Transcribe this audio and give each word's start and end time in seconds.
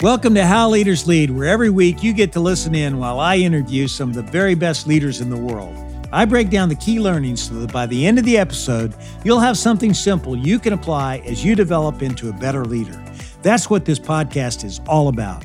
Welcome 0.00 0.36
to 0.36 0.46
How 0.46 0.68
Leaders 0.68 1.08
Lead, 1.08 1.28
where 1.28 1.48
every 1.48 1.70
week 1.70 2.04
you 2.04 2.12
get 2.12 2.30
to 2.34 2.40
listen 2.40 2.72
in 2.72 2.98
while 2.98 3.18
I 3.18 3.34
interview 3.34 3.88
some 3.88 4.10
of 4.10 4.14
the 4.14 4.22
very 4.22 4.54
best 4.54 4.86
leaders 4.86 5.20
in 5.20 5.28
the 5.28 5.36
world. 5.36 5.74
I 6.12 6.24
break 6.24 6.50
down 6.50 6.68
the 6.68 6.76
key 6.76 7.00
learnings 7.00 7.42
so 7.42 7.54
that 7.54 7.72
by 7.72 7.86
the 7.86 8.06
end 8.06 8.16
of 8.16 8.24
the 8.24 8.38
episode, 8.38 8.94
you'll 9.24 9.40
have 9.40 9.58
something 9.58 9.92
simple 9.92 10.36
you 10.36 10.60
can 10.60 10.72
apply 10.72 11.18
as 11.26 11.44
you 11.44 11.56
develop 11.56 12.00
into 12.00 12.28
a 12.28 12.32
better 12.32 12.64
leader. 12.64 13.04
That's 13.42 13.68
what 13.68 13.84
this 13.84 13.98
podcast 13.98 14.64
is 14.64 14.80
all 14.86 15.08
about. 15.08 15.44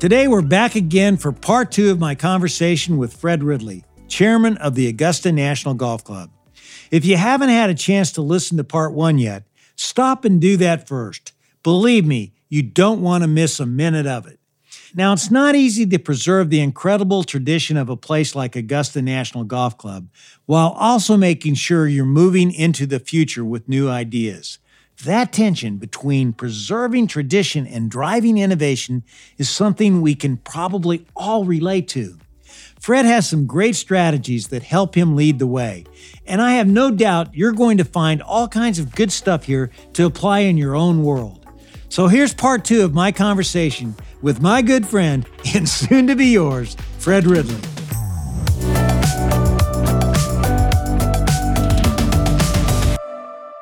Today, 0.00 0.26
we're 0.26 0.42
back 0.42 0.74
again 0.74 1.16
for 1.16 1.30
part 1.30 1.70
two 1.70 1.92
of 1.92 2.00
my 2.00 2.16
conversation 2.16 2.98
with 2.98 3.14
Fred 3.14 3.44
Ridley, 3.44 3.84
chairman 4.08 4.56
of 4.56 4.74
the 4.74 4.88
Augusta 4.88 5.30
National 5.30 5.74
Golf 5.74 6.02
Club. 6.02 6.30
If 6.90 7.04
you 7.04 7.16
haven't 7.16 7.50
had 7.50 7.70
a 7.70 7.74
chance 7.74 8.10
to 8.12 8.20
listen 8.20 8.56
to 8.56 8.64
part 8.64 8.94
one 8.94 9.18
yet, 9.18 9.44
stop 9.76 10.24
and 10.24 10.40
do 10.40 10.56
that 10.56 10.88
first. 10.88 11.34
Believe 11.62 12.04
me, 12.04 12.32
you 12.48 12.62
don't 12.62 13.02
want 13.02 13.22
to 13.22 13.28
miss 13.28 13.60
a 13.60 13.66
minute 13.66 14.06
of 14.06 14.26
it. 14.26 14.38
Now, 14.94 15.12
it's 15.12 15.30
not 15.30 15.54
easy 15.54 15.84
to 15.86 15.98
preserve 15.98 16.48
the 16.48 16.60
incredible 16.60 17.24
tradition 17.24 17.76
of 17.76 17.88
a 17.88 17.96
place 17.96 18.34
like 18.34 18.56
Augusta 18.56 19.02
National 19.02 19.44
Golf 19.44 19.76
Club 19.76 20.08
while 20.46 20.70
also 20.70 21.16
making 21.16 21.54
sure 21.54 21.86
you're 21.86 22.04
moving 22.04 22.52
into 22.52 22.86
the 22.86 23.00
future 23.00 23.44
with 23.44 23.68
new 23.68 23.88
ideas. 23.88 24.58
That 25.04 25.32
tension 25.32 25.76
between 25.76 26.32
preserving 26.32 27.08
tradition 27.08 27.66
and 27.66 27.90
driving 27.90 28.38
innovation 28.38 29.02
is 29.36 29.50
something 29.50 30.00
we 30.00 30.14
can 30.14 30.38
probably 30.38 31.04
all 31.14 31.44
relate 31.44 31.88
to. 31.88 32.18
Fred 32.80 33.04
has 33.04 33.28
some 33.28 33.46
great 33.46 33.76
strategies 33.76 34.48
that 34.48 34.62
help 34.62 34.94
him 34.94 35.16
lead 35.16 35.38
the 35.38 35.46
way. 35.46 35.84
And 36.26 36.40
I 36.40 36.52
have 36.52 36.68
no 36.68 36.90
doubt 36.90 37.34
you're 37.34 37.52
going 37.52 37.78
to 37.78 37.84
find 37.84 38.22
all 38.22 38.48
kinds 38.48 38.78
of 38.78 38.94
good 38.94 39.12
stuff 39.12 39.44
here 39.44 39.70
to 39.94 40.06
apply 40.06 40.40
in 40.40 40.56
your 40.56 40.74
own 40.74 41.02
world. 41.02 41.45
So 41.88 42.08
here's 42.08 42.34
part 42.34 42.64
two 42.64 42.84
of 42.84 42.94
my 42.94 43.12
conversation 43.12 43.94
with 44.20 44.40
my 44.40 44.60
good 44.60 44.86
friend 44.86 45.26
and 45.54 45.68
soon 45.68 46.06
to 46.08 46.16
be 46.16 46.26
yours, 46.26 46.76
Fred 46.98 47.26
Ridley. 47.26 47.56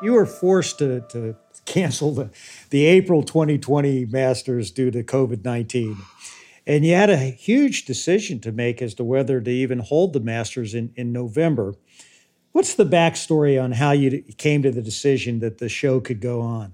You 0.03 0.12
were 0.12 0.27
forced 0.27 0.78
to, 0.78 1.00
to 1.11 1.36
cancel 1.64 2.12
the, 2.12 2.31
the 2.70 2.84
April 2.86 3.22
2020 3.22 4.06
Masters 4.06 4.70
due 4.70 4.91
to 4.91 5.03
COVID 5.03 5.44
19. 5.44 5.97
And 6.66 6.84
you 6.84 6.94
had 6.94 7.11
a 7.11 7.16
huge 7.16 7.84
decision 7.84 8.41
to 8.41 8.53
make 8.53 8.81
as 8.81 8.94
to 8.94 9.05
whether 9.05 9.41
to 9.41 9.50
even 9.50 9.81
hold 9.81 10.12
the 10.12 10.20
Masters 10.20 10.75
in, 10.75 10.92
in 10.97 11.12
November. 11.12 11.75
What's 12.53 12.75
the 12.75 12.86
backstory 12.86 13.62
on 13.62 13.72
how 13.72 13.92
you 13.92 14.22
came 14.38 14.62
to 14.62 14.70
the 14.70 14.83
decision 14.83 15.41
that 15.41 15.59
the 15.59 15.69
show 15.69 16.00
could 16.00 16.20
go 16.20 16.41
on? 16.41 16.72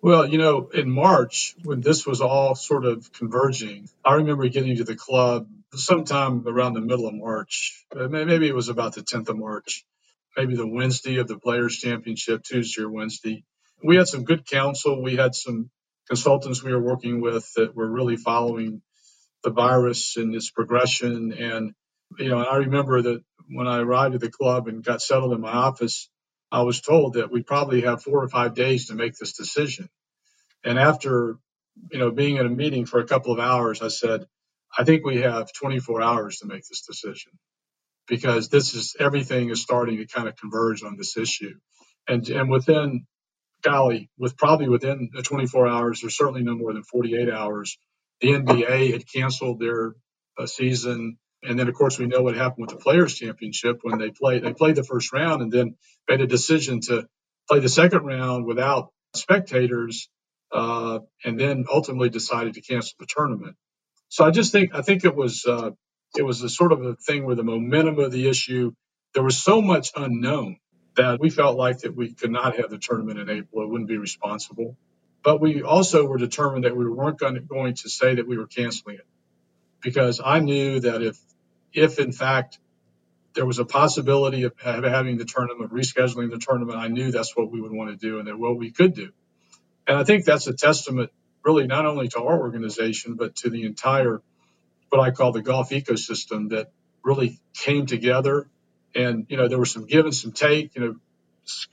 Well, 0.00 0.26
you 0.28 0.38
know, 0.38 0.68
in 0.68 0.90
March, 0.90 1.56
when 1.64 1.80
this 1.80 2.06
was 2.06 2.20
all 2.20 2.54
sort 2.54 2.84
of 2.84 3.12
converging, 3.12 3.88
I 4.04 4.14
remember 4.14 4.48
getting 4.48 4.76
to 4.76 4.84
the 4.84 4.94
club 4.96 5.48
sometime 5.74 6.46
around 6.46 6.74
the 6.74 6.80
middle 6.80 7.08
of 7.08 7.14
March. 7.14 7.84
Uh, 7.94 8.06
maybe 8.08 8.46
it 8.46 8.54
was 8.54 8.68
about 8.68 8.94
the 8.94 9.02
10th 9.02 9.28
of 9.28 9.38
March, 9.38 9.84
maybe 10.36 10.54
the 10.56 10.66
Wednesday 10.68 11.16
of 11.16 11.28
the 11.28 11.38
Players' 11.38 11.78
Championship, 11.78 12.44
Tuesday 12.44 12.82
or 12.82 12.90
Wednesday. 12.90 13.44
We 13.82 13.96
had 13.96 14.06
some 14.06 14.24
good 14.24 14.46
counsel. 14.46 15.02
We 15.02 15.16
had 15.16 15.34
some 15.34 15.70
consultants 16.08 16.62
we 16.62 16.72
were 16.72 16.82
working 16.82 17.20
with 17.20 17.52
that 17.54 17.74
were 17.74 17.90
really 17.90 18.16
following 18.16 18.82
the 19.44 19.50
virus 19.50 20.16
and 20.16 20.34
its 20.34 20.50
progression. 20.50 21.32
And, 21.32 21.74
you 22.18 22.30
know, 22.30 22.38
I 22.38 22.56
remember 22.58 23.02
that 23.02 23.24
when 23.48 23.68
I 23.68 23.80
arrived 23.80 24.14
at 24.14 24.20
the 24.20 24.30
club 24.30 24.68
and 24.68 24.84
got 24.84 25.02
settled 25.02 25.32
in 25.32 25.40
my 25.40 25.52
office, 25.52 26.08
I 26.52 26.62
was 26.62 26.80
told 26.80 27.14
that 27.14 27.30
we 27.30 27.42
probably 27.42 27.82
have 27.82 28.02
four 28.02 28.22
or 28.22 28.28
five 28.28 28.54
days 28.54 28.88
to 28.88 28.94
make 28.94 29.16
this 29.16 29.32
decision. 29.34 29.88
And 30.64 30.78
after, 30.78 31.36
you 31.90 31.98
know, 31.98 32.10
being 32.10 32.36
in 32.36 32.46
a 32.46 32.50
meeting 32.50 32.86
for 32.86 33.00
a 33.00 33.06
couple 33.06 33.32
of 33.32 33.40
hours, 33.40 33.82
I 33.82 33.88
said, 33.88 34.26
I 34.76 34.84
think 34.84 35.04
we 35.04 35.22
have 35.22 35.52
24 35.52 36.02
hours 36.02 36.38
to 36.38 36.46
make 36.46 36.66
this 36.68 36.82
decision 36.86 37.32
because 38.08 38.48
this 38.48 38.74
is 38.74 38.96
everything 39.00 39.50
is 39.50 39.62
starting 39.62 39.98
to 39.98 40.06
kind 40.06 40.28
of 40.28 40.36
converge 40.36 40.82
on 40.82 40.96
this 40.96 41.16
issue. 41.16 41.54
And, 42.08 42.28
and 42.28 42.50
within, 42.50 43.06
golly, 43.62 44.10
with 44.18 44.36
probably 44.36 44.68
within 44.68 45.10
the 45.12 45.22
24 45.22 45.68
hours, 45.68 46.00
there's 46.00 46.16
certainly 46.16 46.42
no 46.42 46.56
more 46.56 46.72
than 46.72 46.82
48 46.82 47.30
hours, 47.30 47.78
the 48.20 48.28
NBA 48.28 48.92
had 48.92 49.10
canceled 49.12 49.60
their 49.60 49.94
uh, 50.38 50.46
season. 50.46 51.18
And 51.42 51.58
then, 51.58 51.68
of 51.68 51.74
course, 51.74 51.98
we 51.98 52.06
know 52.06 52.22
what 52.22 52.36
happened 52.36 52.66
with 52.68 52.70
the 52.70 52.82
Players 52.82 53.14
Championship 53.14 53.80
when 53.82 53.98
they 53.98 54.10
played. 54.10 54.42
They 54.44 54.54
played 54.54 54.76
the 54.76 54.84
first 54.84 55.12
round 55.12 55.42
and 55.42 55.52
then 55.52 55.76
made 56.08 56.20
a 56.20 56.26
decision 56.26 56.80
to 56.82 57.06
play 57.48 57.60
the 57.60 57.68
second 57.68 58.04
round 58.04 58.46
without 58.46 58.92
spectators, 59.14 60.10
uh, 60.52 61.00
and 61.24 61.40
then 61.40 61.64
ultimately 61.72 62.10
decided 62.10 62.54
to 62.54 62.60
cancel 62.62 62.96
the 63.00 63.06
tournament. 63.08 63.56
So 64.08 64.24
I 64.24 64.30
just 64.32 64.52
think 64.52 64.74
I 64.74 64.82
think 64.82 65.04
it 65.04 65.16
was 65.16 65.46
uh, 65.46 65.70
it 66.16 66.22
was 66.22 66.42
a 66.42 66.48
sort 66.50 66.72
of 66.72 66.82
a 66.84 66.96
thing 66.96 67.24
where 67.26 67.36
the 67.36 67.44
momentum 67.44 67.98
of 68.00 68.12
the 68.12 68.28
issue 68.28 68.72
there 69.14 69.22
was 69.24 69.42
so 69.42 69.62
much 69.62 69.92
unknown 69.96 70.58
that 70.96 71.20
we 71.20 71.30
felt 71.30 71.56
like 71.56 71.80
that 71.80 71.96
we 71.96 72.14
could 72.14 72.30
not 72.30 72.56
have 72.58 72.70
the 72.70 72.78
tournament 72.78 73.18
in 73.18 73.30
April. 73.30 73.64
It 73.64 73.70
wouldn't 73.70 73.88
be 73.88 73.98
responsible. 73.98 74.76
But 75.24 75.40
we 75.40 75.62
also 75.62 76.06
were 76.06 76.18
determined 76.18 76.64
that 76.64 76.76
we 76.76 76.88
weren't 76.88 77.18
going 77.18 77.34
to, 77.34 77.40
going 77.40 77.74
to 77.76 77.88
say 77.90 78.16
that 78.16 78.28
we 78.28 78.38
were 78.38 78.46
canceling 78.46 78.96
it 78.96 79.06
because 79.82 80.20
I 80.24 80.40
knew 80.40 80.80
that 80.80 81.02
if, 81.02 81.18
if 81.72 81.98
in 81.98 82.12
fact 82.12 82.58
there 83.34 83.46
was 83.46 83.58
a 83.58 83.64
possibility 83.64 84.44
of 84.44 84.54
having 84.60 85.18
the 85.18 85.24
tournament, 85.24 85.72
rescheduling 85.72 86.30
the 86.30 86.38
tournament, 86.38 86.78
I 86.78 86.88
knew 86.88 87.12
that's 87.12 87.36
what 87.36 87.50
we 87.50 87.60
would 87.60 87.72
want 87.72 87.90
to 87.90 87.96
do 87.96 88.18
and 88.18 88.28
that 88.28 88.38
what 88.38 88.56
we 88.56 88.70
could 88.72 88.94
do. 88.94 89.10
And 89.86 89.98
I 89.98 90.04
think 90.04 90.24
that's 90.24 90.46
a 90.46 90.54
testament 90.54 91.10
really 91.44 91.66
not 91.66 91.86
only 91.86 92.08
to 92.08 92.20
our 92.20 92.40
organization, 92.40 93.14
but 93.14 93.36
to 93.36 93.50
the 93.50 93.64
entire, 93.64 94.22
what 94.90 95.00
I 95.00 95.10
call 95.12 95.32
the 95.32 95.42
golf 95.42 95.70
ecosystem 95.70 96.50
that 96.50 96.72
really 97.04 97.40
came 97.54 97.86
together. 97.86 98.48
And, 98.94 99.26
you 99.28 99.36
know, 99.36 99.48
there 99.48 99.58
was 99.58 99.70
some 99.70 99.86
give 99.86 100.04
and 100.06 100.14
some 100.14 100.32
take, 100.32 100.74
you 100.74 100.82
know, 100.82 100.96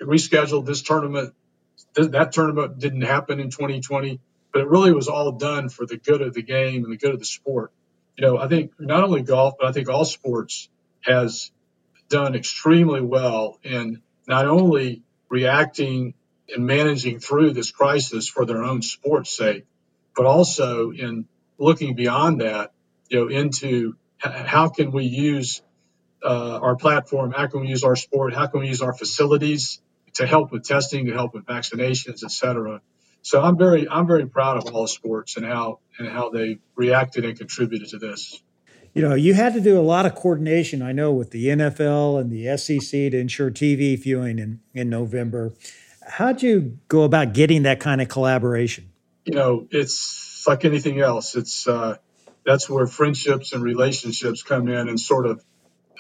rescheduled 0.02 0.66
this 0.66 0.84
tournament 0.84 1.34
th- 1.96 2.12
that 2.12 2.32
tournament 2.32 2.80
didn't 2.80 3.02
happen 3.02 3.40
in 3.40 3.50
2020, 3.50 4.20
but 4.54 4.62
it 4.62 4.68
really 4.68 4.94
was 4.94 5.08
all 5.08 5.34
done 5.34 5.70
for 5.70 5.86
the 5.86 5.98
good 5.98 6.22
of 6.22 6.34
the 6.34 6.44
game 6.44 6.84
and 6.84 6.94
the 6.94 6.98
good 6.98 7.14
of 7.14 7.20
the 7.20 7.26
sport. 7.26 7.72
You 8.18 8.28
know, 8.28 8.38
I 8.38 8.48
think 8.48 8.72
not 8.80 9.04
only 9.04 9.22
golf, 9.22 9.56
but 9.60 9.68
I 9.68 9.72
think 9.72 9.90
all 9.90 10.06
sports 10.06 10.70
has 11.02 11.52
done 12.10 12.36
extremely 12.36 13.02
well 13.02 13.60
in 13.64 14.02
not 14.28 14.48
only 14.48 15.04
reacting 15.30 16.14
and 16.54 16.66
managing 16.66 17.20
through 17.20 17.52
this 17.52 17.72
crisis 17.72 18.28
for 18.28 18.46
their 18.46 18.64
own 18.64 18.82
sport's 18.82 19.36
sake, 19.36 19.66
but 20.16 20.26
also 20.26 20.92
in 20.92 21.28
looking 21.58 21.96
beyond 21.96 22.42
that, 22.42 22.72
you 23.10 23.20
know, 23.20 23.28
into 23.28 23.96
how 24.20 24.70
can 24.70 24.92
we 24.92 25.04
use 25.04 25.62
uh, 26.24 26.60
our 26.62 26.76
platform? 26.76 27.32
How 27.32 27.48
can 27.48 27.62
we 27.62 27.68
use 27.68 27.84
our 27.84 27.96
sport? 27.96 28.34
How 28.34 28.48
can 28.48 28.62
we 28.62 28.68
use 28.68 28.82
our 28.82 28.94
facilities 28.94 29.80
to 30.18 30.26
help 30.26 30.52
with 30.52 30.64
testing, 30.64 31.06
to 31.06 31.14
help 31.14 31.34
with 31.34 31.46
vaccinations, 31.46 32.24
et 32.24 32.32
cetera. 32.32 32.82
So 33.28 33.42
I'm 33.42 33.58
very 33.58 33.90
I'm 33.90 34.08
very 34.08 34.26
proud 34.26 34.56
of 34.56 34.74
all 34.74 34.88
sports 34.88 35.36
and 35.36 35.46
how 35.46 35.80
and 36.00 36.08
how 36.08 36.30
they 36.30 36.60
reacted 36.76 37.26
and 37.26 37.38
contributed 37.38 37.90
to 37.90 37.98
this. 37.98 38.42
You 38.94 39.02
know, 39.02 39.16
you 39.16 39.34
had 39.34 39.54
to 39.56 39.60
do 39.60 39.78
a 39.78 39.84
lot 39.84 40.06
of 40.06 40.16
coordination, 40.16 40.82
I 40.82 40.94
know, 40.94 41.12
with 41.12 41.32
the 41.32 41.48
NFL 41.48 42.22
and 42.22 42.32
the 42.32 42.58
SEC 42.58 42.90
to 42.90 43.20
ensure 43.20 43.52
TV 43.52 44.02
viewing 44.02 44.40
in, 44.40 44.62
in 44.74 44.90
November. 44.90 45.52
How'd 46.08 46.42
you 46.42 46.80
go 46.88 47.04
about 47.04 47.34
getting 47.34 47.64
that 47.64 47.82
kind 47.82 48.00
of 48.02 48.08
collaboration? 48.08 48.94
You 49.26 49.34
know, 49.34 49.68
it's 49.72 50.46
like 50.48 50.64
anything 50.64 51.02
else. 51.02 51.36
It's 51.36 51.68
uh, 51.68 51.98
that's 52.46 52.70
where 52.70 52.88
friendships 52.88 53.52
and 53.52 53.62
relationships 53.62 54.42
come 54.42 54.70
in 54.70 54.88
and 54.88 54.98
sort 54.98 55.26
of 55.26 55.44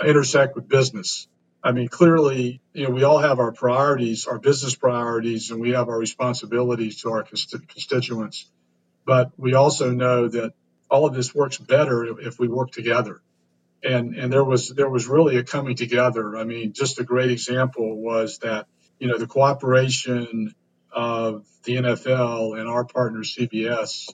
intersect 0.02 0.56
with 0.56 0.70
business. 0.70 1.28
I 1.67 1.73
mean, 1.73 1.89
clearly, 1.89 2.61
you 2.72 2.85
know, 2.85 2.91
we 2.91 3.03
all 3.03 3.17
have 3.17 3.39
our 3.39 3.51
priorities, 3.51 4.25
our 4.25 4.39
business 4.39 4.73
priorities, 4.73 5.51
and 5.51 5.59
we 5.59 5.72
have 5.72 5.89
our 5.89 6.00
responsibilities 6.00 7.02
to 7.02 7.09
our 7.09 7.23
constituents. 7.23 8.49
But 9.05 9.31
we 9.35 9.53
also 9.53 9.91
know 9.91 10.29
that 10.29 10.53
all 10.90 11.05
of 11.05 11.14
this 11.14 11.35
works 11.35 11.58
better 11.58 12.22
if 12.22 12.40
we 12.40 12.47
work 12.47 12.72
together. 12.72 13.19
And 13.84 14.16
and 14.16 14.31
there 14.31 14.46
was 14.46 14.69
there 14.69 14.90
was 14.90 15.08
really 15.08 15.35
a 15.35 15.43
coming 15.43 15.75
together. 15.75 16.37
I 16.37 16.46
mean, 16.46 16.72
just 16.72 17.02
a 17.02 17.03
great 17.03 17.31
example 17.31 17.97
was 17.97 18.37
that 18.37 18.67
you 18.97 19.09
know 19.09 19.17
the 19.17 19.28
cooperation 19.28 20.55
of 20.90 21.46
the 21.66 21.75
NFL 21.75 22.58
and 22.58 22.70
our 22.70 22.85
partner 22.85 23.23
CBS 23.23 24.13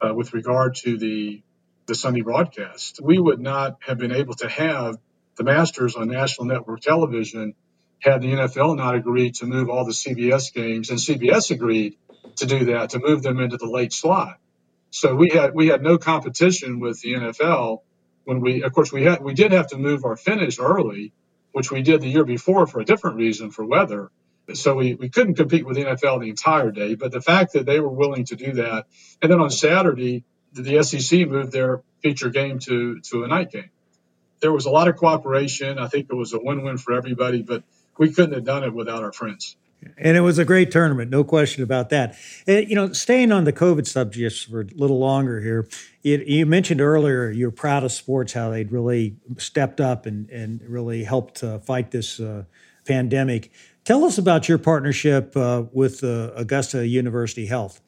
uh, 0.00 0.14
with 0.14 0.34
regard 0.34 0.76
to 0.84 0.96
the 0.98 1.42
the 1.86 1.96
Sunday 1.96 2.20
broadcast. 2.20 3.00
We 3.02 3.18
would 3.18 3.40
not 3.40 3.78
have 3.80 3.98
been 3.98 4.12
able 4.12 4.34
to 4.34 4.48
have 4.48 4.98
the 5.36 5.44
Masters 5.44 5.96
on 5.96 6.08
national 6.08 6.46
network 6.46 6.80
television 6.80 7.54
had 8.00 8.22
the 8.22 8.32
NFL 8.32 8.76
not 8.76 8.94
agreed 8.94 9.36
to 9.36 9.46
move 9.46 9.70
all 9.70 9.84
the 9.84 9.92
CBS 9.92 10.52
games, 10.52 10.90
and 10.90 10.98
CBS 10.98 11.50
agreed 11.50 11.96
to 12.36 12.46
do 12.46 12.66
that 12.66 12.90
to 12.90 12.98
move 13.00 13.22
them 13.22 13.40
into 13.40 13.56
the 13.56 13.66
late 13.66 13.92
slot. 13.92 14.38
So 14.90 15.14
we 15.14 15.30
had 15.30 15.54
we 15.54 15.68
had 15.68 15.82
no 15.82 15.98
competition 15.98 16.80
with 16.80 17.00
the 17.00 17.14
NFL 17.14 17.80
when 18.24 18.40
we, 18.40 18.62
of 18.62 18.72
course, 18.72 18.92
we 18.92 19.04
had 19.04 19.22
we 19.22 19.34
did 19.34 19.52
have 19.52 19.68
to 19.68 19.78
move 19.78 20.04
our 20.04 20.16
finish 20.16 20.58
early, 20.58 21.12
which 21.52 21.70
we 21.70 21.82
did 21.82 22.00
the 22.02 22.08
year 22.08 22.24
before 22.24 22.66
for 22.66 22.80
a 22.80 22.84
different 22.84 23.16
reason 23.16 23.50
for 23.50 23.64
weather. 23.64 24.10
So 24.54 24.74
we, 24.74 24.94
we 24.94 25.08
couldn't 25.08 25.36
compete 25.36 25.64
with 25.64 25.76
the 25.76 25.84
NFL 25.84 26.20
the 26.20 26.28
entire 26.28 26.70
day. 26.72 26.94
But 26.94 27.12
the 27.12 27.20
fact 27.20 27.54
that 27.54 27.64
they 27.64 27.80
were 27.80 27.88
willing 27.88 28.26
to 28.26 28.36
do 28.36 28.54
that, 28.54 28.86
and 29.22 29.30
then 29.32 29.40
on 29.40 29.50
Saturday, 29.50 30.24
the 30.52 30.82
SEC 30.82 31.28
moved 31.28 31.52
their 31.52 31.82
feature 32.02 32.30
game 32.30 32.58
to 32.60 33.00
to 33.00 33.24
a 33.24 33.28
night 33.28 33.50
game. 33.50 33.70
There 34.42 34.52
was 34.52 34.66
a 34.66 34.70
lot 34.70 34.88
of 34.88 34.96
cooperation. 34.96 35.78
I 35.78 35.88
think 35.88 36.08
it 36.10 36.14
was 36.14 36.34
a 36.34 36.38
win-win 36.38 36.76
for 36.76 36.92
everybody, 36.92 37.42
but 37.42 37.62
we 37.96 38.12
couldn't 38.12 38.34
have 38.34 38.44
done 38.44 38.64
it 38.64 38.74
without 38.74 39.02
our 39.02 39.12
friends. 39.12 39.56
And 39.98 40.16
it 40.16 40.20
was 40.20 40.38
a 40.38 40.44
great 40.44 40.70
tournament, 40.70 41.10
no 41.10 41.24
question 41.24 41.62
about 41.62 41.88
that. 41.90 42.16
Uh, 42.46 42.52
you 42.52 42.74
know, 42.74 42.92
staying 42.92 43.32
on 43.32 43.44
the 43.44 43.52
COVID 43.52 43.86
subjects 43.86 44.44
for 44.44 44.60
a 44.60 44.66
little 44.74 44.98
longer 44.98 45.40
here, 45.40 45.68
you, 46.02 46.22
you 46.24 46.46
mentioned 46.46 46.80
earlier 46.80 47.30
you're 47.30 47.50
proud 47.50 47.82
of 47.82 47.90
sports, 47.90 48.32
how 48.32 48.50
they'd 48.50 48.70
really 48.70 49.16
stepped 49.38 49.80
up 49.80 50.06
and, 50.06 50.30
and 50.30 50.60
really 50.62 51.02
helped 51.02 51.42
uh, 51.42 51.58
fight 51.58 51.90
this 51.90 52.20
uh, 52.20 52.44
pandemic. 52.84 53.50
Tell 53.84 54.04
us 54.04 54.18
about 54.18 54.48
your 54.48 54.58
partnership 54.58 55.36
uh, 55.36 55.64
with 55.72 56.04
uh, 56.04 56.30
Augusta 56.36 56.86
University 56.86 57.46
Health. 57.46 57.80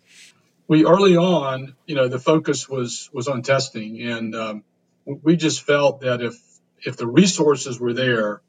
We 0.66 0.86
early 0.86 1.16
on, 1.16 1.76
you 1.86 1.94
know, 1.94 2.08
the 2.08 2.18
focus 2.18 2.68
was 2.68 3.10
was 3.12 3.28
on 3.28 3.42
testing, 3.42 4.00
and 4.00 4.34
um, 4.34 4.64
we 5.06 5.36
just 5.36 5.62
felt 5.62 6.00
that 6.00 6.22
if 6.22 6.34
if 6.82 6.96
the 6.96 7.06
resources 7.06 7.80
were 7.80 7.94
there, 7.94 8.42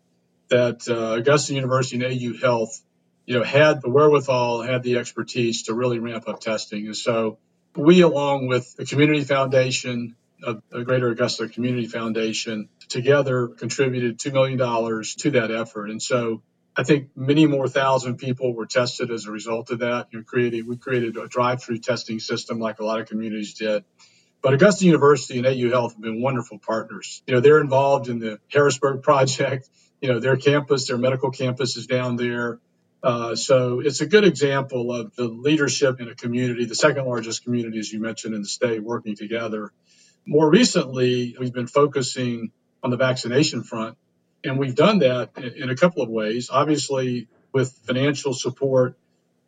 that 0.49 0.87
uh, 0.89 1.19
Augusta 1.19 1.53
University 1.53 2.03
and 2.03 2.05
AU 2.05 2.37
Health, 2.39 2.81
you 3.25 3.37
know, 3.37 3.43
had 3.43 3.81
the 3.81 3.89
wherewithal, 3.89 4.61
had 4.61 4.83
the 4.83 4.97
expertise 4.97 5.63
to 5.63 5.73
really 5.73 5.99
ramp 5.99 6.27
up 6.27 6.39
testing, 6.39 6.85
and 6.85 6.97
so 6.97 7.37
we, 7.75 8.01
along 8.01 8.47
with 8.47 8.75
the 8.75 8.85
Community 8.85 9.23
Foundation, 9.23 10.15
the 10.39 10.83
Greater 10.83 11.09
Augusta 11.09 11.47
Community 11.47 11.87
Foundation, 11.87 12.69
together 12.87 13.47
contributed 13.47 14.19
$2 14.19 14.33
million 14.33 14.57
to 14.57 15.31
that 15.31 15.51
effort. 15.51 15.89
And 15.89 16.01
so 16.01 16.41
I 16.75 16.83
think 16.83 17.09
many 17.15 17.47
more 17.47 17.67
thousand 17.67 18.17
people 18.17 18.53
were 18.53 18.65
tested 18.65 19.11
as 19.11 19.25
a 19.25 19.31
result 19.31 19.71
of 19.71 19.79
that. 19.79 20.07
You 20.11 20.19
know, 20.19 20.63
we 20.67 20.77
created 20.77 21.17
a 21.17 21.27
drive-through 21.27 21.79
testing 21.79 22.19
system 22.19 22.59
like 22.59 22.79
a 22.79 22.85
lot 22.85 22.99
of 22.99 23.07
communities 23.07 23.53
did. 23.53 23.83
But 24.41 24.53
Augusta 24.53 24.85
University 24.85 25.39
and 25.39 25.47
AU 25.47 25.69
Health 25.71 25.93
have 25.93 26.01
been 26.01 26.21
wonderful 26.21 26.59
partners. 26.59 27.23
You 27.25 27.35
know, 27.35 27.39
they're 27.39 27.59
involved 27.59 28.09
in 28.09 28.19
the 28.19 28.39
Harrisburg 28.51 29.03
project. 29.03 29.69
You 30.01 30.11
know, 30.11 30.19
their 30.19 30.35
campus, 30.35 30.87
their 30.87 30.97
medical 30.97 31.31
campus 31.31 31.77
is 31.77 31.87
down 31.87 32.17
there. 32.17 32.59
Uh, 33.01 33.33
so 33.33 33.79
it's 33.79 34.01
a 34.01 34.05
good 34.05 34.25
example 34.25 34.93
of 34.93 35.15
the 35.15 35.23
leadership 35.23 36.01
in 36.01 36.09
a 36.09 36.15
community, 36.15 36.65
the 36.65 36.75
second 36.75 37.05
largest 37.05 37.43
community, 37.43 37.79
as 37.79 37.91
you 37.91 38.01
mentioned, 38.01 38.35
in 38.35 38.41
the 38.41 38.47
state, 38.47 38.83
working 38.83 39.15
together. 39.15 39.71
More 40.27 40.47
recently, 40.47 41.35
we've 41.39 41.53
been 41.53 41.65
focusing 41.65 42.51
on 42.83 42.91
the 42.91 42.97
vaccination 42.97 43.63
front 43.63 43.97
and 44.45 44.59
we've 44.59 44.75
done 44.75 44.99
that 44.99 45.31
in 45.37 45.69
a 45.69 45.75
couple 45.75 46.03
of 46.03 46.09
ways. 46.09 46.49
Obviously, 46.51 47.27
with 47.51 47.71
financial 47.85 48.33
support, 48.33 48.97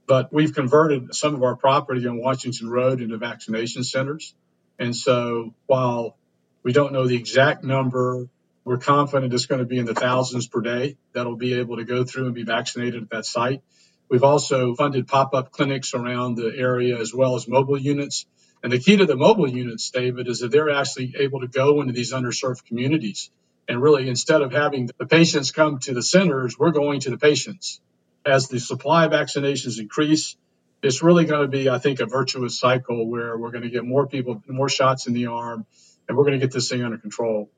but 0.07 0.33
we've 0.33 0.53
converted 0.53 1.13
some 1.13 1.35
of 1.35 1.43
our 1.43 1.55
property 1.55 2.07
on 2.07 2.19
Washington 2.19 2.69
Road 2.69 3.01
into 3.01 3.17
vaccination 3.17 3.83
centers. 3.83 4.33
And 4.79 4.95
so 4.95 5.53
while 5.65 6.18
we 6.63 6.74
don't 6.74 6.94
know 6.94 7.07
the 7.07 7.15
exact 7.15 7.63
number, 7.63 8.27
we're 8.63 8.77
confident 8.77 9.33
it's 9.33 9.45
going 9.45 9.59
to 9.59 9.65
be 9.65 9.79
in 9.79 9.85
the 9.85 9.95
thousands 9.95 10.47
per 10.47 10.62
day 10.62 10.97
that'll 11.13 11.38
be 11.38 11.56
able 11.56 11.77
to 11.77 11.85
go 11.85 12.03
through 12.03 12.25
and 12.25 12.35
be 12.35 12.44
vaccinated 12.44 13.03
at 13.03 13.09
that 13.12 13.25
site. 13.25 13.62
We've 14.09 14.24
also 14.24 14.75
funded 14.75 15.07
pop 15.07 15.33
up 15.33 15.51
clinics 15.51 15.94
around 15.94 16.35
the 16.35 16.53
area 16.56 17.00
as 17.00 17.13
well 17.13 17.35
as 17.35 17.47
mobile 17.47 17.77
units. 17.79 18.25
And 18.63 18.71
the 18.71 18.79
key 18.79 18.97
to 18.97 19.06
the 19.06 19.15
mobile 19.15 19.50
units, 19.50 19.89
David, 19.91 20.27
is 20.27 20.39
that 20.39 20.51
they're 20.51 20.71
actually 20.71 21.15
able 21.19 21.41
to 21.41 21.47
go 21.47 21.81
into 21.81 21.94
these 21.94 22.13
underserved 22.13 22.65
communities 22.65 23.30
and 23.68 23.81
really, 23.81 24.07
instead 24.07 24.41
of 24.41 24.51
having 24.53 24.89
the 24.97 25.06
patients 25.06 25.51
come 25.51 25.80
to 25.80 25.94
the 25.94 26.01
centers, 26.01 26.57
we're 26.57 26.71
going 26.71 27.01
to 27.01 27.09
the 27.09 27.18
patients. 27.18 27.81
As 28.25 28.47
the 28.47 28.59
supply 28.59 29.06
of 29.06 29.12
vaccinations 29.12 29.80
increase, 29.80 30.38
it's 30.81 31.01
really 31.01 31.25
going 31.25 31.41
to 31.41 31.47
be, 31.47 31.69
I 31.69 31.79
think, 31.79 32.00
a 32.00 32.06
virtuous 32.06 32.59
cycle 32.59 33.07
where 33.07 33.38
we're 33.38 33.51
going 33.51 33.63
to 33.63 33.69
get 33.69 33.83
more 33.83 34.07
people, 34.07 34.41
more 34.47 34.69
shots 34.69 35.07
in 35.07 35.13
the 35.13 35.27
arm, 35.27 35.65
and 36.07 36.18
we're 36.18 36.24
going 36.24 36.39
to 36.39 36.45
get 36.45 36.53
this 36.53 36.69
thing 36.69 36.83
under 36.83 36.97
control. 36.97 37.50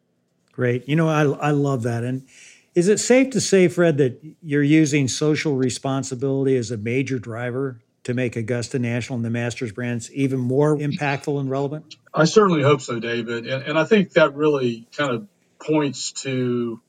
Great. 0.51 0.87
You 0.87 0.95
know, 0.95 1.07
I, 1.07 1.23
I 1.23 1.51
love 1.51 1.83
that. 1.83 2.03
And 2.03 2.27
is 2.75 2.87
it 2.87 2.99
safe 2.99 3.31
to 3.31 3.41
say, 3.41 3.67
Fred, 3.67 3.97
that 3.97 4.21
you're 4.41 4.63
using 4.63 5.07
social 5.07 5.55
responsibility 5.55 6.55
as 6.55 6.71
a 6.71 6.77
major 6.77 7.19
driver 7.19 7.79
to 8.03 8.13
make 8.13 8.35
Augusta 8.35 8.79
National 8.79 9.17
and 9.17 9.25
the 9.25 9.29
Masters 9.29 9.71
brands 9.71 10.11
even 10.13 10.39
more 10.39 10.77
impactful 10.77 11.39
and 11.39 11.49
relevant? 11.49 11.95
I 12.13 12.25
certainly 12.25 12.63
hope 12.63 12.81
so, 12.81 12.99
David. 12.99 13.47
And, 13.47 13.63
and 13.63 13.79
I 13.79 13.83
think 13.83 14.13
that 14.13 14.35
really 14.35 14.87
kind 14.95 15.13
of 15.13 15.27
points 15.59 16.13
to 16.23 16.81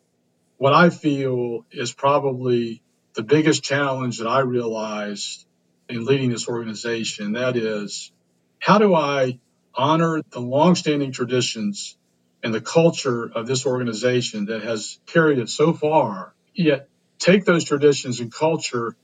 what 0.59 0.73
I 0.73 0.91
feel 0.91 1.65
is 1.73 1.93
probably 1.93 2.83
the 3.15 3.23
biggest 3.23 3.62
challenge 3.62 4.19
that 4.19 4.29
I 4.29 4.41
realized 4.41 5.44
in 5.90 6.04
leading 6.04 6.31
this 6.31 6.48
organization. 6.48 7.32
That 7.32 7.56
is, 7.56 8.12
how 8.60 8.78
do 8.78 8.94
I 8.94 9.40
honor 9.75 10.22
the 10.31 10.40
longstanding 10.40 11.12
traditions 11.12 11.96
and 12.42 12.54
the 12.54 12.60
culture 12.60 13.31
of 13.34 13.46
this 13.46 13.66
organization 13.66 14.46
that 14.46 14.62
has 14.62 14.98
carried 15.06 15.38
it 15.38 15.48
so 15.48 15.72
far, 15.72 16.34
yet 16.54 16.88
take 17.19 17.44
those 17.44 17.64
traditions 17.64 18.20
and 18.20 18.32
culture 18.32 18.96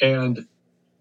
and 0.00 0.46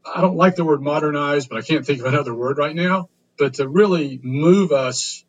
I 0.05 0.21
don't 0.21 0.37
like 0.37 0.55
the 0.55 0.65
word 0.65 0.81
modernize, 0.81 1.47
but 1.47 1.57
I 1.57 1.61
can't 1.61 1.85
think 1.85 1.99
of 1.99 2.05
another 2.05 2.33
word 2.33 2.57
right 2.57 2.75
now, 2.75 3.09
but 3.37 3.55
to 3.55 3.67
really 3.67 4.19
move 4.21 4.71
us 4.71 5.23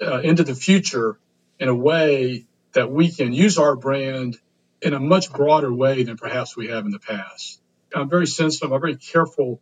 uh, 0.00 0.20
into 0.20 0.44
the 0.44 0.54
future 0.54 1.18
in 1.58 1.68
a 1.68 1.74
way 1.74 2.46
that 2.74 2.90
we 2.90 3.10
can 3.10 3.32
use 3.32 3.58
our 3.58 3.76
brand 3.76 4.38
in 4.82 4.94
a 4.94 5.00
much 5.00 5.32
broader 5.32 5.72
way 5.72 6.02
than 6.04 6.16
perhaps 6.16 6.56
we 6.56 6.68
have 6.68 6.84
in 6.86 6.92
the 6.92 6.98
past. 6.98 7.60
I'm 7.94 8.08
very 8.08 8.26
sensitive, 8.26 8.72
I'm 8.72 8.80
very 8.80 8.96
careful. 8.96 9.60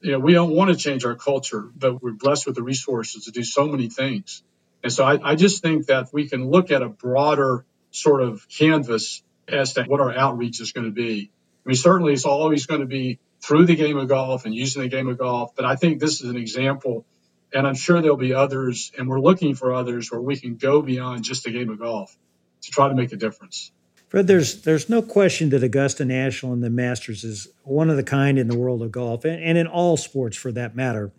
You 0.00 0.12
know, 0.12 0.18
we 0.18 0.32
don't 0.34 0.54
want 0.54 0.70
to 0.70 0.76
change 0.76 1.04
our 1.04 1.14
culture, 1.14 1.68
but 1.74 2.02
we're 2.02 2.12
blessed 2.12 2.46
with 2.46 2.56
the 2.56 2.62
resources 2.62 3.24
to 3.24 3.30
do 3.30 3.42
so 3.44 3.66
many 3.66 3.88
things. 3.88 4.42
And 4.82 4.92
so 4.92 5.04
I, 5.04 5.32
I 5.32 5.34
just 5.34 5.62
think 5.62 5.86
that 5.86 6.08
we 6.12 6.28
can 6.28 6.48
look 6.48 6.70
at 6.70 6.82
a 6.82 6.88
broader 6.88 7.64
sort 7.90 8.22
of 8.22 8.46
canvas 8.48 9.22
as 9.48 9.74
to 9.74 9.84
what 9.84 10.00
our 10.00 10.16
outreach 10.16 10.60
is 10.60 10.72
going 10.72 10.86
to 10.86 10.92
be. 10.92 11.30
I 11.64 11.68
mean, 11.68 11.76
certainly 11.76 12.12
it's 12.12 12.24
always 12.26 12.66
going 12.66 12.80
to 12.80 12.86
be 12.86 13.18
through 13.42 13.66
the 13.66 13.76
game 13.76 13.96
of 13.96 14.08
golf 14.08 14.44
and 14.44 14.54
using 14.54 14.82
the 14.82 14.88
game 14.88 15.08
of 15.08 15.18
golf, 15.18 15.54
but 15.56 15.64
I 15.64 15.76
think 15.76 16.00
this 16.00 16.20
is 16.22 16.30
an 16.30 16.36
example 16.36 17.04
and 17.52 17.66
I'm 17.66 17.74
sure 17.74 18.02
there'll 18.02 18.16
be 18.16 18.34
others, 18.34 18.92
and 18.98 19.08
we're 19.08 19.20
looking 19.20 19.54
for 19.54 19.74
others 19.74 20.10
where 20.10 20.20
we 20.20 20.36
can 20.36 20.56
go 20.56 20.82
beyond 20.82 21.24
just 21.24 21.44
the 21.44 21.52
game 21.52 21.70
of 21.70 21.78
golf 21.78 22.16
to 22.62 22.70
try 22.70 22.88
to 22.88 22.94
make 22.94 23.12
a 23.12 23.16
difference. 23.16 23.72
Fred, 24.08 24.28
there's 24.28 24.62
there's 24.62 24.88
no 24.88 25.02
question 25.02 25.50
that 25.50 25.62
Augusta 25.62 26.04
National 26.04 26.52
and 26.52 26.62
the 26.62 26.70
Masters 26.70 27.24
is 27.24 27.48
one 27.64 27.90
of 27.90 27.96
the 27.96 28.04
kind 28.04 28.38
in 28.38 28.48
the 28.48 28.56
world 28.56 28.82
of 28.82 28.92
golf, 28.92 29.24
and, 29.24 29.42
and 29.42 29.58
in 29.58 29.66
all 29.66 29.96
sports 29.96 30.36
for 30.36 30.52
that 30.52 30.76
matter. 30.76 31.12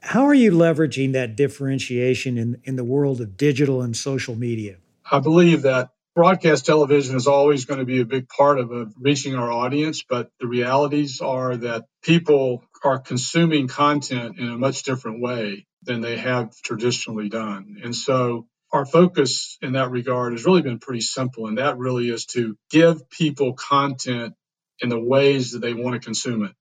How 0.00 0.24
are 0.24 0.34
you 0.34 0.50
leveraging 0.52 1.12
that 1.12 1.34
differentiation 1.36 2.36
in, 2.36 2.60
in 2.64 2.76
the 2.76 2.84
world 2.84 3.20
of 3.20 3.36
digital 3.36 3.80
and 3.80 3.96
social 3.96 4.34
media? 4.34 4.76
I 5.10 5.20
believe 5.20 5.62
that 5.62 5.90
broadcast 6.14 6.66
television 6.66 7.16
is 7.16 7.26
always 7.26 7.64
going 7.64 7.80
to 7.80 7.86
be 7.86 8.00
a 8.00 8.04
big 8.04 8.28
part 8.28 8.58
of, 8.58 8.70
of 8.70 8.94
reaching 8.98 9.34
our 9.34 9.50
audience, 9.50 10.02
but 10.02 10.30
the 10.40 10.46
realities 10.46 11.20
are 11.20 11.56
that 11.56 11.86
people 12.02 12.64
are 12.84 12.98
consuming 12.98 13.66
content 13.66 14.38
in 14.38 14.48
a 14.48 14.58
much 14.58 14.82
different 14.82 15.22
way 15.22 15.66
than 15.82 16.00
they 16.00 16.16
have 16.16 16.54
traditionally 16.62 17.28
done. 17.28 17.78
And 17.82 17.94
so 17.94 18.46
our 18.74 18.84
focus 18.84 19.56
in 19.62 19.72
that 19.74 19.90
regard 19.90 20.32
has 20.32 20.44
really 20.44 20.62
been 20.62 20.80
pretty 20.80 21.00
simple, 21.00 21.46
and 21.46 21.58
that 21.58 21.78
really 21.78 22.10
is 22.10 22.26
to 22.26 22.56
give 22.70 23.08
people 23.08 23.54
content 23.54 24.34
in 24.80 24.88
the 24.88 24.98
ways 25.00 25.52
that 25.52 25.60
they 25.60 25.72
want 25.72 25.94
to 25.94 26.04
consume 26.04 26.44
it. 26.44 26.52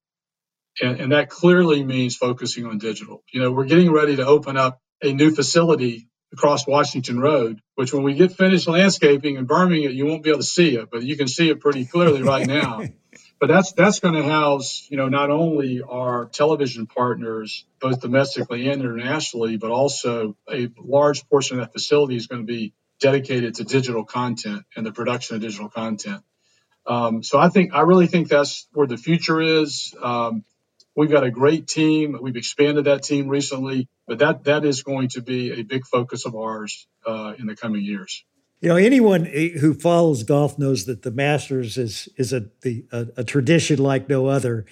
And, 0.82 1.02
and 1.02 1.12
that 1.12 1.30
clearly 1.30 1.84
means 1.84 2.16
focusing 2.16 2.66
on 2.66 2.78
digital. 2.78 3.24
You 3.34 3.42
know, 3.42 3.52
we're 3.52 3.66
getting 3.66 3.92
ready 3.92 4.16
to 4.18 4.26
open 4.26 4.58
up 4.58 4.80
a 5.02 5.12
new 5.12 5.34
facility 5.34 6.08
across 6.32 6.68
Washington 6.68 7.20
Road, 7.20 7.60
which 7.76 7.94
when 7.94 8.04
we 8.04 8.14
get 8.14 8.34
finished 8.34 8.68
landscaping 8.68 9.38
and 9.38 9.48
burning 9.48 9.84
it, 9.84 9.92
you 9.92 10.06
won't 10.06 10.24
be 10.24 10.30
able 10.30 10.40
to 10.40 10.46
see 10.46 10.76
it, 10.76 10.90
but 10.92 11.04
you 11.04 11.18
can 11.18 11.28
see 11.28 11.50
it 11.50 11.60
pretty 11.60 11.86
clearly 11.86 12.22
right 12.24 12.48
now. 12.48 12.82
but 13.44 13.50
that's 13.50 13.74
that's 13.74 14.00
going 14.00 14.14
to 14.14 14.24
house 14.24 14.88
you 14.90 14.96
know 14.96 15.10
not 15.10 15.30
only 15.30 15.82
our 15.82 16.28
television 16.28 16.88
partners 16.88 17.66
both 17.82 18.00
domestically 18.00 18.70
and 18.70 18.82
internationally 18.82 19.58
but 19.58 19.70
also 19.70 20.38
a 20.50 20.70
large 20.78 21.28
portion 21.28 21.60
of 21.60 21.66
that 21.66 21.74
facility 21.74 22.16
is 22.16 22.28
going 22.28 22.42
to 22.42 22.48
be 22.48 22.72
dedicated 23.02 23.56
to 23.56 23.66
digital 23.66 24.06
content 24.06 24.64
and 24.78 24.86
the 24.86 24.94
production 24.94 25.36
of 25.36 25.42
digital 25.42 25.68
content. 25.68 26.24
Um, 26.88 27.22
so 27.22 27.38
i 27.38 27.50
think 27.50 27.74
i 27.74 27.82
really 27.82 28.08
think 28.08 28.30
that's 28.30 28.66
where 28.72 28.88
the 28.88 28.96
future 28.96 29.42
is. 29.42 29.94
Um, 30.02 30.46
we've 30.96 31.12
got 31.12 31.26
a 31.26 31.32
great 31.32 31.68
team. 31.68 32.18
We've 32.22 32.38
expanded 32.38 32.86
that 32.86 33.04
team 33.04 33.28
recently 33.28 33.90
but 34.08 34.20
that 34.20 34.46
that 34.46 34.64
is 34.64 34.84
going 34.84 35.10
to 35.10 35.22
be 35.22 35.60
a 35.60 35.64
big 35.64 35.86
focus 35.86 36.26
of 36.26 36.34
ours 36.34 36.88
uh, 37.06 37.34
in 37.38 37.48
the 37.48 37.58
coming 37.58 37.84
years 37.84 38.24
you 38.64 38.70
know, 38.70 38.78
anyone 38.78 39.26
who 39.26 39.74
follows 39.74 40.24
golf 40.24 40.58
knows 40.58 40.86
that 40.86 41.02
the 41.02 41.12
Masters 41.12 41.78
is 41.78 42.08
is 42.16 42.32
a 42.32 42.46
the, 42.62 42.86
a, 42.94 43.08
a 43.18 43.24
tradition 43.26 43.78
like 43.78 44.08
no 44.08 44.28
other. 44.28 44.66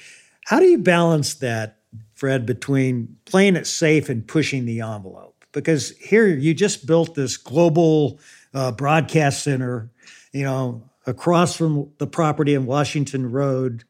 How 0.45 0.61
do 0.61 0.65
you 0.65 0.77
balance 0.77 1.33
that, 1.35 1.79
Fred, 2.13 2.45
between 2.45 3.17
playing 3.25 3.57
it 3.57 3.67
safe 3.67 4.07
and 4.07 4.25
pushing 4.25 4.65
the 4.65 4.79
envelope? 4.79 5.43
Because 5.51 5.89
here 5.97 6.25
you 6.25 6.53
just 6.53 6.87
built 6.87 7.15
this 7.15 7.35
global 7.35 8.21
uh, 8.53 8.71
broadcast 8.71 9.43
center, 9.43 9.91
you 10.31 10.45
know, 10.45 10.89
across 11.05 11.57
from 11.57 11.91
the 11.97 12.07
property 12.07 12.53
in 12.53 12.65
Washington 12.65 13.29
Road, 13.29 13.83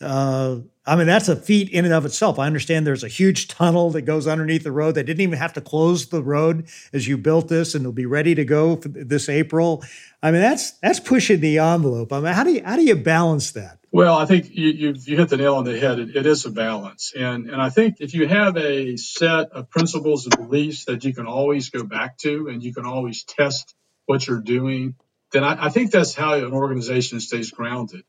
Uh, 0.00 0.60
I 0.86 0.96
mean, 0.96 1.06
that's 1.06 1.28
a 1.28 1.36
feat 1.36 1.68
in 1.70 1.84
and 1.84 1.92
of 1.92 2.06
itself. 2.06 2.38
I 2.38 2.46
understand 2.46 2.86
there's 2.86 3.04
a 3.04 3.08
huge 3.08 3.48
tunnel 3.48 3.90
that 3.90 4.02
goes 4.02 4.26
underneath 4.26 4.62
the 4.62 4.72
road. 4.72 4.94
They 4.94 5.02
didn't 5.02 5.20
even 5.20 5.38
have 5.38 5.52
to 5.54 5.60
close 5.60 6.06
the 6.06 6.22
road 6.22 6.68
as 6.92 7.06
you 7.06 7.18
built 7.18 7.48
this, 7.48 7.74
and 7.74 7.82
it'll 7.82 7.92
be 7.92 8.06
ready 8.06 8.34
to 8.36 8.44
go 8.44 8.76
this 8.76 9.28
April. 9.28 9.84
I 10.22 10.30
mean, 10.30 10.40
that's 10.40 10.72
that's 10.72 11.00
pushing 11.00 11.40
the 11.40 11.58
envelope. 11.58 12.12
I 12.12 12.20
mean, 12.20 12.32
how 12.32 12.44
do 12.44 12.52
you 12.52 12.62
how 12.64 12.76
do 12.76 12.82
you 12.82 12.96
balance 12.96 13.52
that? 13.52 13.78
Well, 13.90 14.16
I 14.16 14.26
think 14.26 14.50
you, 14.50 14.68
you, 14.68 14.94
you 14.98 15.16
hit 15.16 15.30
the 15.30 15.38
nail 15.38 15.56
on 15.56 15.64
the 15.64 15.78
head. 15.78 15.98
It, 15.98 16.14
it 16.14 16.26
is 16.26 16.44
a 16.44 16.50
balance, 16.50 17.12
and 17.16 17.50
and 17.50 17.60
I 17.60 17.70
think 17.70 17.96
if 18.00 18.14
you 18.14 18.26
have 18.28 18.56
a 18.56 18.96
set 18.96 19.50
of 19.50 19.70
principles 19.70 20.26
and 20.26 20.36
beliefs 20.36 20.86
that 20.86 21.04
you 21.04 21.12
can 21.12 21.26
always 21.26 21.70
go 21.70 21.82
back 21.84 22.18
to, 22.18 22.48
and 22.48 22.62
you 22.62 22.72
can 22.72 22.86
always 22.86 23.24
test 23.24 23.74
what 24.06 24.26
you're 24.26 24.40
doing, 24.40 24.94
then 25.32 25.44
I, 25.44 25.66
I 25.66 25.68
think 25.68 25.90
that's 25.90 26.14
how 26.14 26.34
an 26.34 26.52
organization 26.52 27.20
stays 27.20 27.50
grounded. 27.50 28.04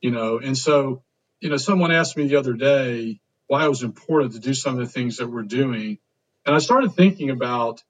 You 0.00 0.10
know, 0.10 0.38
and 0.38 0.56
so 0.56 1.02
you 1.42 1.50
know, 1.50 1.56
someone 1.56 1.90
asked 1.90 2.16
me 2.16 2.28
the 2.28 2.36
other 2.36 2.52
day 2.52 3.20
why 3.48 3.64
it 3.64 3.68
was 3.68 3.82
important 3.82 4.34
to 4.34 4.38
do 4.38 4.54
some 4.54 4.78
of 4.78 4.86
the 4.86 4.90
things 4.90 5.16
that 5.16 5.26
we're 5.26 5.42
doing. 5.42 5.98
And 6.46 6.54
I 6.54 6.60
started 6.60 6.94
thinking 6.94 7.30
about, 7.30 7.82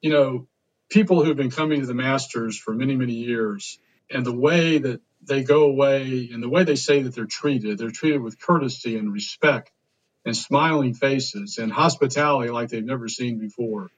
you 0.00 0.10
know, 0.10 0.48
people 0.88 1.22
who've 1.22 1.36
been 1.36 1.50
coming 1.50 1.80
to 1.80 1.86
the 1.86 1.92
Masters 1.92 2.58
for 2.58 2.72
many, 2.72 2.96
many 2.96 3.12
years 3.12 3.78
and 4.10 4.24
the 4.24 4.34
way 4.34 4.78
that 4.78 5.02
they 5.20 5.44
go 5.44 5.64
away 5.64 6.30
and 6.32 6.42
the 6.42 6.48
way 6.48 6.64
they 6.64 6.76
say 6.76 7.02
that 7.02 7.14
they're 7.14 7.26
treated. 7.26 7.76
They're 7.76 7.90
treated 7.90 8.22
with 8.22 8.40
courtesy 8.40 8.96
and 8.96 9.12
respect 9.12 9.70
and 10.24 10.34
smiling 10.34 10.94
faces 10.94 11.58
and 11.58 11.70
hospitality 11.70 12.50
like 12.50 12.70
they've 12.70 12.82
never 12.82 13.08
seen 13.08 13.38
before. 13.38 13.90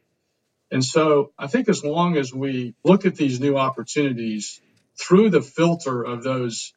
And 0.73 0.85
so 0.85 1.31
I 1.39 1.47
think 1.47 1.69
as 1.69 1.85
long 1.85 2.17
as 2.17 2.35
we 2.35 2.75
look 2.83 3.07
at 3.07 3.15
these 3.15 3.39
new 3.39 3.57
opportunities 3.57 4.61
through 4.99 5.31
the 5.31 5.43
filter 5.43 6.03
of 6.03 6.25
those 6.25 6.73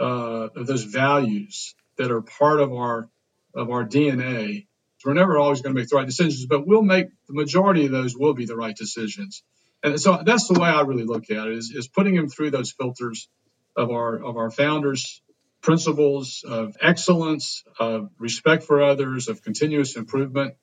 uh, 0.00 0.48
of 0.56 0.66
those 0.66 0.84
values 0.84 1.74
that 1.96 2.10
are 2.10 2.22
part 2.22 2.60
of 2.60 2.72
our 2.72 3.08
of 3.54 3.70
our 3.70 3.84
DNA. 3.84 4.66
So 4.98 5.10
we're 5.10 5.14
never 5.14 5.38
always 5.38 5.60
going 5.62 5.74
to 5.74 5.80
make 5.80 5.88
the 5.88 5.96
right 5.96 6.06
decisions, 6.06 6.46
but 6.46 6.66
we'll 6.66 6.82
make 6.82 7.08
the 7.28 7.34
majority 7.34 7.86
of 7.86 7.92
those 7.92 8.16
will 8.16 8.34
be 8.34 8.46
the 8.46 8.56
right 8.56 8.74
decisions. 8.74 9.42
And 9.82 10.00
so 10.00 10.22
that's 10.24 10.48
the 10.48 10.58
way 10.58 10.68
I 10.68 10.80
really 10.80 11.04
look 11.04 11.30
at 11.30 11.46
it 11.46 11.52
is, 11.56 11.70
is 11.70 11.88
putting 11.88 12.16
them 12.16 12.28
through 12.28 12.50
those 12.50 12.72
filters 12.72 13.28
of 13.76 13.90
our 13.90 14.16
of 14.16 14.36
our 14.36 14.50
founders 14.50 15.20
principles 15.64 16.44
of 16.46 16.76
excellence, 16.80 17.64
of 17.80 18.10
respect 18.18 18.64
for 18.64 18.82
others, 18.82 19.28
of 19.28 19.42
continuous 19.42 19.96
improvement. 19.96 20.54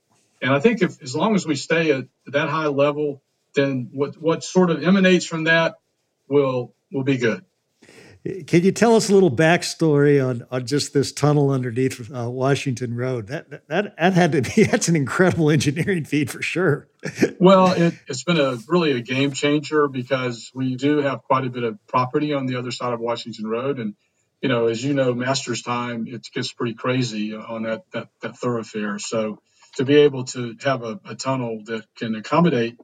And 0.42 0.54
I 0.54 0.60
think 0.60 0.82
if 0.84 1.02
as 1.02 1.16
long 1.16 1.36
as 1.36 1.46
we 1.46 1.56
stay 1.56 1.92
at 1.92 2.06
that 2.28 2.50
high 2.50 2.68
level, 2.68 3.22
then 3.56 3.90
what 3.92 4.22
what 4.22 4.44
sort 4.44 4.70
of 4.70 4.84
emanates 4.84 5.26
from 5.26 5.46
that 5.46 5.76
will 6.28 6.74
will 6.92 7.04
be 7.04 7.18
good. 7.18 7.44
Can 8.24 8.63
you 8.63 8.72
tell 8.72 8.96
us 8.96 9.10
a 9.10 9.13
little 9.16 9.32
backstory 9.32 10.24
on, 10.24 10.46
on 10.51 10.68
just 10.68 10.94
this 10.94 11.12
tunnel 11.12 11.50
underneath 11.50 12.12
uh, 12.16 12.30
Washington 12.30 12.96
Road? 12.96 13.28
That, 13.28 13.50
that 13.68 13.96
that 13.98 14.13
had 14.13 14.32
to 14.34 14.42
be 14.44 14.63
that's 14.72 14.88
an 14.90 14.96
incredible 14.96 15.50
engineering 15.50 16.06
feat 16.06 16.30
for 16.30 16.42
sure. 16.42 16.88
well, 17.40 17.72
it, 17.72 17.96
has 18.08 18.24
been 18.24 18.40
a 18.40 18.58
really 18.68 18.92
a 18.92 19.01
game 19.01 19.32
changer 19.32 19.88
because 19.88 20.51
we 20.54 20.75
do 20.75 20.98
have 20.98 21.24
quite 21.24 21.46
a 21.46 21.50
bit 21.50 21.63
of 21.63 21.80
property 21.88 22.34
on 22.34 22.46
the 22.46 22.58
other 22.58 22.70
side 22.70 22.94
of 22.94 23.00
Washington 23.00 23.48
Road, 23.48 23.80
and 23.80 23.96
you 24.40 24.50
know, 24.50 24.68
as 24.68 24.84
you 24.84 24.94
know, 24.94 25.16
Masters 25.16 25.63
time 25.63 26.06
it 26.08 26.28
gets 26.32 26.51
pretty 26.51 26.75
crazy 26.75 27.34
on 27.34 27.63
that 27.63 27.86
that, 27.92 28.10
that 28.22 28.38
thoroughfare. 28.38 29.00
So 29.00 29.40
to 29.78 29.86
be 29.86 29.96
able 29.96 30.25
to 30.25 30.56
have 30.63 30.84
a, 30.84 31.00
a 31.06 31.16
tunnel 31.16 31.63
that 31.66 31.86
can 31.98 32.13
accommodate 32.13 32.78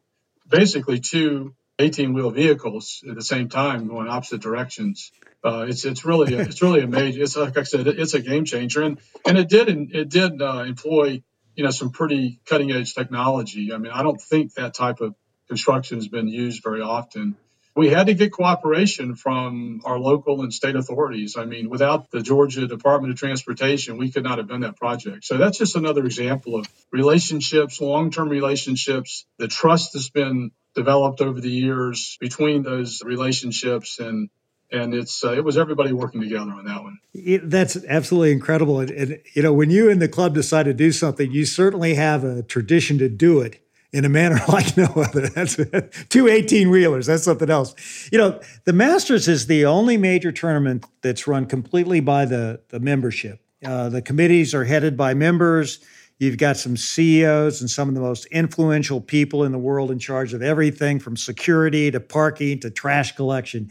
basically 0.49 0.99
two 0.99 1.53
18 1.79 2.13
wheel 2.13 2.31
vehicles 2.31 3.03
at 3.07 3.15
the 3.15 3.21
same 3.21 3.49
time 3.49 3.87
going 3.87 4.07
opposite 4.07 4.41
directions. 4.41 5.11
Uh, 5.43 5.65
it's 5.67 5.85
it's 5.85 6.03
really 6.03 6.33
it's 6.33 6.61
really 6.61 6.81
amazing. 6.81 7.21
It's 7.21 7.35
like 7.35 7.57
I 7.57 7.63
said, 7.63 7.87
it's 7.87 8.13
a 8.13 8.21
game 8.21 8.45
changer, 8.45 8.83
and 8.83 8.99
and 9.25 9.37
it 9.37 9.49
did 9.49 9.69
it 9.69 10.09
did 10.09 10.41
uh, 10.41 10.63
employ 10.67 11.23
you 11.55 11.63
know 11.63 11.71
some 11.71 11.91
pretty 11.91 12.39
cutting 12.45 12.71
edge 12.71 12.93
technology. 12.93 13.71
I 13.73 13.77
mean, 13.77 13.91
I 13.91 14.03
don't 14.03 14.21
think 14.21 14.53
that 14.55 14.73
type 14.73 15.01
of 15.01 15.15
construction 15.47 15.97
has 15.97 16.07
been 16.07 16.27
used 16.27 16.63
very 16.63 16.81
often 16.81 17.37
we 17.77 17.89
had 17.89 18.07
to 18.07 18.15
get 18.15 18.31
cooperation 18.31 19.13
from 19.15 19.81
our 19.85 19.99
local 19.99 20.41
and 20.41 20.51
state 20.51 20.75
authorities. 20.75 21.37
I 21.37 21.45
mean, 21.45 21.69
without 21.69 22.09
the 22.09 22.23
Georgia 22.23 22.67
Department 22.67 23.13
of 23.13 23.19
Transportation, 23.19 23.97
we 23.97 24.11
could 24.11 24.23
not 24.23 24.39
have 24.39 24.47
done 24.47 24.61
that 24.61 24.77
project. 24.77 25.25
So 25.25 25.37
that's 25.37 25.59
just 25.59 25.75
another 25.75 26.03
example 26.03 26.55
of 26.55 26.67
relationships, 26.91 27.79
long 27.79 28.09
term 28.09 28.29
relationships, 28.29 29.27
the 29.37 29.47
trust 29.47 29.93
that's 29.93 30.09
been 30.09 30.49
developed 30.73 31.21
over 31.21 31.39
the 31.39 31.51
years 31.51 32.17
between 32.19 32.63
those 32.63 33.03
relationships 33.05 33.99
and 33.99 34.31
and 34.71 34.93
it's 34.93 35.23
uh, 35.23 35.33
it 35.33 35.43
was 35.43 35.57
everybody 35.57 35.93
working 35.93 36.21
together 36.21 36.51
on 36.51 36.65
that 36.65 36.83
one. 36.83 36.99
It, 37.13 37.49
that's 37.49 37.77
absolutely 37.87 38.31
incredible. 38.31 38.79
And, 38.79 38.91
and, 38.91 39.21
you 39.33 39.41
know, 39.41 39.53
when 39.53 39.69
you 39.69 39.89
and 39.89 40.01
the 40.01 40.07
club 40.07 40.33
decide 40.33 40.63
to 40.63 40.73
do 40.73 40.91
something, 40.91 41.31
you 41.31 41.45
certainly 41.45 41.95
have 41.95 42.23
a 42.23 42.43
tradition 42.43 42.97
to 42.99 43.09
do 43.09 43.41
it 43.41 43.63
in 43.93 44.05
a 44.05 44.09
manner 44.09 44.39
like 44.47 44.75
no 44.77 44.85
other. 44.95 45.27
That's 45.29 45.57
two 46.09 46.27
18 46.27 46.69
wheelers. 46.69 47.05
That's 47.07 47.23
something 47.23 47.49
else. 47.49 48.09
You 48.11 48.17
know, 48.17 48.41
the 48.65 48.73
Masters 48.73 49.27
is 49.27 49.47
the 49.47 49.65
only 49.65 49.97
major 49.97 50.31
tournament 50.31 50.85
that's 51.01 51.27
run 51.27 51.45
completely 51.45 51.99
by 51.99 52.25
the, 52.25 52.61
the 52.69 52.79
membership. 52.79 53.41
Uh, 53.65 53.89
the 53.89 54.01
committees 54.01 54.53
are 54.53 54.65
headed 54.65 54.95
by 54.95 55.13
members. 55.13 55.79
You've 56.19 56.37
got 56.37 56.57
some 56.57 56.77
CEOs 56.77 57.61
and 57.61 57.69
some 57.69 57.89
of 57.89 57.95
the 57.95 58.01
most 58.01 58.25
influential 58.27 58.99
people 59.01 59.43
in 59.43 59.51
the 59.51 59.59
world 59.59 59.91
in 59.91 59.99
charge 59.99 60.33
of 60.33 60.41
everything 60.41 60.99
from 60.99 61.15
security 61.15 61.91
to 61.91 61.99
parking 61.99 62.59
to 62.61 62.71
trash 62.71 63.15
collection. 63.15 63.69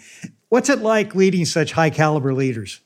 What's 0.48 0.68
it 0.68 0.78
like 0.78 1.14
leading 1.16 1.44
such 1.44 1.72
high 1.72 1.90
caliber 1.90 2.32
leaders? 2.32 2.80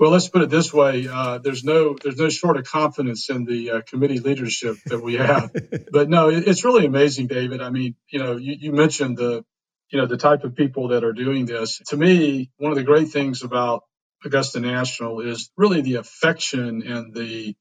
Well, 0.00 0.10
let's 0.10 0.28
put 0.28 0.42
it 0.42 0.50
this 0.50 0.72
way: 0.72 1.08
uh, 1.10 1.38
there's 1.38 1.64
no 1.64 1.96
there's 2.00 2.18
no 2.18 2.28
short 2.28 2.56
of 2.56 2.64
confidence 2.64 3.30
in 3.30 3.44
the 3.44 3.70
uh, 3.70 3.80
committee 3.82 4.20
leadership 4.20 4.76
that 4.86 5.02
we 5.02 5.14
have. 5.14 5.50
but 5.92 6.08
no, 6.08 6.28
it, 6.30 6.46
it's 6.46 6.64
really 6.64 6.86
amazing, 6.86 7.26
David. 7.26 7.60
I 7.60 7.70
mean, 7.70 7.96
you 8.08 8.20
know, 8.20 8.36
you, 8.36 8.56
you 8.58 8.72
mentioned 8.72 9.16
the 9.16 9.44
you 9.90 9.98
know 9.98 10.06
the 10.06 10.16
type 10.16 10.44
of 10.44 10.54
people 10.54 10.88
that 10.88 11.02
are 11.02 11.12
doing 11.12 11.46
this. 11.46 11.80
To 11.88 11.96
me, 11.96 12.50
one 12.58 12.70
of 12.70 12.76
the 12.76 12.84
great 12.84 13.08
things 13.08 13.42
about 13.42 13.84
Augusta 14.24 14.60
National 14.60 15.20
is 15.20 15.50
really 15.56 15.80
the 15.80 15.96
affection 15.96 16.82
and 16.82 17.14
the 17.14 17.56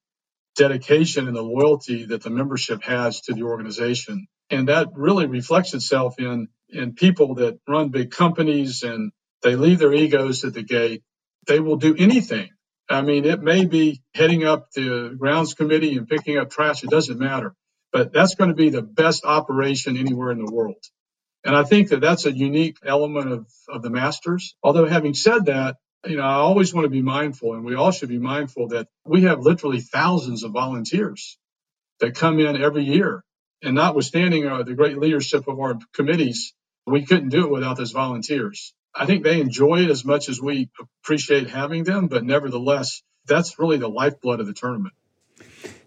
dedication 0.58 1.28
and 1.28 1.38
the 1.38 1.44
loyalty 1.44 2.06
that 2.08 2.24
the 2.24 2.30
membership 2.32 2.84
has 2.84 3.22
to 3.22 3.34
the 3.34 3.44
organization, 3.44 4.28
and 4.50 4.70
that 4.70 4.90
really 4.96 5.28
reflects 5.28 5.74
itself 5.74 6.20
in 6.20 6.50
in 6.70 6.94
people 6.94 7.36
that 7.36 7.60
run 7.68 7.90
big 7.90 8.12
companies 8.12 8.84
and 8.84 9.12
they 9.44 9.56
leave 9.56 9.80
their 9.80 9.94
egos 9.94 10.44
at 10.46 10.54
the 10.54 10.64
gate 10.64 11.04
they 11.48 11.60
will 11.60 11.78
do 11.78 11.96
anything. 11.98 12.50
I 12.90 13.02
mean, 13.02 13.26
it 13.26 13.42
may 13.42 13.66
be 13.66 14.02
heading 14.14 14.46
up 14.46 14.72
the 14.72 15.16
grounds 15.18 15.54
committee 15.54 15.98
and 15.98 16.08
picking 16.08 16.38
up 16.38 16.52
trash. 16.52 16.84
It 16.84 16.90
doesn't 16.90 17.20
matter. 17.20 17.54
But 17.92 18.14
that's 18.14 18.36
going 18.36 18.50
to 18.50 18.56
be 18.56 18.70
the 18.70 18.84
best 18.84 19.26
operation 19.26 19.98
anywhere 19.98 20.32
in 20.32 20.44
the 20.44 20.52
world. 20.52 20.84
And 21.44 21.56
I 21.56 21.64
think 21.64 21.90
that 21.90 22.02
that's 22.02 22.26
a 22.26 22.32
unique 22.32 22.78
element 22.86 23.32
of, 23.32 23.48
of 23.70 23.82
the 23.82 23.90
Masters. 23.90 24.56
Although, 24.64 24.86
having 24.86 25.14
said 25.14 25.46
that, 25.46 25.78
you 26.08 26.18
know, 26.18 26.24
I 26.24 26.36
always 26.36 26.74
want 26.74 26.86
to 26.86 26.90
be 26.90 27.02
mindful, 27.02 27.54
and 27.54 27.64
we 27.64 27.76
all 27.76 27.92
should 27.92 28.10
be 28.10 28.20
mindful 28.20 28.70
that 28.70 28.88
we 29.06 29.24
have 29.24 29.42
literally 29.42 29.82
thousands 29.82 30.44
of 30.44 30.52
volunteers 30.52 31.38
that 32.00 32.16
come 32.16 32.40
in 32.40 32.62
every 32.62 32.84
year. 32.84 33.24
And 33.64 33.76
notwithstanding 33.76 34.46
uh, 34.46 34.64
the 34.64 34.76
great 34.76 34.98
leadership 34.98 35.48
of 35.48 35.60
our 35.60 35.80
committees, 35.94 36.54
we 36.86 37.06
couldn't 37.06 37.30
do 37.30 37.46
it 37.46 37.52
without 37.52 37.78
those 37.78 37.92
volunteers. 37.92 38.74
I 38.94 39.06
think 39.06 39.24
they 39.24 39.42
enjoy 39.42 39.84
it 39.84 39.90
as 39.90 40.06
much 40.06 40.30
as 40.30 40.42
we 40.42 40.70
appreciate 41.04 41.50
having 41.50 41.84
them, 41.84 42.08
but 42.08 42.24
nevertheless, 42.24 43.02
that's 43.26 43.60
really 43.60 43.78
the 43.78 43.90
lifeblood 43.90 44.40
of 44.40 44.48
the 44.48 44.54
tournament. 44.54 44.94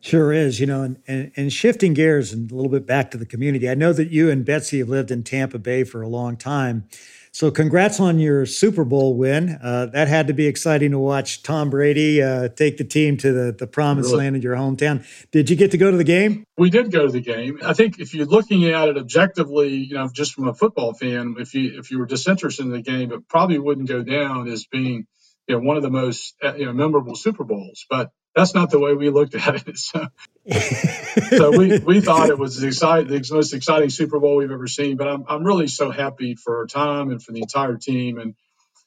Sure 0.01 0.33
is, 0.33 0.61
you 0.61 0.67
know, 0.67 0.83
and, 0.83 1.03
and, 1.07 1.33
and, 1.37 1.53
shifting 1.53 1.93
gears 1.93 2.33
and 2.33 2.51
a 2.51 2.55
little 2.55 2.71
bit 2.71 2.87
back 2.87 3.11
to 3.11 3.19
the 3.19 3.27
community. 3.27 3.69
I 3.69 3.75
know 3.75 3.93
that 3.93 4.11
you 4.11 4.31
and 4.31 4.45
Betsy 4.45 4.79
have 4.79 4.89
lived 4.89 5.11
in 5.11 5.23
Tampa 5.23 5.59
Bay 5.59 5.85
for 5.85 6.01
a 6.01 6.09
long 6.09 6.37
time. 6.37 6.89
So, 7.33 7.51
congrats 7.51 8.01
on 8.01 8.19
your 8.19 8.45
Super 8.45 8.85
Bowl 8.85 9.17
win. 9.17 9.59
Uh, 9.63 9.87
that 9.87 10.09
had 10.09 10.27
to 10.27 10.33
be 10.33 10.47
exciting 10.47 10.91
to 10.91 10.99
watch 10.99 11.43
Tom 11.43 11.71
Brady 11.71 12.21
uh, 12.23 12.49
take 12.49 12.77
the 12.77 12.85
team 12.85 13.17
to 13.19 13.33
the, 13.33 13.53
the 13.53 13.67
promised 13.69 14.11
really? 14.11 14.25
land 14.25 14.37
in 14.37 14.43
your 14.43 14.57
hometown. 14.57 15.07
Did 15.31 15.49
you 15.49 15.55
get 15.55 15.71
to 15.71 15.79
go 15.79 15.91
to 15.91 15.97
the 15.97 16.05
game? 16.05 16.45
We 16.59 16.71
did 16.71 16.91
go 16.91 17.07
to 17.07 17.13
the 17.13 17.21
game. 17.21 17.61
I 17.65 17.73
think 17.73 18.01
if 18.01 18.15
you're 18.15 18.27
looking 18.27 18.65
at 18.65 18.89
it 18.89 18.99
objectively, 18.99 19.75
you 19.77 19.95
know, 19.95 20.11
just 20.13 20.35
from 20.35 20.49
a 20.49 20.55
football 20.55 20.93
fan, 20.93 21.37
if 21.39 21.55
you 21.55 21.79
if 21.79 21.93
you 21.93 21.99
were 21.99 22.07
disinterested 22.07 22.67
in 22.67 22.73
the 22.73 22.83
game, 22.83 23.13
it 23.13 23.29
probably 23.29 23.59
wouldn't 23.59 23.89
go 23.89 24.03
down 24.03 24.49
as 24.49 24.67
being 24.67 25.07
you 25.47 25.57
know 25.57 25.61
one 25.61 25.77
of 25.77 25.83
the 25.83 25.91
most 25.91 26.35
uh, 26.43 26.55
you 26.55 26.67
know 26.67 26.73
memorable 26.73 27.15
Super 27.15 27.45
Bowls. 27.45 27.87
But 27.89 28.11
that's 28.35 28.55
not 28.55 28.71
the 28.71 28.79
way 28.79 28.95
we 28.95 29.11
looked 29.11 29.35
at 29.35 29.67
it. 29.67 29.79
So, 29.79 30.07
so 31.31 31.57
we, 31.57 31.79
we 31.79 32.01
thought 32.01 32.31
it 32.31 32.39
was 32.39 32.59
the, 32.59 32.69
exciting, 32.69 33.09
the 33.09 33.29
most 33.33 33.55
exciting 33.55 33.91
Super 33.91 34.19
Bowl 34.19 34.37
we've 34.37 34.51
ever 34.51 34.67
seen. 34.67 34.97
But 34.97 35.09
I'm, 35.09 35.25
I'm 35.29 35.45
really 35.45 35.69
so 35.69 35.91
happy 35.91 36.35
for 36.35 36.67
Tom 36.67 37.11
and 37.11 37.23
for 37.23 37.33
the 37.33 37.41
entire 37.41 37.77
team. 37.77 38.19
And, 38.19 38.35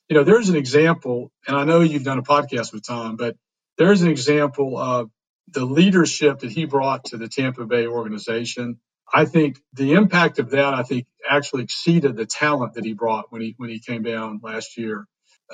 you 0.09 0.17
know, 0.17 0.23
there's 0.23 0.49
an 0.49 0.55
example, 0.55 1.31
and 1.47 1.55
I 1.55 1.63
know 1.63 1.79
you've 1.79 2.03
done 2.03 2.19
a 2.19 2.23
podcast 2.23 2.73
with 2.73 2.85
Tom, 2.85 3.15
but 3.15 3.35
there's 3.77 4.01
an 4.01 4.09
example 4.09 4.77
of 4.77 5.09
the 5.47 5.65
leadership 5.65 6.39
that 6.39 6.51
he 6.51 6.65
brought 6.65 7.05
to 7.05 7.17
the 7.17 7.27
Tampa 7.27 7.65
Bay 7.65 7.87
organization. 7.87 8.79
I 9.13 9.25
think 9.25 9.59
the 9.73 9.93
impact 9.93 10.39
of 10.39 10.51
that, 10.51 10.73
I 10.73 10.83
think, 10.83 11.05
actually 11.29 11.63
exceeded 11.63 12.15
the 12.15 12.25
talent 12.25 12.73
that 12.73 12.83
he 12.83 12.93
brought 12.93 13.31
when 13.31 13.41
he 13.41 13.53
when 13.57 13.69
he 13.69 13.79
came 13.79 14.03
down 14.03 14.39
last 14.43 14.77
year. 14.77 15.05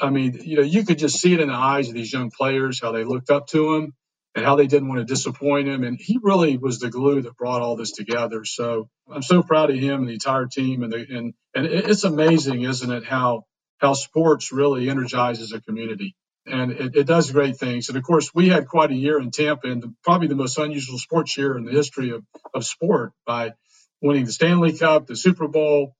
I 0.01 0.09
mean, 0.09 0.39
you 0.43 0.57
know, 0.57 0.63
you 0.63 0.85
could 0.85 0.97
just 0.97 1.19
see 1.19 1.33
it 1.33 1.39
in 1.39 1.49
the 1.49 1.53
eyes 1.53 1.89
of 1.89 1.93
these 1.93 2.11
young 2.11 2.31
players 2.31 2.81
how 2.81 2.91
they 2.91 3.03
looked 3.03 3.29
up 3.29 3.47
to 3.47 3.75
him 3.75 3.93
and 4.35 4.45
how 4.45 4.55
they 4.55 4.67
didn't 4.67 4.87
want 4.87 4.99
to 4.99 5.05
disappoint 5.05 5.67
him. 5.67 5.83
And 5.83 5.97
he 5.99 6.19
really 6.21 6.57
was 6.57 6.79
the 6.79 6.89
glue 6.89 7.21
that 7.21 7.37
brought 7.37 7.61
all 7.61 7.75
this 7.75 7.91
together. 7.91 8.45
So 8.45 8.89
I'm 9.11 9.23
so 9.23 9.41
proud 9.41 9.69
of 9.69 9.77
him 9.77 10.01
and 10.01 10.07
the 10.07 10.13
entire 10.13 10.45
team. 10.45 10.83
And 10.83 10.93
the, 10.93 11.05
and 11.09 11.33
and 11.55 11.65
it's 11.65 12.03
amazing, 12.03 12.63
isn't 12.63 12.91
it, 12.91 13.05
how 13.05 13.45
how 13.79 13.93
sports 13.93 14.51
really 14.51 14.89
energizes 14.89 15.51
a 15.51 15.61
community. 15.61 16.15
And 16.45 16.71
it, 16.71 16.95
it 16.95 17.07
does 17.07 17.31
great 17.31 17.57
things. 17.57 17.89
And 17.89 17.97
of 17.97 18.03
course, 18.03 18.33
we 18.33 18.49
had 18.49 18.67
quite 18.67 18.91
a 18.91 18.95
year 18.95 19.19
in 19.19 19.31
Tampa, 19.31 19.67
and 19.67 19.95
probably 20.03 20.27
the 20.27 20.35
most 20.35 20.57
unusual 20.57 20.97
sports 20.97 21.37
year 21.37 21.57
in 21.57 21.63
the 21.63 21.71
history 21.71 22.11
of, 22.11 22.23
of 22.53 22.65
sport 22.65 23.11
by 23.25 23.53
winning 24.01 24.25
the 24.25 24.31
Stanley 24.31 24.77
Cup, 24.77 25.07
the 25.07 25.15
Super 25.15 25.47
Bowl. 25.47 25.95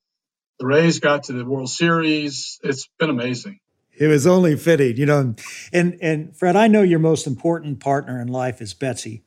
The 0.59 0.65
Rays 0.65 0.99
got 0.99 1.23
to 1.23 1.33
the 1.33 1.45
World 1.45 1.69
Series. 1.69 2.59
It's 2.63 2.89
been 2.99 3.09
amazing. 3.09 3.59
It 3.99 4.07
was 4.07 4.25
only 4.25 4.55
fitting, 4.55 4.95
you 4.97 5.05
know. 5.05 5.35
And 5.73 5.97
and 6.01 6.35
Fred, 6.35 6.55
I 6.55 6.67
know 6.67 6.81
your 6.81 6.99
most 6.99 7.27
important 7.27 7.79
partner 7.81 8.21
in 8.21 8.29
life 8.29 8.61
is 8.61 8.73
Betsy. 8.73 9.23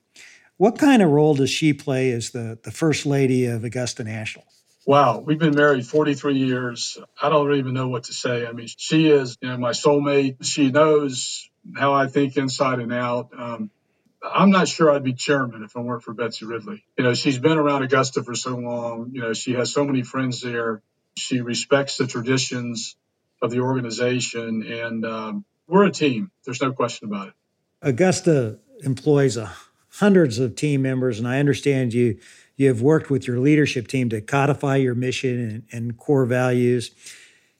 What 0.56 0.78
kind 0.78 1.02
of 1.02 1.10
role 1.10 1.34
does 1.34 1.50
she 1.50 1.72
play 1.72 2.10
as 2.12 2.30
the, 2.30 2.58
the 2.62 2.70
first 2.70 3.04
lady 3.04 3.46
of 3.46 3.64
Augusta 3.64 4.04
National? 4.04 4.44
Wow, 4.86 5.18
we've 5.18 5.38
been 5.38 5.54
married 5.54 5.86
43 5.86 6.34
years. 6.34 6.98
I 7.20 7.28
don't 7.28 7.54
even 7.54 7.74
know 7.74 7.88
what 7.88 8.04
to 8.04 8.12
say. 8.12 8.46
I 8.46 8.52
mean, 8.52 8.68
she 8.68 9.08
is 9.08 9.36
you 9.40 9.48
know, 9.48 9.56
my 9.56 9.70
soulmate. 9.70 10.44
She 10.44 10.70
knows 10.70 11.48
how 11.76 11.92
I 11.92 12.06
think 12.06 12.36
inside 12.36 12.80
and 12.80 12.92
out. 12.92 13.30
Um, 13.36 13.70
I'm 14.22 14.50
not 14.50 14.68
sure 14.68 14.90
I'd 14.90 15.04
be 15.04 15.14
chairman 15.14 15.64
if 15.64 15.74
it 15.74 15.80
weren't 15.80 16.02
for 16.02 16.14
Betsy 16.14 16.46
Ridley. 16.46 16.84
You 16.96 17.04
know, 17.04 17.14
she's 17.14 17.38
been 17.38 17.58
around 17.58 17.82
Augusta 17.82 18.22
for 18.22 18.34
so 18.34 18.56
long. 18.56 19.10
You 19.12 19.20
know, 19.20 19.32
she 19.34 19.52
has 19.54 19.72
so 19.72 19.84
many 19.84 20.02
friends 20.02 20.40
there. 20.40 20.82
She 21.16 21.40
respects 21.40 21.96
the 21.96 22.06
traditions 22.06 22.96
of 23.42 23.50
the 23.50 23.60
organization, 23.60 24.62
and 24.62 25.04
um, 25.04 25.44
we're 25.66 25.84
a 25.84 25.90
team. 25.90 26.30
There's 26.44 26.62
no 26.62 26.72
question 26.72 27.08
about 27.08 27.28
it. 27.28 27.34
Augusta 27.82 28.58
employs 28.84 29.36
a, 29.36 29.52
hundreds 29.94 30.38
of 30.38 30.56
team 30.56 30.82
members, 30.82 31.18
and 31.18 31.28
I 31.28 31.38
understand 31.38 31.92
you 31.92 32.18
you 32.56 32.68
have 32.68 32.82
worked 32.82 33.10
with 33.10 33.26
your 33.26 33.38
leadership 33.38 33.88
team 33.88 34.08
to 34.10 34.20
codify 34.20 34.76
your 34.76 34.94
mission 34.94 35.38
and, 35.40 35.64
and 35.72 35.96
core 35.96 36.26
values. 36.26 36.90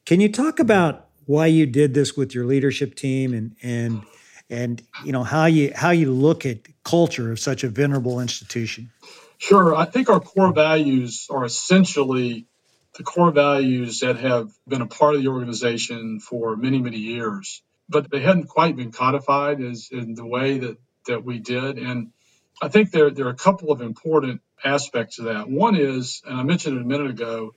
Can 0.05 0.21
you 0.21 0.31
talk 0.31 0.59
about 0.59 1.09
why 1.27 1.47
you 1.47 1.67
did 1.67 1.95
this 1.95 2.17
with 2.17 2.35
your 2.35 2.45
leadership 2.45 2.95
team 2.95 3.33
and 3.35 3.57
and 3.63 4.03
and 4.51 4.83
you 5.05 5.13
know 5.13 5.25
how 5.25 5.47
you 5.47 5.73
how 5.75 5.91
you 5.91 6.11
look 6.11 6.47
at 6.47 6.59
culture 6.85 7.33
of 7.33 7.39
such 7.39 7.65
a 7.65 7.69
venerable 7.69 8.21
institution? 8.21 8.91
Sure, 9.39 9.75
I 9.75 9.87
think 9.87 10.09
our 10.09 10.21
core 10.21 10.53
values 10.53 11.27
are 11.31 11.45
essentially 11.45 12.47
the 12.95 13.03
core 13.03 13.31
values 13.31 14.01
that 14.01 14.17
have 14.17 14.51
been 14.69 14.83
a 14.83 14.87
part 14.87 15.15
of 15.15 15.23
the 15.23 15.29
organization 15.29 16.21
for 16.21 16.57
many, 16.57 16.79
many 16.79 16.99
years, 16.99 17.63
but 17.89 18.11
they 18.11 18.21
hadn't 18.21 18.49
quite 18.49 18.77
been 18.77 18.93
codified 18.93 19.61
as 19.61 19.89
in 19.91 20.15
the 20.15 20.27
way 20.27 20.59
that, 20.59 20.77
that 21.07 21.25
we 21.25 21.39
did. 21.39 21.79
And 21.79 22.13
I 22.61 22.69
think 22.69 22.91
there, 22.91 23.11
there 23.11 23.27
are 23.27 23.31
a 23.31 23.35
couple 23.35 23.73
of 23.73 23.81
important 23.81 24.43
aspects 24.63 25.19
of 25.19 25.25
that. 25.27 25.49
One 25.49 25.75
is, 25.75 26.23
and 26.27 26.39
I 26.39 26.43
mentioned 26.43 26.77
it 26.77 26.83
a 26.83 26.87
minute 26.87 27.11
ago, 27.11 27.55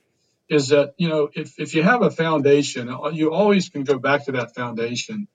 is 0.48 0.68
that, 0.68 0.94
you 0.96 1.08
know, 1.08 1.28
if, 1.34 1.58
if 1.58 1.74
you 1.74 1.82
have 1.82 2.02
a 2.02 2.10
foundation, 2.10 2.88
uh, 2.88 3.08
you 3.08 3.32
always 3.32 3.68
can 3.68 3.84
go 3.84 3.98
back 3.98 4.24
to 4.26 4.32
that 4.32 4.54
foundation, 4.54 5.28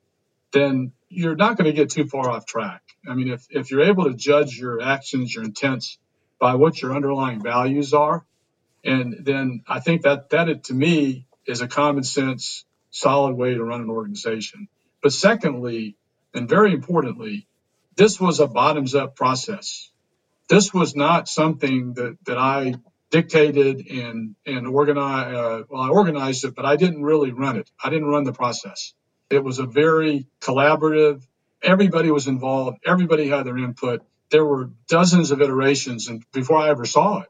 then 0.52 0.94
you're 1.10 1.36
not 1.36 1.58
going 1.58 1.70
to 1.70 1.74
get 1.74 1.92
too 1.92 2.06
far 2.06 2.30
off 2.30 2.46
track. 2.46 2.82
I 3.08 3.14
mean, 3.14 3.30
if, 3.30 3.46
if 3.50 3.72
you're 3.72 3.84
able 3.84 4.06
to 4.06 4.14
judge 4.14 4.58
your 4.58 4.82
actions, 4.82 5.34
your 5.34 5.44
intents 5.44 5.98
by 6.40 6.56
what 6.56 6.82
your 6.82 6.96
underlying 6.96 7.42
values 7.42 7.94
are, 7.94 8.26
and 8.84 9.18
then 9.22 9.64
I 9.68 9.80
think 9.80 10.04
that 10.04 10.30
that 10.32 10.66
to 10.66 10.74
me 10.74 11.28
is 11.46 11.62
a 11.62 11.68
common 11.68 12.04
sense, 12.04 12.66
solid 12.90 13.36
way 13.36 13.54
to 13.54 13.64
run 13.64 13.82
an 13.82 13.90
organization. 13.90 14.68
But 15.04 15.14
secondly, 15.14 15.96
and 16.34 16.50
very 16.50 16.74
importantly, 16.74 17.48
this 17.96 18.20
was 18.20 18.40
a 18.40 18.48
bottoms 18.48 18.96
up 18.96 19.16
process. 19.16 19.90
This 20.50 20.74
was 20.74 20.96
not 20.96 21.28
something 21.28 21.94
that, 21.96 22.18
that 22.26 22.38
I 22.38 22.76
dictated 23.12 23.88
and 23.88 24.36
and 24.46 24.68
organized. 24.68 25.36
Uh, 25.36 25.64
well, 25.70 25.82
I 25.82 25.90
organized 25.90 26.46
it, 26.46 26.56
but 26.56 26.66
I 26.66 26.76
didn't 26.76 27.04
really 27.04 27.32
run 27.32 27.58
it. 27.58 27.70
I 27.84 27.90
didn't 27.90 28.08
run 28.08 28.24
the 28.24 28.34
process. 28.34 28.94
It 29.30 29.44
was 29.44 29.60
a 29.60 29.66
very 29.66 30.28
collaborative. 30.42 31.24
Everybody 31.64 32.12
was 32.12 32.28
involved. 32.28 32.80
Everybody 32.86 33.28
had 33.30 33.46
their 33.46 33.58
input. 33.58 34.02
There 34.32 34.46
were 34.46 34.72
dozens 34.88 35.32
of 35.32 35.42
iterations, 35.42 36.08
and 36.08 36.24
before 36.34 36.58
I 36.58 36.70
ever 36.70 36.86
saw 36.86 37.22
it, 37.22 37.30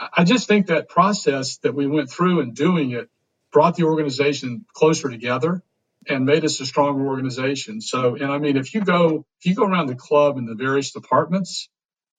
I 0.00 0.24
just 0.24 0.48
think 0.48 0.68
that 0.68 0.88
process 0.88 1.58
that 1.58 1.74
we 1.74 1.86
went 1.86 2.10
through 2.10 2.40
in 2.40 2.54
doing 2.54 2.92
it 2.92 3.10
brought 3.52 3.76
the 3.76 3.84
organization 3.84 4.64
closer 4.72 5.10
together 5.10 5.62
and 6.08 6.24
made 6.24 6.44
us 6.44 6.60
a 6.60 6.66
stronger 6.66 7.06
organization. 7.06 7.80
So, 7.80 8.14
and 8.14 8.32
I 8.32 8.38
mean, 8.38 8.56
if 8.56 8.74
you 8.74 8.80
go 8.80 9.26
if 9.40 9.46
you 9.46 9.54
go 9.54 9.64
around 9.64 9.88
the 9.88 9.94
club 9.94 10.38
in 10.38 10.46
the 10.46 10.54
various 10.54 10.92
departments, 10.92 11.68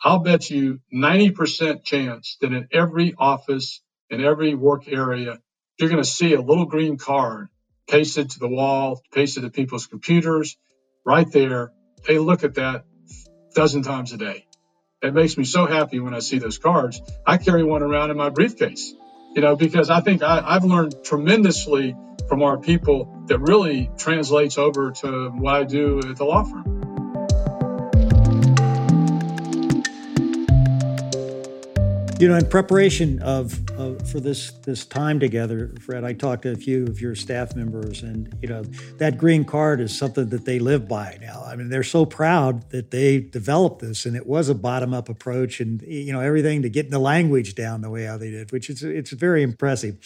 I'll 0.04 0.20
bet 0.20 0.50
you 0.50 0.80
90% 0.94 1.84
chance 1.84 2.38
that 2.41 2.52
in 2.54 2.67
every 2.72 3.13
office, 3.17 3.82
in 4.10 4.24
every 4.24 4.54
work 4.54 4.88
area, 4.88 5.39
you're 5.80 5.89
going 5.89 6.04
to 6.04 6.10
see 6.10 6.34
a 6.34 6.41
little 6.41 6.65
green 6.65 6.98
card 6.98 7.50
pasted 7.88 8.32
to 8.32 8.39
the 8.39 8.48
wall, 8.48 9.02
pasted 9.13 9.44
to 9.44 9.50
people's 9.50 9.88
computers, 9.88 10.58
right 11.06 11.30
there. 11.32 11.72
They 12.08 12.17
look 12.17 12.44
at 12.44 12.56
that 12.56 12.86
a 12.86 13.54
dozen 13.54 13.84
times 13.84 14.13
a 14.13 14.17
day. 14.17 14.46
It 15.02 15.14
makes 15.14 15.38
me 15.38 15.46
so 15.46 15.66
happy 15.66 16.00
when 16.00 16.14
I 16.14 16.20
see 16.20 16.40
those 16.40 16.58
cards. 16.60 17.02
I 17.26 17.38
carry 17.38 17.64
one 17.64 17.84
around 17.84 18.12
in 18.12 18.18
my 18.18 18.30
briefcase, 18.30 18.94
you 19.36 19.42
know, 19.42 19.56
because 19.56 19.90
I 19.90 20.02
think 20.02 20.24
I, 20.24 20.44
I've 20.46 20.66
learned 20.66 21.04
tremendously 21.04 21.96
from 22.30 22.44
our 22.44 22.60
people 22.60 23.24
that 23.28 23.40
really 23.40 23.90
translates 23.98 24.58
over 24.60 24.92
to 24.92 25.30
what 25.30 25.56
I 25.56 25.64
do 25.64 26.00
at 26.00 26.18
the 26.18 26.26
law 26.26 26.44
firm. 26.44 26.81
You 32.22 32.28
know, 32.28 32.36
in 32.36 32.46
preparation 32.46 33.20
of, 33.24 33.68
of, 33.72 34.08
for 34.08 34.20
this 34.20 34.52
this 34.52 34.86
time 34.86 35.20
together, 35.20 35.74
Fred, 35.82 36.04
I 36.04 36.14
talked 36.14 36.44
to 36.44 36.52
a 36.52 36.56
few 36.56 36.84
of 36.84 37.02
your 37.02 37.16
staff 37.16 37.56
members, 37.56 38.04
and 38.04 38.32
you 38.44 38.48
know 38.48 38.62
that 39.00 39.18
green 39.18 39.44
card 39.44 39.82
is 39.82 39.98
something 39.98 40.30
that 40.30 40.46
they 40.46 40.60
live 40.60 40.88
by 40.88 41.18
now. 41.20 41.44
I 41.44 41.56
mean, 41.56 41.70
they're 41.70 41.82
so 41.82 42.06
proud 42.06 42.70
that 42.70 42.92
they 42.92 43.22
developed 43.22 43.82
this, 43.82 44.06
and 44.06 44.16
it 44.16 44.28
was 44.28 44.50
a 44.50 44.54
bottom 44.54 44.94
up 44.94 45.10
approach, 45.10 45.60
and 45.60 45.82
you 45.82 46.14
know 46.14 46.20
everything 46.20 46.62
to 46.62 46.70
get 46.70 46.92
the 46.92 47.00
language 47.00 47.56
down 47.56 47.82
the 47.82 47.90
way 47.90 48.04
how 48.04 48.18
they 48.18 48.30
did, 48.30 48.52
which 48.52 48.70
is 48.70 48.84
it's 48.84 49.10
very 49.10 49.42
impressive. 49.42 49.98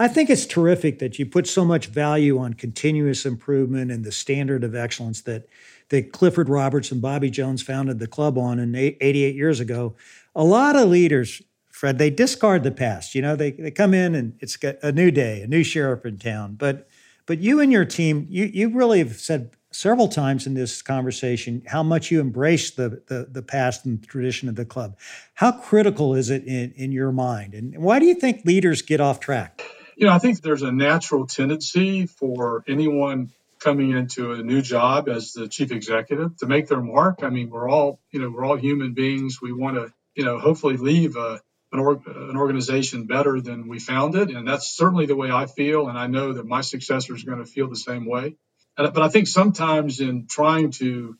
I 0.00 0.08
think 0.08 0.28
it's 0.28 0.46
terrific 0.46 0.98
that 0.98 1.20
you 1.20 1.26
put 1.26 1.46
so 1.46 1.64
much 1.64 1.86
value 1.86 2.38
on 2.38 2.54
continuous 2.54 3.24
improvement 3.24 3.92
and 3.92 4.04
the 4.04 4.10
standard 4.10 4.64
of 4.64 4.74
excellence 4.74 5.20
that 5.20 5.46
that 5.90 6.10
Clifford 6.10 6.48
Roberts 6.48 6.90
and 6.90 7.00
Bobby 7.00 7.30
Jones 7.30 7.62
founded 7.62 8.00
the 8.00 8.08
club 8.08 8.36
on 8.38 8.58
in 8.58 8.74
88 8.74 9.36
years 9.36 9.60
ago. 9.60 9.94
A 10.34 10.44
lot 10.44 10.74
of 10.76 10.88
leaders 10.88 11.42
Fred, 11.80 11.96
they 11.96 12.10
discard 12.10 12.62
the 12.62 12.70
past. 12.70 13.14
You 13.14 13.22
know, 13.22 13.36
they, 13.36 13.52
they 13.52 13.70
come 13.70 13.94
in 13.94 14.14
and 14.14 14.36
it's 14.40 14.58
a 14.82 14.92
new 14.92 15.10
day, 15.10 15.40
a 15.40 15.46
new 15.46 15.64
sheriff 15.64 16.04
in 16.04 16.18
town. 16.18 16.56
But 16.56 16.86
but 17.24 17.38
you 17.38 17.58
and 17.58 17.72
your 17.72 17.86
team, 17.86 18.26
you 18.28 18.44
you 18.44 18.68
really 18.68 18.98
have 18.98 19.18
said 19.18 19.52
several 19.70 20.06
times 20.06 20.46
in 20.46 20.52
this 20.52 20.82
conversation 20.82 21.62
how 21.66 21.82
much 21.82 22.10
you 22.10 22.20
embrace 22.20 22.70
the 22.72 23.02
the, 23.06 23.28
the 23.32 23.40
past 23.40 23.86
and 23.86 24.02
the 24.02 24.06
tradition 24.06 24.46
of 24.46 24.56
the 24.56 24.66
club. 24.66 24.98
How 25.32 25.52
critical 25.52 26.14
is 26.14 26.28
it 26.28 26.44
in, 26.44 26.72
in 26.72 26.92
your 26.92 27.12
mind? 27.12 27.54
And 27.54 27.78
why 27.78 27.98
do 27.98 28.04
you 28.04 28.14
think 28.14 28.44
leaders 28.44 28.82
get 28.82 29.00
off 29.00 29.18
track? 29.18 29.62
You 29.96 30.04
know, 30.06 30.12
I 30.12 30.18
think 30.18 30.42
there's 30.42 30.60
a 30.60 30.72
natural 30.72 31.26
tendency 31.26 32.04
for 32.04 32.62
anyone 32.68 33.30
coming 33.58 33.92
into 33.92 34.34
a 34.34 34.42
new 34.42 34.60
job 34.60 35.08
as 35.08 35.32
the 35.32 35.48
chief 35.48 35.72
executive 35.72 36.36
to 36.36 36.46
make 36.46 36.68
their 36.68 36.82
mark. 36.82 37.20
I 37.22 37.30
mean, 37.30 37.48
we're 37.48 37.70
all, 37.70 38.00
you 38.10 38.20
know, 38.20 38.28
we're 38.28 38.44
all 38.44 38.56
human 38.56 38.92
beings. 38.92 39.40
We 39.40 39.54
want 39.54 39.76
to, 39.76 39.90
you 40.14 40.26
know, 40.26 40.38
hopefully 40.38 40.76
leave 40.76 41.16
a 41.16 41.40
an, 41.72 41.80
an 41.80 42.36
organization 42.36 43.06
better 43.06 43.40
than 43.40 43.68
we 43.68 43.78
found 43.78 44.14
it. 44.14 44.30
And 44.30 44.46
that's 44.46 44.70
certainly 44.70 45.06
the 45.06 45.16
way 45.16 45.30
I 45.30 45.46
feel. 45.46 45.88
And 45.88 45.98
I 45.98 46.06
know 46.06 46.32
that 46.34 46.46
my 46.46 46.60
successor 46.60 47.14
is 47.14 47.24
going 47.24 47.38
to 47.38 47.44
feel 47.44 47.68
the 47.68 47.76
same 47.76 48.06
way. 48.06 48.36
But 48.76 48.98
I 48.98 49.08
think 49.08 49.26
sometimes 49.26 50.00
in 50.00 50.26
trying 50.26 50.70
to 50.72 51.16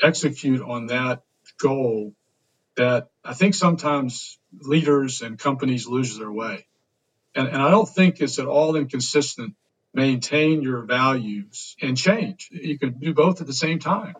execute 0.00 0.62
on 0.62 0.86
that 0.86 1.22
goal, 1.60 2.14
that 2.76 3.10
I 3.24 3.34
think 3.34 3.54
sometimes 3.54 4.38
leaders 4.52 5.20
and 5.22 5.38
companies 5.38 5.86
lose 5.86 6.16
their 6.16 6.30
way. 6.30 6.66
And, 7.34 7.48
and 7.48 7.62
I 7.62 7.70
don't 7.70 7.88
think 7.88 8.20
it's 8.20 8.38
at 8.38 8.46
all 8.46 8.76
inconsistent 8.76 9.54
maintain 9.94 10.62
your 10.62 10.82
values 10.82 11.76
and 11.82 11.96
change. 11.96 12.48
You 12.50 12.78
can 12.78 12.98
do 12.98 13.12
both 13.12 13.40
at 13.40 13.46
the 13.46 13.52
same 13.52 13.78
time 13.78 14.14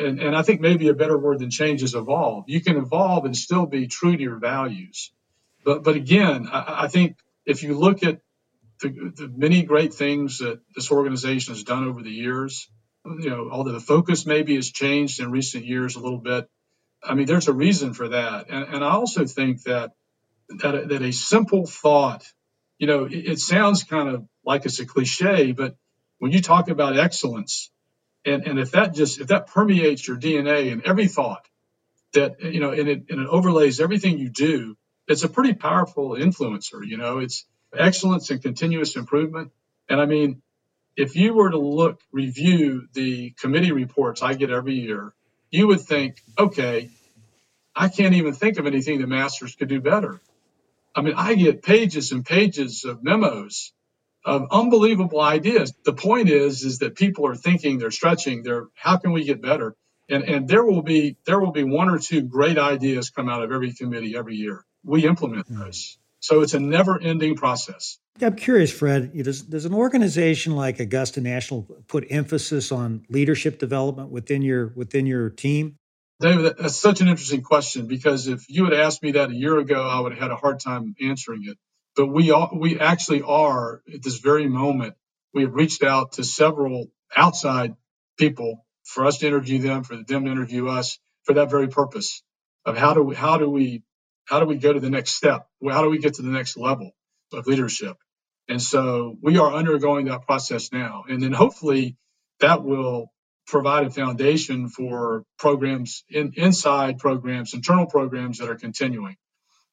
and, 0.00 0.20
and 0.20 0.36
I 0.36 0.42
think 0.42 0.60
maybe 0.60 0.88
a 0.88 0.94
better 0.94 1.18
word 1.18 1.40
than 1.40 1.50
change 1.50 1.82
is 1.82 1.94
evolve. 1.94 2.44
You 2.48 2.60
can 2.60 2.76
evolve 2.76 3.24
and 3.24 3.36
still 3.36 3.66
be 3.66 3.86
true 3.86 4.16
to 4.16 4.22
your 4.22 4.38
values. 4.38 5.12
But, 5.64 5.84
but 5.84 5.96
again, 5.96 6.48
I, 6.50 6.84
I 6.84 6.88
think 6.88 7.18
if 7.46 7.62
you 7.62 7.78
look 7.78 8.02
at 8.02 8.20
the, 8.80 8.88
the, 8.88 9.32
many 9.34 9.62
great 9.62 9.94
things 9.94 10.38
that 10.38 10.60
this 10.74 10.90
organization 10.90 11.54
has 11.54 11.64
done 11.64 11.86
over 11.86 12.02
the 12.02 12.10
years, 12.10 12.68
you 13.04 13.30
know, 13.30 13.50
although 13.50 13.72
the 13.72 13.80
focus 13.80 14.26
maybe 14.26 14.54
has 14.56 14.70
changed 14.70 15.20
in 15.20 15.30
recent 15.30 15.64
years 15.66 15.96
a 15.96 16.00
little 16.00 16.18
bit, 16.18 16.48
I 17.02 17.14
mean, 17.14 17.26
there's 17.26 17.48
a 17.48 17.52
reason 17.52 17.94
for 17.94 18.08
that. 18.08 18.46
And, 18.50 18.74
and 18.74 18.84
I 18.84 18.90
also 18.90 19.26
think 19.26 19.62
that, 19.64 19.92
that, 20.62 20.88
that 20.88 21.02
a 21.02 21.12
simple 21.12 21.66
thought, 21.66 22.24
you 22.78 22.86
know, 22.86 23.04
it, 23.04 23.32
it 23.32 23.38
sounds 23.38 23.84
kind 23.84 24.08
of 24.08 24.26
like 24.44 24.66
it's 24.66 24.80
a 24.80 24.86
cliche, 24.86 25.52
but 25.52 25.76
when 26.18 26.32
you 26.32 26.40
talk 26.42 26.68
about 26.68 26.98
excellence, 26.98 27.70
and, 28.24 28.46
and 28.46 28.58
if 28.58 28.72
that 28.72 28.94
just 28.94 29.20
if 29.20 29.28
that 29.28 29.46
permeates 29.48 30.06
your 30.06 30.16
DNA 30.16 30.72
and 30.72 30.84
every 30.84 31.08
thought, 31.08 31.46
that 32.12 32.42
you 32.42 32.60
know, 32.60 32.70
and 32.70 32.88
it 32.88 33.04
and 33.08 33.20
it 33.20 33.28
overlays 33.28 33.80
everything 33.80 34.18
you 34.18 34.30
do, 34.30 34.76
it's 35.08 35.24
a 35.24 35.28
pretty 35.28 35.54
powerful 35.54 36.10
influencer. 36.10 36.86
You 36.86 36.96
know, 36.96 37.18
it's 37.18 37.44
excellence 37.76 38.30
and 38.30 38.42
continuous 38.42 38.96
improvement. 38.96 39.52
And 39.88 40.00
I 40.00 40.06
mean, 40.06 40.42
if 40.96 41.16
you 41.16 41.34
were 41.34 41.50
to 41.50 41.58
look 41.58 42.00
review 42.12 42.88
the 42.92 43.30
committee 43.40 43.72
reports 43.72 44.22
I 44.22 44.34
get 44.34 44.50
every 44.50 44.74
year, 44.74 45.12
you 45.50 45.66
would 45.68 45.80
think, 45.80 46.22
okay, 46.38 46.90
I 47.74 47.88
can't 47.88 48.14
even 48.14 48.34
think 48.34 48.58
of 48.58 48.66
anything 48.66 49.00
the 49.00 49.06
masters 49.06 49.54
could 49.54 49.68
do 49.68 49.80
better. 49.80 50.20
I 50.94 51.02
mean, 51.02 51.14
I 51.16 51.34
get 51.34 51.62
pages 51.62 52.12
and 52.12 52.24
pages 52.26 52.84
of 52.84 53.02
memos 53.02 53.72
of 54.24 54.48
unbelievable 54.50 55.20
ideas. 55.20 55.72
The 55.84 55.92
point 55.92 56.28
is, 56.28 56.62
is 56.62 56.78
that 56.78 56.94
people 56.94 57.26
are 57.26 57.34
thinking, 57.34 57.78
they're 57.78 57.90
stretching, 57.90 58.42
they're 58.42 58.66
how 58.74 58.96
can 58.96 59.12
we 59.12 59.24
get 59.24 59.40
better? 59.40 59.74
And 60.08 60.24
and 60.24 60.48
there 60.48 60.64
will 60.64 60.82
be 60.82 61.16
there 61.24 61.40
will 61.40 61.52
be 61.52 61.64
one 61.64 61.88
or 61.88 61.98
two 61.98 62.22
great 62.22 62.58
ideas 62.58 63.10
come 63.10 63.28
out 63.28 63.42
of 63.42 63.52
every 63.52 63.72
committee 63.72 64.16
every 64.16 64.36
year. 64.36 64.64
We 64.84 65.06
implement 65.06 65.46
hmm. 65.46 65.60
those. 65.60 65.98
So 66.22 66.42
it's 66.42 66.52
a 66.52 66.60
never-ending 66.60 67.36
process. 67.36 67.98
I'm 68.20 68.36
curious, 68.36 68.70
Fred. 68.70 69.12
Does, 69.22 69.40
does 69.40 69.64
an 69.64 69.72
organization 69.72 70.54
like 70.54 70.78
Augusta 70.78 71.22
National 71.22 71.62
put 71.88 72.06
emphasis 72.10 72.70
on 72.70 73.06
leadership 73.08 73.58
development 73.58 74.10
within 74.10 74.42
your 74.42 74.68
within 74.76 75.06
your 75.06 75.30
team? 75.30 75.76
David, 76.20 76.54
that's 76.58 76.76
such 76.76 77.00
an 77.00 77.08
interesting 77.08 77.42
question 77.42 77.86
because 77.86 78.28
if 78.28 78.44
you 78.50 78.64
had 78.64 78.74
asked 78.74 79.02
me 79.02 79.12
that 79.12 79.30
a 79.30 79.34
year 79.34 79.58
ago, 79.58 79.82
I 79.82 80.00
would 80.00 80.12
have 80.12 80.20
had 80.20 80.30
a 80.30 80.36
hard 80.36 80.60
time 80.60 80.94
answering 81.00 81.44
it. 81.44 81.56
But 81.96 82.08
we 82.08 82.30
are, 82.32 82.50
we 82.54 82.80
actually 82.80 83.22
are 83.22 83.82
at 83.92 84.02
this 84.02 84.18
very 84.18 84.48
moment. 84.48 84.94
We 85.34 85.42
have 85.44 85.54
reached 85.54 85.84
out 85.84 86.14
to 86.14 86.24
several 86.24 86.88
outside 87.16 87.74
people 88.18 88.66
for 88.84 89.06
us 89.06 89.18
to 89.18 89.28
interview 89.28 89.60
them, 89.60 89.84
for 89.84 89.96
them 89.96 90.26
to 90.26 90.32
interview 90.32 90.68
us, 90.68 90.98
for 91.24 91.34
that 91.34 91.50
very 91.50 91.68
purpose 91.68 92.22
of 92.66 92.76
how 92.78 92.94
do 92.94 93.02
we 93.02 93.14
how 93.16 93.38
do 93.38 93.50
we 93.50 93.82
how 94.26 94.40
do 94.40 94.46
we 94.46 94.56
go 94.56 94.72
to 94.72 94.80
the 94.80 94.90
next 94.90 95.12
step? 95.12 95.46
How 95.68 95.82
do 95.82 95.90
we 95.90 95.98
get 95.98 96.14
to 96.14 96.22
the 96.22 96.30
next 96.30 96.56
level 96.56 96.92
of 97.32 97.46
leadership? 97.46 97.96
And 98.48 98.62
so 98.62 99.16
we 99.22 99.38
are 99.38 99.52
undergoing 99.54 100.06
that 100.06 100.26
process 100.26 100.72
now, 100.72 101.04
and 101.08 101.22
then 101.22 101.32
hopefully 101.32 101.96
that 102.40 102.64
will 102.64 103.12
provide 103.46 103.86
a 103.86 103.90
foundation 103.90 104.68
for 104.68 105.24
programs 105.38 106.04
in, 106.10 106.34
inside 106.36 106.98
programs, 106.98 107.54
internal 107.54 107.86
programs 107.86 108.38
that 108.38 108.50
are 108.50 108.56
continuing. 108.56 109.16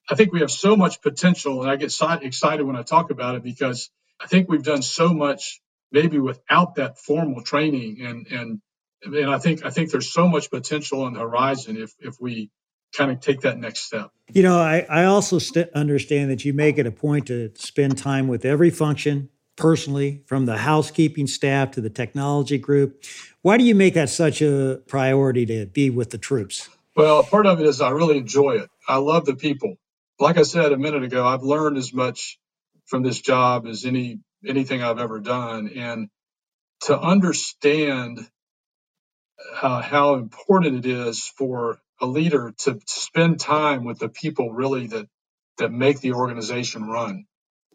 I 0.09 0.15
think 0.15 0.31
we 0.31 0.39
have 0.39 0.51
so 0.51 0.75
much 0.75 1.01
potential, 1.01 1.61
and 1.61 1.69
I 1.69 1.75
get 1.75 1.93
excited 2.21 2.65
when 2.65 2.75
I 2.75 2.83
talk 2.83 3.11
about 3.11 3.35
it 3.35 3.43
because 3.43 3.89
I 4.19 4.27
think 4.27 4.49
we've 4.49 4.63
done 4.63 4.81
so 4.81 5.13
much 5.13 5.61
maybe 5.91 6.19
without 6.19 6.75
that 6.75 6.97
formal 6.97 7.41
training, 7.43 8.01
and 8.01 8.27
and 8.27 8.61
and 9.03 9.29
I 9.29 9.39
think 9.39 9.65
I 9.65 9.69
think 9.69 9.91
there's 9.91 10.11
so 10.11 10.27
much 10.27 10.49
potential 10.49 11.01
on 11.03 11.13
the 11.13 11.19
horizon 11.19 11.77
if 11.77 11.93
if 11.99 12.15
we 12.19 12.49
kind 12.95 13.11
of 13.11 13.19
take 13.19 13.41
that 13.41 13.57
next 13.57 13.81
step. 13.81 14.11
You 14.31 14.43
know, 14.43 14.59
I 14.59 14.85
I 14.89 15.05
also 15.05 15.39
st- 15.39 15.69
understand 15.73 16.31
that 16.31 16.45
you 16.45 16.53
make 16.53 16.77
it 16.77 16.87
a 16.87 16.91
point 16.91 17.27
to 17.27 17.51
spend 17.55 17.97
time 17.97 18.27
with 18.27 18.45
every 18.45 18.69
function 18.69 19.29
personally, 19.57 20.21
from 20.27 20.45
the 20.45 20.57
housekeeping 20.57 21.27
staff 21.27 21.71
to 21.71 21.81
the 21.81 21.89
technology 21.89 22.57
group. 22.57 23.03
Why 23.41 23.57
do 23.57 23.65
you 23.65 23.75
make 23.75 23.95
that 23.95 24.09
such 24.09 24.41
a 24.41 24.79
priority 24.87 25.45
to 25.47 25.65
be 25.65 25.89
with 25.89 26.11
the 26.11 26.17
troops? 26.17 26.69
Well, 26.95 27.23
part 27.23 27.45
of 27.45 27.59
it 27.59 27.65
is 27.65 27.81
I 27.81 27.89
really 27.89 28.17
enjoy 28.17 28.57
it. 28.57 28.69
I 28.87 28.97
love 28.97 29.25
the 29.25 29.35
people. 29.35 29.77
Like 30.19 30.37
I 30.37 30.43
said 30.43 30.71
a 30.71 30.77
minute 30.77 31.03
ago, 31.03 31.25
I've 31.25 31.43
learned 31.43 31.77
as 31.77 31.93
much 31.93 32.39
from 32.85 33.03
this 33.03 33.21
job 33.21 33.67
as 33.67 33.85
any 33.85 34.19
anything 34.45 34.83
I've 34.83 34.99
ever 34.99 35.19
done, 35.19 35.69
and 35.75 36.09
to 36.81 36.99
understand 36.99 38.19
uh, 39.61 39.81
how 39.81 40.15
important 40.15 40.85
it 40.85 40.89
is 40.89 41.27
for 41.37 41.79
a 42.01 42.05
leader 42.05 42.53
to, 42.59 42.79
spend 42.87 43.39
time 43.39 43.85
with 43.85 43.99
the 43.99 44.09
people 44.09 44.51
really 44.51 44.87
that 44.87 45.07
that 45.57 45.71
make 45.71 45.99
the 46.01 46.13
organization 46.13 46.87
run. 46.87 47.25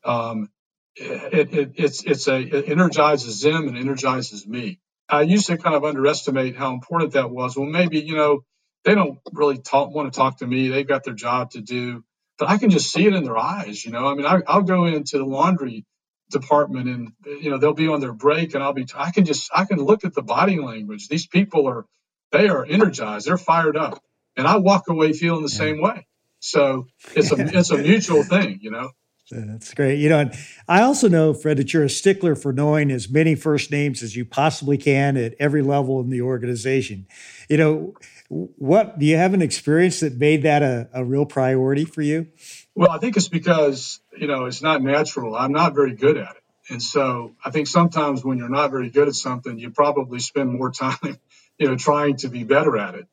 Um, 0.04 0.48
it, 0.96 1.54
it, 1.54 1.72
it's 1.76 2.04
it's 2.04 2.28
a 2.28 2.40
it 2.40 2.68
energizes 2.68 3.40
them 3.42 3.68
and 3.68 3.78
energizes 3.78 4.46
me. 4.46 4.80
I 5.08 5.22
used 5.22 5.46
to 5.46 5.58
kind 5.58 5.76
of 5.76 5.84
underestimate 5.84 6.56
how 6.56 6.72
important 6.74 7.12
that 7.14 7.30
was. 7.30 7.56
Well, 7.56 7.68
maybe 7.68 8.00
you 8.00 8.16
know 8.16 8.44
they 8.84 8.94
don't 8.94 9.18
really 9.32 9.58
talk, 9.58 9.90
want 9.94 10.12
to 10.12 10.18
talk 10.18 10.38
to 10.38 10.46
me. 10.46 10.68
They've 10.68 10.86
got 10.86 11.04
their 11.04 11.14
job 11.14 11.52
to 11.52 11.60
do, 11.60 12.04
but 12.42 12.50
I 12.50 12.58
can 12.58 12.70
just 12.70 12.90
see 12.90 13.06
it 13.06 13.14
in 13.14 13.22
their 13.22 13.38
eyes. 13.38 13.84
You 13.84 13.92
know, 13.92 14.04
I 14.04 14.14
mean, 14.14 14.26
I, 14.26 14.40
I'll 14.48 14.62
go 14.62 14.86
into 14.86 15.16
the 15.16 15.24
laundry 15.24 15.84
department 16.28 16.88
and 16.88 17.12
you 17.40 17.50
know 17.50 17.58
they'll 17.58 17.72
be 17.72 17.86
on 17.86 18.00
their 18.00 18.12
break 18.12 18.54
and 18.54 18.64
I'll 18.64 18.72
be 18.72 18.84
I 18.96 19.12
can 19.12 19.24
just 19.24 19.48
I 19.54 19.64
can 19.64 19.78
look 19.78 20.04
at 20.04 20.12
the 20.12 20.22
body 20.22 20.58
language. 20.58 21.06
These 21.06 21.28
people 21.28 21.68
are 21.68 21.86
they 22.32 22.48
are 22.48 22.66
energized. 22.66 23.28
They're 23.28 23.38
fired 23.38 23.76
up, 23.76 24.02
and 24.36 24.48
I 24.48 24.56
walk 24.56 24.88
away 24.88 25.12
feeling 25.12 25.44
the 25.44 25.52
yeah. 25.52 25.56
same 25.56 25.80
way. 25.80 26.08
So 26.40 26.88
it's 27.14 27.30
a 27.30 27.36
it's 27.38 27.70
a 27.70 27.78
mutual 27.78 28.24
thing, 28.24 28.58
you 28.60 28.72
know. 28.72 28.90
That's 29.30 29.72
great. 29.72 30.00
You 30.00 30.08
know, 30.08 30.18
and 30.18 30.34
I 30.68 30.82
also 30.82 31.08
know, 31.08 31.32
Fred, 31.32 31.58
that 31.58 31.72
you're 31.72 31.84
a 31.84 31.90
stickler 31.90 32.34
for 32.34 32.52
knowing 32.52 32.90
as 32.90 33.08
many 33.08 33.36
first 33.36 33.70
names 33.70 34.02
as 34.02 34.16
you 34.16 34.24
possibly 34.24 34.76
can 34.76 35.16
at 35.16 35.34
every 35.38 35.62
level 35.62 36.00
in 36.00 36.10
the 36.10 36.22
organization. 36.22 37.06
You 37.48 37.56
know, 37.56 37.94
what 38.32 38.98
do 38.98 39.04
you 39.04 39.16
have 39.16 39.34
an 39.34 39.42
experience 39.42 40.00
that 40.00 40.16
made 40.16 40.44
that 40.44 40.62
a, 40.62 40.88
a 40.94 41.04
real 41.04 41.26
priority 41.26 41.84
for 41.84 42.00
you? 42.00 42.28
Well, 42.74 42.90
I 42.90 42.98
think 42.98 43.16
it's 43.16 43.28
because, 43.28 44.00
you 44.16 44.26
know, 44.26 44.46
it's 44.46 44.62
not 44.62 44.82
natural. 44.82 45.36
I'm 45.36 45.52
not 45.52 45.74
very 45.74 45.94
good 45.94 46.16
at 46.16 46.36
it. 46.36 46.42
And 46.70 46.82
so 46.82 47.32
I 47.44 47.50
think 47.50 47.66
sometimes 47.66 48.24
when 48.24 48.38
you're 48.38 48.48
not 48.48 48.70
very 48.70 48.88
good 48.88 49.08
at 49.08 49.14
something, 49.14 49.58
you 49.58 49.70
probably 49.70 50.18
spend 50.20 50.50
more 50.50 50.70
time, 50.84 51.18
you 51.58 51.68
know, 51.68 51.76
trying 51.76 52.16
to 52.18 52.28
be 52.28 52.44
better 52.44 52.78
at 52.78 52.94
it. 52.94 53.06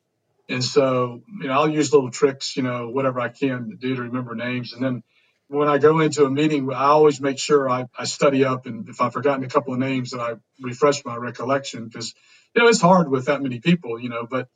And 0.48 0.64
so, 0.64 1.22
you 1.40 1.48
know, 1.48 1.52
I'll 1.52 1.68
use 1.68 1.92
little 1.92 2.10
tricks, 2.10 2.56
you 2.56 2.62
know, 2.62 2.88
whatever 2.88 3.20
I 3.20 3.28
can 3.28 3.70
to 3.70 3.76
do 3.76 3.96
to 3.96 4.02
remember 4.02 4.34
names. 4.34 4.72
And 4.72 4.82
then 4.82 5.02
when 5.48 5.68
I 5.68 5.78
go 5.78 6.00
into 6.00 6.24
a 6.24 6.30
meeting, 6.30 6.72
I 6.72 6.86
always 6.86 7.20
make 7.20 7.38
sure 7.38 7.68
I, 7.68 7.86
I 7.96 8.04
study 8.04 8.44
up, 8.44 8.66
and 8.66 8.88
if 8.88 9.00
I've 9.00 9.12
forgotten 9.12 9.44
a 9.44 9.48
couple 9.48 9.74
of 9.74 9.80
names, 9.80 10.12
that 10.12 10.20
I 10.20 10.34
refresh 10.62 11.04
my 11.04 11.16
recollection 11.16 11.88
because 11.88 12.14
you 12.54 12.62
know 12.62 12.68
it's 12.68 12.80
hard 12.80 13.10
with 13.10 13.26
that 13.26 13.42
many 13.42 13.58
people, 13.58 14.00
you 14.00 14.08
know. 14.08 14.26
But 14.30 14.48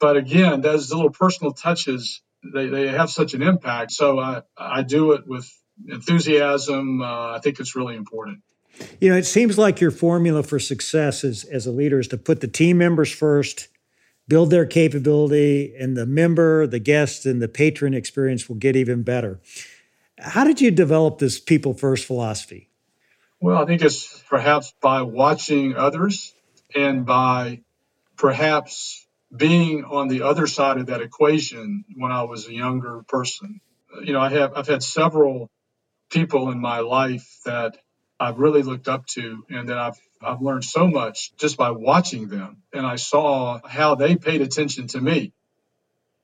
but 0.00 0.16
again, 0.16 0.60
those 0.60 0.92
little 0.92 1.10
personal 1.10 1.52
touches 1.52 2.22
they, 2.42 2.68
they 2.68 2.88
have 2.88 3.10
such 3.10 3.34
an 3.34 3.42
impact. 3.42 3.92
So 3.92 4.18
I 4.18 4.42
I 4.56 4.82
do 4.82 5.12
it 5.12 5.26
with 5.26 5.50
enthusiasm. 5.86 7.02
Uh, 7.02 7.36
I 7.36 7.40
think 7.42 7.60
it's 7.60 7.76
really 7.76 7.96
important. 7.96 8.42
You 9.00 9.10
know, 9.10 9.16
it 9.16 9.26
seems 9.26 9.58
like 9.58 9.80
your 9.80 9.90
formula 9.90 10.42
for 10.42 10.58
success 10.58 11.24
as 11.24 11.44
as 11.44 11.66
a 11.66 11.72
leader 11.72 11.98
is 11.98 12.08
to 12.08 12.18
put 12.18 12.40
the 12.40 12.48
team 12.48 12.78
members 12.78 13.10
first, 13.10 13.68
build 14.28 14.50
their 14.50 14.66
capability, 14.66 15.74
and 15.78 15.96
the 15.96 16.06
member, 16.06 16.66
the 16.66 16.78
guest, 16.78 17.26
and 17.26 17.42
the 17.42 17.48
patron 17.48 17.94
experience 17.94 18.48
will 18.48 18.56
get 18.56 18.76
even 18.76 19.02
better. 19.02 19.40
How 20.18 20.44
did 20.44 20.60
you 20.60 20.70
develop 20.70 21.18
this 21.18 21.40
people 21.40 21.74
first 21.74 22.04
philosophy? 22.04 22.68
Well, 23.40 23.56
I 23.56 23.64
think 23.64 23.80
it's 23.80 24.22
perhaps 24.28 24.74
by 24.82 25.00
watching 25.02 25.74
others 25.74 26.34
and 26.74 27.06
by 27.06 27.62
perhaps 28.16 29.06
being 29.36 29.84
on 29.84 30.08
the 30.08 30.22
other 30.22 30.46
side 30.46 30.78
of 30.78 30.86
that 30.86 31.02
equation 31.02 31.84
when 31.96 32.12
I 32.12 32.24
was 32.24 32.48
a 32.48 32.54
younger 32.54 33.02
person. 33.08 33.60
You 34.02 34.14
know, 34.14 34.20
I 34.20 34.30
have 34.30 34.54
I've 34.56 34.68
had 34.68 34.82
several 34.82 35.50
people 36.10 36.50
in 36.50 36.60
my 36.60 36.80
life 36.80 37.38
that 37.44 37.76
I've 38.20 38.38
really 38.38 38.62
looked 38.62 38.88
up 38.88 39.06
to 39.08 39.44
and 39.50 39.68
that 39.68 39.78
I've 39.78 39.98
I've 40.22 40.40
learned 40.42 40.64
so 40.64 40.86
much 40.88 41.32
just 41.36 41.56
by 41.56 41.72
watching 41.72 42.28
them 42.28 42.62
and 42.72 42.86
I 42.86 42.96
saw 42.96 43.60
how 43.66 43.96
they 43.96 44.16
paid 44.16 44.42
attention 44.42 44.88
to 44.88 45.00
me 45.00 45.32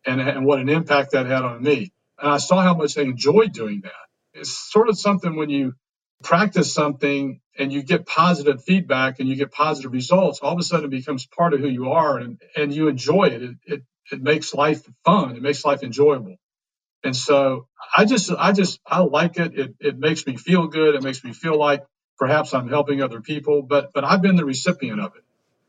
and, 0.06 0.20
and 0.20 0.46
what 0.46 0.60
an 0.60 0.70
impact 0.70 1.12
that 1.12 1.26
had 1.26 1.44
on 1.44 1.62
me. 1.62 1.92
And 2.20 2.30
I 2.32 2.38
saw 2.38 2.62
how 2.62 2.74
much 2.74 2.94
they 2.96 3.04
enjoyed 3.04 3.54
doing 3.54 3.82
that. 3.84 3.92
It's 4.40 4.50
sort 4.72 4.90
of 4.90 4.98
something 4.98 5.36
when 5.36 5.50
you 5.50 5.74
practice 6.22 6.72
something 6.72 7.40
and 7.58 7.72
you 7.72 7.82
get 7.82 8.06
positive 8.06 8.62
feedback 8.62 9.20
and 9.20 9.28
you 9.28 9.36
get 9.36 9.52
positive 9.52 9.92
results, 9.92 10.40
all 10.40 10.52
of 10.52 10.58
a 10.58 10.62
sudden 10.62 10.86
it 10.86 10.90
becomes 10.90 11.26
part 11.26 11.54
of 11.54 11.60
who 11.60 11.68
you 11.68 11.90
are 11.90 12.18
and, 12.18 12.40
and 12.56 12.74
you 12.74 12.88
enjoy 12.88 13.24
it. 13.24 13.42
It, 13.42 13.56
it. 13.66 13.82
it 14.12 14.22
makes 14.22 14.54
life 14.54 14.82
fun. 15.04 15.36
It 15.36 15.42
makes 15.42 15.64
life 15.64 15.82
enjoyable. 15.82 16.36
And 17.04 17.14
so 17.14 17.68
I 17.96 18.04
just, 18.04 18.30
I 18.30 18.52
just, 18.52 18.80
I 18.86 19.00
like 19.00 19.38
it. 19.38 19.58
It, 19.58 19.74
it 19.80 19.98
makes 19.98 20.26
me 20.26 20.36
feel 20.36 20.66
good. 20.66 20.94
It 20.94 21.02
makes 21.02 21.22
me 21.22 21.32
feel 21.32 21.58
like 21.58 21.84
perhaps 22.18 22.54
I'm 22.54 22.68
helping 22.68 23.02
other 23.02 23.20
people, 23.20 23.62
but, 23.62 23.92
but 23.92 24.04
I've 24.04 24.22
been 24.22 24.36
the 24.36 24.44
recipient 24.44 25.00
of 25.00 25.14
it. 25.16 25.22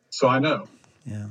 So 0.09 0.27
I 0.27 0.39
know. 0.39 0.67
Yeah. 1.05 1.27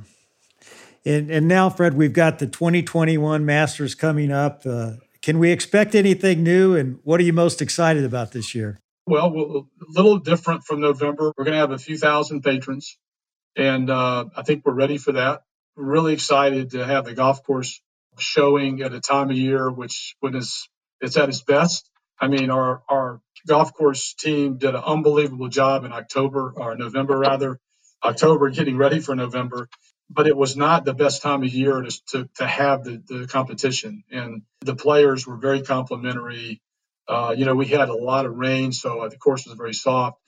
And, 1.05 1.31
and 1.31 1.47
now, 1.47 1.69
Fred, 1.69 1.93
we've 1.93 2.13
got 2.13 2.39
the 2.39 2.47
2021 2.47 3.45
Masters 3.45 3.95
coming 3.95 4.31
up. 4.31 4.63
Uh, 4.65 4.93
can 5.21 5.39
we 5.39 5.51
expect 5.51 5.95
anything 5.95 6.43
new? 6.43 6.75
And 6.75 6.99
what 7.03 7.19
are 7.19 7.23
you 7.23 7.33
most 7.33 7.61
excited 7.61 8.03
about 8.03 8.31
this 8.31 8.53
year? 8.53 8.79
Well, 9.07 9.27
a 9.27 9.63
little 9.89 10.19
different 10.19 10.65
from 10.65 10.81
November. 10.81 11.33
We're 11.37 11.45
going 11.45 11.55
to 11.55 11.61
have 11.61 11.71
a 11.73 11.79
few 11.79 11.97
thousand 11.97 12.43
patrons, 12.43 12.97
and 13.57 13.89
uh, 13.89 14.25
I 14.35 14.43
think 14.43 14.65
we're 14.65 14.73
ready 14.73 14.97
for 14.97 15.13
that. 15.13 15.43
Really 15.75 16.13
excited 16.13 16.71
to 16.71 16.85
have 16.85 17.05
the 17.05 17.15
golf 17.15 17.43
course 17.43 17.81
showing 18.19 18.81
at 18.83 18.93
a 18.93 19.01
time 19.01 19.31
of 19.31 19.37
year 19.37 19.71
which 19.71 20.15
when 20.21 20.35
it's 20.35 20.69
it's 21.01 21.17
at 21.17 21.29
its 21.29 21.41
best. 21.41 21.89
I 22.19 22.27
mean, 22.29 22.51
our 22.51 22.83
our 22.89 23.21
golf 23.47 23.73
course 23.73 24.13
team 24.15 24.57
did 24.57 24.75
an 24.75 24.83
unbelievable 24.85 25.49
job 25.49 25.85
in 25.85 25.93
October 25.93 26.53
or 26.55 26.75
November 26.77 27.17
rather, 27.19 27.59
October 28.03 28.49
getting 28.51 28.77
ready 28.77 28.99
for 29.01 29.15
November. 29.15 29.69
But 30.09 30.27
it 30.27 30.37
was 30.37 30.57
not 30.57 30.85
the 30.85 30.93
best 30.95 31.23
time 31.23 31.43
of 31.43 31.49
year 31.53 31.81
to 31.81 32.01
to, 32.11 32.29
to 32.37 32.47
have 32.47 32.83
the, 32.85 33.03
the 33.07 33.27
competition, 33.27 34.03
and 34.11 34.43
the 34.61 34.75
players 34.75 35.27
were 35.27 35.37
very 35.37 35.63
complimentary. 35.63 36.61
Uh, 37.07 37.33
you 37.37 37.45
know, 37.45 37.55
we 37.55 37.67
had 37.67 37.89
a 37.89 37.95
lot 37.95 38.25
of 38.25 38.35
rain, 38.35 38.71
so 38.71 39.01
uh, 39.01 39.09
the 39.09 39.17
course 39.17 39.45
was 39.45 39.55
very 39.55 39.73
soft. 39.73 40.19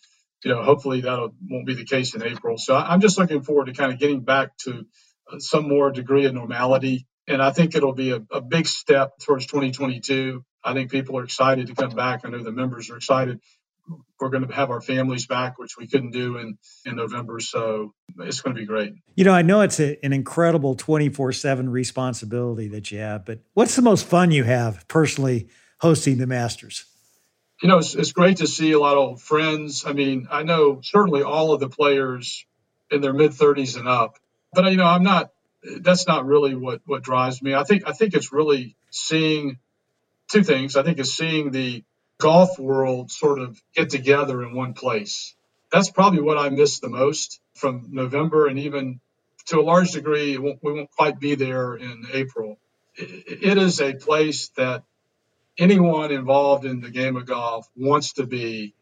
You 0.44 0.52
know, 0.52 0.64
hopefully 0.64 1.02
that 1.02 1.32
won't 1.50 1.66
be 1.66 1.74
the 1.74 1.84
case 1.84 2.16
in 2.16 2.24
April. 2.24 2.58
So 2.58 2.76
I'm 2.76 3.02
just 3.02 3.18
looking 3.18 3.42
forward 3.42 3.66
to 3.66 3.74
kind 3.74 3.92
of 3.92 4.00
getting 4.00 4.22
back 4.22 4.56
to 4.60 4.86
uh, 5.32 5.40
some 5.40 5.68
more 5.68 5.92
degree 5.92 6.26
of 6.26 6.34
normality. 6.34 7.08
And 7.28 7.42
I 7.42 7.52
think 7.52 7.76
it'll 7.76 7.94
be 7.94 8.12
a, 8.12 8.22
a 8.32 8.42
big 8.42 8.66
step 8.66 9.20
towards 9.20 9.46
2022. 9.48 10.44
I 10.64 10.74
think 10.74 10.92
people 10.92 11.18
are 11.18 11.24
excited 11.24 11.68
to 11.68 11.76
come 11.76 11.92
back. 11.92 12.22
I 12.24 12.30
know 12.30 12.42
the 12.42 12.52
members 12.52 12.90
are 12.90 12.98
excited. 12.98 13.40
We're 14.20 14.30
going 14.30 14.48
to 14.48 14.54
have 14.54 14.70
our 14.70 14.82
families 14.82 15.26
back, 15.26 15.58
which 15.58 15.78
we 15.78 15.88
couldn't 15.88 16.12
do 16.12 16.38
in, 16.38 16.58
in 16.86 16.96
November. 16.96 17.40
So 17.40 17.94
it's 18.20 18.42
going 18.42 18.56
to 18.56 18.60
be 18.60 18.66
great. 18.66 18.94
You 19.16 19.26
know, 19.26 19.34
I 19.34 19.42
know 19.42 19.62
it's 19.62 19.80
a, 19.80 20.04
an 20.06 20.14
incredible 20.14 20.76
24 20.76 21.34
7 21.34 21.70
responsibility 21.70 22.68
that 22.70 22.92
you 22.92 23.00
have, 23.00 23.26
but 23.26 23.40
what's 23.54 23.76
the 23.76 23.82
most 23.82 24.06
fun 24.06 24.32
you 24.32 24.44
have 24.44 24.88
personally 24.88 25.50
hosting 25.80 26.18
the 26.18 26.28
Masters? 26.28 26.86
You 27.62 27.68
know, 27.68 27.80
it's, 27.80 27.96
it's 27.96 28.14
great 28.14 28.38
to 28.38 28.48
see 28.48 28.72
a 28.72 28.80
lot 28.80 28.94
of 28.94 29.00
old 29.00 29.22
friends. 29.22 29.86
I 29.86 29.94
mean, 29.94 30.28
I 30.32 30.44
know 30.44 30.80
certainly 30.82 31.24
all 31.24 31.52
of 31.52 31.60
the 31.60 31.70
players 31.70 32.46
in 32.90 33.02
their 33.02 33.14
mid 33.14 33.32
30s 33.32 33.78
and 33.78 33.88
up, 33.88 34.18
but 34.54 34.72
you 34.72 34.78
know, 34.78 34.86
I'm 34.86 35.04
not. 35.04 35.32
That's 35.82 36.08
not 36.08 36.26
really 36.26 36.56
what 36.56 36.82
what 36.86 37.04
drives 37.04 37.42
me. 37.42 37.54
I 37.54 37.66
think 37.66 37.84
I 37.86 37.92
think 37.92 38.14
it's 38.14 38.32
really 38.32 38.78
seeing 38.92 39.60
two 40.32 40.42
things. 40.42 40.78
I 40.78 40.84
think 40.84 41.00
is 41.00 41.14
seeing 41.14 41.52
the 41.52 41.84
golf 42.18 42.58
world 42.58 43.12
sort 43.12 43.40
of 43.40 43.62
get 43.76 43.90
together 43.90 44.42
in 44.42 44.54
one 44.54 44.74
place. 44.74 45.36
That's 45.70 45.92
probably 45.92 46.22
what 46.22 46.38
I 46.38 46.50
miss 46.50 46.80
the 46.80 46.90
most 46.90 47.42
from 47.56 47.90
November, 47.92 48.48
and 48.48 48.58
even 48.60 49.02
to 49.48 49.60
a 49.60 49.62
large 49.62 49.92
degree, 49.92 50.38
we 50.38 50.58
won't 50.62 50.92
quite 50.92 51.20
be 51.20 51.36
there 51.36 51.76
in 51.76 52.06
April. 52.14 52.58
it 52.96 53.58
is 53.58 53.82
a 53.82 53.94
place 53.94 54.50
that 54.56 54.84
anyone 55.60 56.12
involved 56.12 56.66
in 56.66 56.82
the 56.82 56.90
game 56.90 57.18
of 57.18 57.28
golf 57.28 57.68
wants 57.76 58.14
to 58.14 58.26
be 58.26 58.74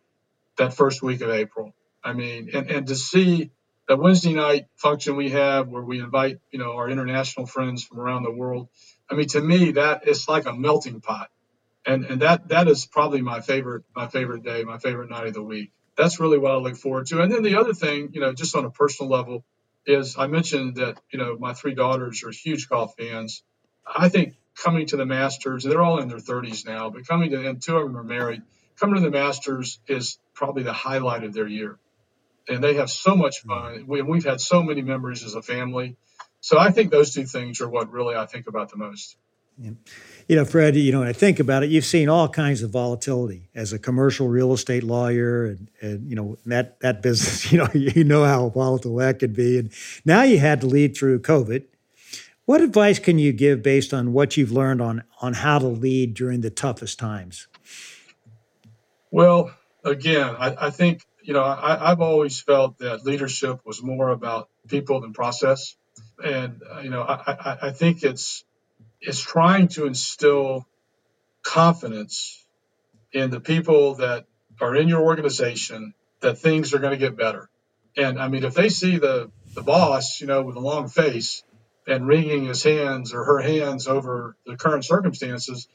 that 0.57 0.73
first 0.73 1.03
week 1.03 1.21
of 1.21 1.31
April. 1.31 1.73
I 2.03 2.13
mean, 2.13 2.51
and, 2.53 2.71
and 2.71 2.87
to 2.87 2.95
see 2.95 3.51
that 3.89 3.99
Wednesday 3.99 4.33
night 4.33 4.67
function 4.77 5.15
we 5.17 5.31
have 5.31 5.69
where 5.69 5.83
we 5.83 5.99
invite, 5.99 6.39
you 6.51 6.59
know, 6.59 6.73
our 6.73 6.89
international 6.89 7.47
friends 7.47 7.83
from 7.83 7.99
around 7.99 8.23
the 8.23 8.31
world. 8.31 8.69
I 9.09 9.15
mean, 9.15 9.27
to 9.29 9.41
me, 9.41 9.71
that 9.73 10.07
is 10.07 10.27
like 10.29 10.45
a 10.45 10.53
melting 10.53 11.01
pot 11.01 11.29
and 11.87 12.05
and 12.05 12.21
that 12.21 12.49
that 12.49 12.67
is 12.67 12.85
probably 12.85 13.21
my 13.21 13.41
favorite 13.41 13.83
my 13.95 14.07
favorite 14.07 14.43
day, 14.43 14.63
my 14.63 14.77
favorite 14.77 15.09
night 15.09 15.27
of 15.27 15.33
the 15.33 15.41
week. 15.43 15.71
That's 15.95 16.19
really 16.19 16.37
what 16.37 16.51
I 16.51 16.57
look 16.57 16.75
forward 16.77 17.07
to. 17.07 17.21
And 17.21 17.31
then 17.31 17.41
the 17.43 17.59
other 17.59 17.73
thing, 17.73 18.09
you 18.13 18.21
know, 18.21 18.33
just 18.33 18.55
on 18.55 18.65
a 18.65 18.69
personal 18.69 19.11
level, 19.11 19.43
is 19.85 20.17
I 20.17 20.27
mentioned 20.27 20.75
that 20.75 20.99
you 21.11 21.17
know 21.17 21.37
my 21.39 21.53
three 21.53 21.73
daughters 21.73 22.23
are 22.23 22.31
huge 22.31 22.69
golf 22.69 22.95
fans. 22.97 23.41
I 23.85 24.09
think 24.09 24.35
coming 24.57 24.87
to 24.87 24.97
the 24.97 25.05
Masters, 25.05 25.63
they're 25.63 25.81
all 25.81 25.99
in 25.99 26.07
their 26.07 26.17
30s 26.17 26.65
now, 26.65 26.89
but 26.89 27.07
coming 27.07 27.31
to 27.31 27.47
and 27.47 27.61
two 27.61 27.77
of 27.77 27.83
them 27.83 27.97
are 27.97 28.03
married. 28.03 28.41
Coming 28.79 28.95
to 28.95 29.01
the 29.01 29.11
Masters 29.11 29.79
is 29.87 30.19
probably 30.33 30.63
the 30.63 30.73
highlight 30.73 31.23
of 31.23 31.33
their 31.33 31.47
year, 31.47 31.77
and 32.47 32.63
they 32.63 32.75
have 32.75 32.89
so 32.89 33.15
much 33.15 33.41
fun. 33.41 33.79
Mm-hmm. 33.79 33.91
We, 33.91 34.01
we've 34.01 34.25
had 34.25 34.41
so 34.41 34.61
many 34.61 34.81
memories 34.81 35.23
as 35.23 35.35
a 35.35 35.41
family. 35.41 35.97
So 36.41 36.59
I 36.59 36.71
think 36.71 36.91
those 36.91 37.13
two 37.13 37.25
things 37.25 37.61
are 37.61 37.69
what 37.69 37.91
really 37.91 38.15
I 38.15 38.25
think 38.25 38.47
about 38.47 38.69
the 38.69 38.77
most. 38.77 39.17
Yeah. 39.59 39.71
You 40.27 40.35
know, 40.35 40.45
Fred, 40.45 40.75
you 40.75 40.91
know, 40.91 40.99
when 40.99 41.07
I 41.07 41.13
think 41.13 41.39
about 41.39 41.63
it, 41.63 41.71
you've 41.71 41.85
seen 41.85 42.09
all 42.09 42.29
kinds 42.29 42.61
of 42.61 42.69
volatility 42.69 43.49
as 43.55 43.73
a 43.73 43.79
commercial 43.79 44.27
real 44.27 44.53
estate 44.53 44.83
lawyer 44.83 45.45
and, 45.45 45.71
and 45.81 46.07
you 46.07 46.15
know, 46.15 46.37
that, 46.45 46.79
that 46.81 47.01
business, 47.01 47.51
you 47.51 47.57
know, 47.57 47.67
you 47.73 48.03
know 48.03 48.23
how 48.23 48.49
volatile 48.49 48.95
that 48.97 49.17
could 49.17 49.35
be. 49.35 49.57
And 49.57 49.71
now 50.05 50.21
you 50.21 50.37
had 50.37 50.61
to 50.61 50.67
lead 50.67 50.95
through 50.95 51.21
COVID. 51.21 51.63
What 52.47 52.61
advice 52.61 52.97
can 52.97 53.19
you 53.19 53.33
give 53.33 53.61
based 53.61 53.93
on 53.93 54.13
what 54.13 54.37
you've 54.37 54.53
learned 54.53 54.81
on, 54.81 55.03
on 55.21 55.33
how 55.33 55.59
to 55.59 55.67
lead 55.67 56.13
during 56.13 56.39
the 56.39 56.49
toughest 56.49 56.97
times? 56.97 57.45
Well, 59.11 59.53
again, 59.83 60.33
I, 60.39 60.67
I 60.67 60.69
think, 60.69 61.05
you 61.21 61.33
know, 61.33 61.43
I, 61.43 61.91
I've 61.91 61.99
always 61.99 62.39
felt 62.39 62.77
that 62.77 63.03
leadership 63.03 63.59
was 63.65 63.83
more 63.83 64.07
about 64.07 64.47
people 64.69 65.01
than 65.01 65.11
process. 65.11 65.75
And, 66.23 66.61
uh, 66.63 66.79
you 66.79 66.89
know, 66.89 67.01
I, 67.01 67.15
I, 67.33 67.57
I 67.63 67.71
think 67.71 68.03
it's, 68.03 68.45
is 69.01 69.19
trying 69.19 69.67
to 69.69 69.85
instill 69.85 70.65
confidence 71.43 72.41
in 73.11 73.29
the 73.29 73.41
people 73.41 73.95
that 73.95 74.25
are 74.61 74.73
in 74.73 74.87
your 74.87 75.01
organization 75.01 75.93
that 76.21 76.37
things 76.37 76.73
are 76.73 76.79
going 76.79 76.93
to 76.93 76.97
get 76.97 77.17
better. 77.17 77.49
And 77.97 78.17
I 78.17 78.29
mean, 78.29 78.45
if 78.45 78.53
they 78.53 78.69
see 78.69 78.99
the, 78.99 79.31
the 79.53 79.63
boss, 79.63 80.21
you 80.21 80.27
know, 80.27 80.43
with 80.43 80.55
a 80.55 80.61
long 80.61 80.87
face 80.87 81.43
and 81.87 82.05
wringing 82.05 82.45
his 82.45 82.63
hands 82.63 83.13
or 83.13 83.23
her 83.23 83.39
hands 83.39 83.87
over 83.87 84.35
the 84.45 84.57
current 84.57 84.85
circumstances, 84.85 85.67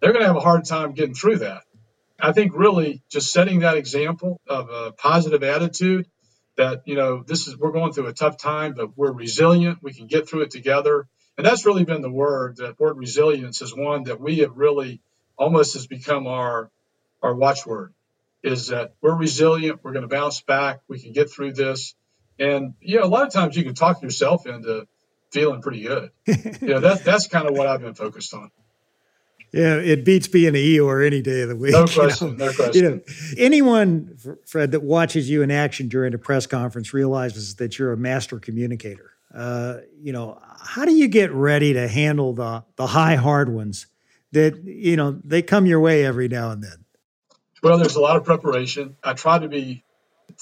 they're 0.00 0.12
going 0.12 0.22
to 0.22 0.28
have 0.28 0.36
a 0.36 0.40
hard 0.40 0.64
time 0.64 0.92
getting 0.92 1.14
through 1.14 1.38
that. 1.38 1.62
I 2.20 2.32
think 2.32 2.52
really 2.54 3.02
just 3.10 3.32
setting 3.32 3.60
that 3.60 3.76
example 3.76 4.40
of 4.48 4.70
a 4.70 4.92
positive 4.92 5.42
attitude 5.42 6.06
that, 6.56 6.82
you 6.86 6.94
know, 6.94 7.22
this 7.22 7.46
is, 7.46 7.56
we're 7.58 7.72
going 7.72 7.92
through 7.92 8.06
a 8.06 8.14
tough 8.14 8.38
time, 8.38 8.74
but 8.74 8.96
we're 8.96 9.12
resilient. 9.12 9.78
We 9.82 9.92
can 9.92 10.06
get 10.06 10.28
through 10.28 10.42
it 10.42 10.50
together. 10.50 11.06
And 11.36 11.46
that's 11.46 11.66
really 11.66 11.84
been 11.84 12.00
the 12.00 12.10
word. 12.10 12.56
That 12.56 12.80
word 12.80 12.96
resilience 12.96 13.60
is 13.60 13.74
one 13.76 14.04
that 14.04 14.20
we 14.20 14.38
have 14.38 14.56
really 14.56 15.00
almost 15.36 15.74
has 15.74 15.86
become 15.86 16.26
our 16.26 16.70
our 17.22 17.34
watchword. 17.34 17.92
Is 18.42 18.68
that 18.68 18.94
we're 19.02 19.16
resilient. 19.16 19.80
We're 19.82 19.92
going 19.92 20.08
to 20.08 20.08
bounce 20.08 20.40
back. 20.40 20.80
We 20.88 21.00
can 21.00 21.12
get 21.12 21.30
through 21.30 21.52
this. 21.52 21.94
And 22.38 22.74
you 22.80 23.00
know, 23.00 23.04
a 23.04 23.08
lot 23.08 23.26
of 23.26 23.32
times 23.32 23.56
you 23.56 23.64
can 23.64 23.74
talk 23.74 24.00
yourself 24.00 24.46
into 24.46 24.86
feeling 25.36 25.60
pretty 25.60 25.82
good. 25.82 26.10
you 26.26 26.68
know, 26.68 26.80
that's 26.80 27.02
that's 27.02 27.26
kind 27.28 27.46
of 27.48 27.54
what 27.56 27.66
I've 27.66 27.82
been 27.82 27.94
focused 27.94 28.32
on. 28.32 28.50
Yeah, 29.52 29.76
it 29.76 30.04
beats 30.04 30.28
being 30.28 30.54
a 30.54 30.58
Eeyore 30.58 31.06
any 31.06 31.22
day 31.22 31.42
of 31.42 31.48
the 31.48 31.56
week. 31.56 31.72
No 31.72 31.86
question, 31.86 32.32
you 32.32 32.36
know? 32.36 32.46
no 32.46 32.52
question. 32.52 32.74
You 32.74 32.90
know, 32.90 33.00
anyone, 33.38 34.16
Fred, 34.46 34.72
that 34.72 34.82
watches 34.82 35.30
you 35.30 35.42
in 35.42 35.50
action 35.50 35.88
during 35.88 36.14
a 36.14 36.18
press 36.18 36.46
conference 36.46 36.92
realizes 36.92 37.54
that 37.56 37.78
you're 37.78 37.92
a 37.92 37.96
master 37.96 38.38
communicator. 38.38 39.12
Uh, 39.34 39.78
you 40.02 40.12
know, 40.12 40.40
how 40.60 40.84
do 40.84 40.92
you 40.92 41.08
get 41.08 41.32
ready 41.32 41.74
to 41.74 41.86
handle 41.86 42.32
the 42.32 42.64
the 42.76 42.86
high 42.86 43.16
hard 43.16 43.52
ones 43.52 43.86
that 44.32 44.64
you 44.64 44.96
know 44.96 45.20
they 45.24 45.42
come 45.42 45.66
your 45.66 45.80
way 45.80 46.04
every 46.04 46.28
now 46.28 46.50
and 46.50 46.62
then? 46.62 46.84
Well, 47.62 47.78
there's 47.78 47.96
a 47.96 48.00
lot 48.00 48.16
of 48.16 48.24
preparation. 48.24 48.96
I 49.02 49.12
try 49.12 49.38
to 49.38 49.48
be 49.48 49.84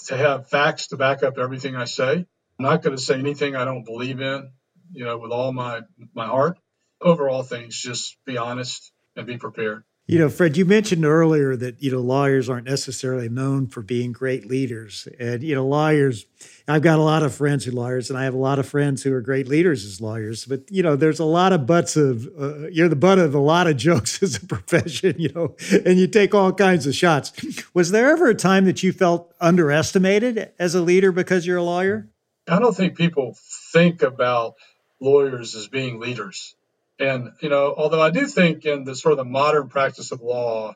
to 0.06 0.16
have 0.16 0.48
facts 0.48 0.88
to 0.88 0.96
back 0.96 1.22
up 1.22 1.38
everything 1.38 1.76
I 1.76 1.84
say. 1.84 2.26
I'm 2.58 2.64
not 2.64 2.82
going 2.82 2.96
to 2.96 3.02
say 3.02 3.18
anything 3.18 3.56
I 3.56 3.64
don't 3.64 3.84
believe 3.84 4.20
in, 4.20 4.50
you 4.92 5.04
know, 5.04 5.18
with 5.18 5.32
all 5.32 5.52
my 5.52 5.82
my 6.14 6.26
heart. 6.26 6.58
Overall 7.00 7.42
things, 7.42 7.76
just 7.76 8.16
be 8.24 8.38
honest 8.38 8.92
and 9.16 9.26
be 9.26 9.36
prepared. 9.36 9.84
You 10.06 10.18
know, 10.18 10.28
Fred, 10.28 10.58
you 10.58 10.66
mentioned 10.66 11.06
earlier 11.06 11.56
that, 11.56 11.82
you 11.82 11.90
know, 11.90 12.00
lawyers 12.00 12.50
aren't 12.50 12.66
necessarily 12.66 13.30
known 13.30 13.68
for 13.68 13.80
being 13.80 14.12
great 14.12 14.44
leaders. 14.44 15.08
And, 15.18 15.42
you 15.42 15.54
know, 15.54 15.66
lawyers, 15.66 16.26
I've 16.68 16.82
got 16.82 16.98
a 16.98 17.02
lot 17.02 17.22
of 17.22 17.34
friends 17.34 17.64
who 17.64 17.70
are 17.70 17.74
lawyers, 17.74 18.10
and 18.10 18.18
I 18.18 18.24
have 18.24 18.34
a 18.34 18.38
lot 18.38 18.58
of 18.58 18.68
friends 18.68 19.02
who 19.02 19.14
are 19.14 19.22
great 19.22 19.48
leaders 19.48 19.82
as 19.82 20.02
lawyers. 20.02 20.44
But, 20.44 20.70
you 20.70 20.82
know, 20.82 20.94
there's 20.94 21.20
a 21.20 21.24
lot 21.24 21.54
of 21.54 21.66
butts 21.66 21.96
of, 21.96 22.28
uh, 22.38 22.68
you're 22.68 22.90
the 22.90 22.96
butt 22.96 23.18
of 23.18 23.34
a 23.34 23.38
lot 23.38 23.66
of 23.66 23.76
jokes 23.78 24.22
as 24.22 24.36
a 24.36 24.46
profession, 24.46 25.14
you 25.18 25.30
know, 25.34 25.56
and 25.86 25.98
you 25.98 26.06
take 26.06 26.34
all 26.34 26.52
kinds 26.52 26.86
of 26.86 26.94
shots. 26.94 27.32
Was 27.72 27.90
there 27.90 28.10
ever 28.10 28.28
a 28.28 28.34
time 28.34 28.66
that 28.66 28.82
you 28.82 28.92
felt 28.92 29.34
underestimated 29.40 30.52
as 30.58 30.74
a 30.74 30.82
leader 30.82 31.12
because 31.12 31.46
you're 31.46 31.56
a 31.56 31.62
lawyer? 31.62 32.10
I 32.46 32.58
don't 32.58 32.76
think 32.76 32.98
people 32.98 33.38
think 33.72 34.02
about 34.02 34.56
lawyers 35.00 35.54
as 35.54 35.68
being 35.68 36.00
leaders. 36.00 36.54
And 36.98 37.32
you 37.40 37.48
know, 37.48 37.74
although 37.76 38.00
I 38.00 38.10
do 38.10 38.26
think 38.26 38.64
in 38.64 38.84
the 38.84 38.94
sort 38.94 39.12
of 39.12 39.18
the 39.18 39.24
modern 39.24 39.68
practice 39.68 40.12
of 40.12 40.20
law 40.20 40.74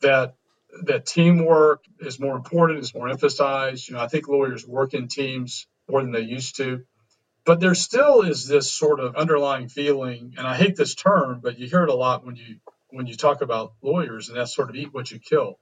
that 0.00 0.34
that 0.84 1.06
teamwork 1.06 1.84
is 2.00 2.20
more 2.20 2.36
important, 2.36 2.80
is 2.80 2.94
more 2.94 3.08
emphasized. 3.08 3.88
You 3.88 3.94
know, 3.94 4.00
I 4.00 4.08
think 4.08 4.28
lawyers 4.28 4.66
work 4.66 4.94
in 4.94 5.08
teams 5.08 5.66
more 5.88 6.02
than 6.02 6.12
they 6.12 6.20
used 6.20 6.56
to. 6.56 6.84
But 7.44 7.60
there 7.60 7.74
still 7.74 8.22
is 8.22 8.46
this 8.46 8.70
sort 8.70 9.00
of 9.00 9.16
underlying 9.16 9.68
feeling, 9.68 10.34
and 10.36 10.46
I 10.46 10.54
hate 10.54 10.76
this 10.76 10.94
term, 10.94 11.40
but 11.42 11.58
you 11.58 11.66
hear 11.66 11.84
it 11.84 11.88
a 11.88 11.94
lot 11.94 12.24
when 12.24 12.36
you 12.36 12.60
when 12.90 13.06
you 13.06 13.16
talk 13.16 13.42
about 13.42 13.72
lawyers, 13.82 14.28
and 14.28 14.38
that's 14.38 14.54
sort 14.54 14.70
of 14.70 14.76
eat 14.76 14.92
what 14.92 15.10
you 15.10 15.18
kill. 15.18 15.58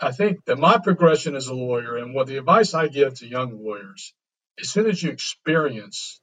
I 0.00 0.12
think 0.12 0.44
that 0.46 0.58
my 0.58 0.78
progression 0.78 1.36
as 1.36 1.46
a 1.46 1.54
lawyer 1.54 1.96
and 1.96 2.14
what 2.14 2.26
the 2.26 2.36
advice 2.36 2.74
I 2.74 2.88
give 2.88 3.14
to 3.14 3.26
young 3.26 3.64
lawyers, 3.64 4.12
as 4.60 4.70
soon 4.70 4.86
as 4.86 5.02
you 5.02 5.10
experience 5.10 6.20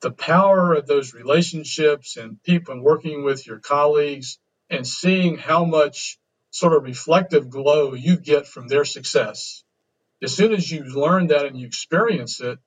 the 0.00 0.10
power 0.10 0.74
of 0.74 0.86
those 0.86 1.14
relationships 1.14 2.16
and 2.16 2.42
people 2.42 2.74
and 2.74 2.82
working 2.82 3.22
with 3.22 3.46
your 3.46 3.58
colleagues 3.58 4.38
and 4.70 4.86
seeing 4.86 5.36
how 5.36 5.64
much 5.64 6.18
sort 6.50 6.74
of 6.74 6.84
reflective 6.84 7.50
glow 7.50 7.94
you 7.94 8.16
get 8.16 8.46
from 8.46 8.68
their 8.68 8.84
success. 8.84 9.62
As 10.22 10.34
soon 10.34 10.52
as 10.52 10.70
you 10.70 10.84
learn 10.84 11.28
that 11.28 11.46
and 11.46 11.58
you 11.58 11.66
experience 11.66 12.40
it, 12.40 12.58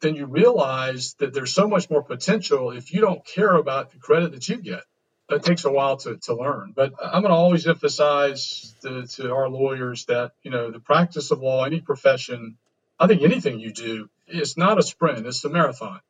then 0.00 0.16
you 0.16 0.26
realize 0.26 1.14
that 1.18 1.34
there's 1.34 1.52
so 1.52 1.68
much 1.68 1.90
more 1.90 2.02
potential 2.02 2.70
if 2.70 2.92
you 2.92 3.00
don't 3.00 3.24
care 3.24 3.54
about 3.54 3.90
the 3.90 3.98
credit 3.98 4.32
that 4.32 4.48
you 4.48 4.56
get. 4.56 4.82
it 5.28 5.42
takes 5.44 5.64
a 5.64 5.70
while 5.70 5.96
to, 5.98 6.16
to 6.16 6.34
learn. 6.34 6.72
But 6.74 6.94
I'm 7.02 7.22
going 7.22 7.30
to 7.30 7.36
always 7.36 7.66
emphasize 7.66 8.74
to, 8.82 9.06
to 9.06 9.32
our 9.32 9.48
lawyers 9.48 10.06
that, 10.06 10.32
you 10.42 10.50
know, 10.50 10.70
the 10.70 10.80
practice 10.80 11.30
of 11.30 11.40
law, 11.40 11.64
any 11.64 11.80
profession, 11.80 12.56
I 12.98 13.06
think 13.06 13.22
anything 13.22 13.60
you 13.60 13.72
do, 13.72 14.08
it's 14.26 14.56
not 14.56 14.78
a 14.78 14.82
sprint, 14.82 15.26
it's 15.26 15.44
a 15.44 15.50
marathon. 15.50 16.00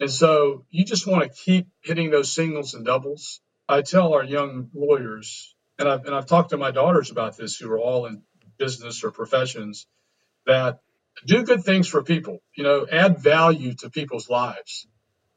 And 0.00 0.10
so 0.10 0.64
you 0.70 0.84
just 0.84 1.06
want 1.06 1.22
to 1.22 1.28
keep 1.28 1.68
hitting 1.80 2.10
those 2.10 2.32
singles 2.32 2.74
and 2.74 2.84
doubles. 2.84 3.40
I 3.68 3.82
tell 3.82 4.14
our 4.14 4.24
young 4.24 4.70
lawyers, 4.74 5.54
and 5.78 5.88
I've, 5.88 6.04
and 6.06 6.14
I've 6.14 6.26
talked 6.26 6.50
to 6.50 6.56
my 6.56 6.70
daughters 6.70 7.10
about 7.10 7.36
this 7.36 7.56
who 7.56 7.70
are 7.70 7.80
all 7.80 8.06
in 8.06 8.22
business 8.58 9.04
or 9.04 9.10
professions, 9.10 9.86
that 10.46 10.80
do 11.26 11.42
good 11.42 11.64
things 11.64 11.88
for 11.88 12.02
people, 12.02 12.40
you 12.54 12.64
know, 12.64 12.86
add 12.90 13.18
value 13.18 13.74
to 13.74 13.90
people's 13.90 14.30
lives 14.30 14.86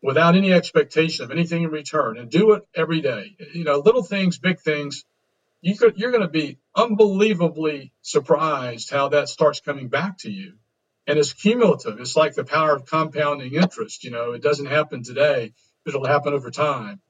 without 0.01 0.35
any 0.35 0.53
expectation 0.53 1.25
of 1.25 1.31
anything 1.31 1.63
in 1.63 1.69
return 1.69 2.17
and 2.17 2.29
do 2.29 2.53
it 2.53 2.63
every 2.75 3.01
day. 3.01 3.35
You 3.53 3.63
know, 3.63 3.79
little 3.79 4.03
things, 4.03 4.37
big 4.39 4.59
things. 4.59 5.05
You 5.61 5.77
could, 5.77 5.97
you're 5.97 6.11
going 6.11 6.23
to 6.23 6.29
be 6.29 6.57
unbelievably 6.75 7.91
surprised 8.01 8.89
how 8.89 9.09
that 9.09 9.29
starts 9.29 9.59
coming 9.59 9.89
back 9.89 10.19
to 10.19 10.31
you. 10.31 10.53
And 11.07 11.17
it's 11.17 11.33
cumulative. 11.33 11.99
It's 11.99 12.15
like 12.15 12.35
the 12.35 12.43
power 12.43 12.75
of 12.75 12.85
compounding 12.85 13.53
interest. 13.53 14.03
You 14.03 14.11
know, 14.11 14.31
it 14.33 14.41
doesn't 14.41 14.67
happen 14.67 15.03
today, 15.03 15.53
but 15.83 15.95
it'll 15.95 16.07
happen 16.07 16.33
over 16.33 16.51
time. 16.51 17.01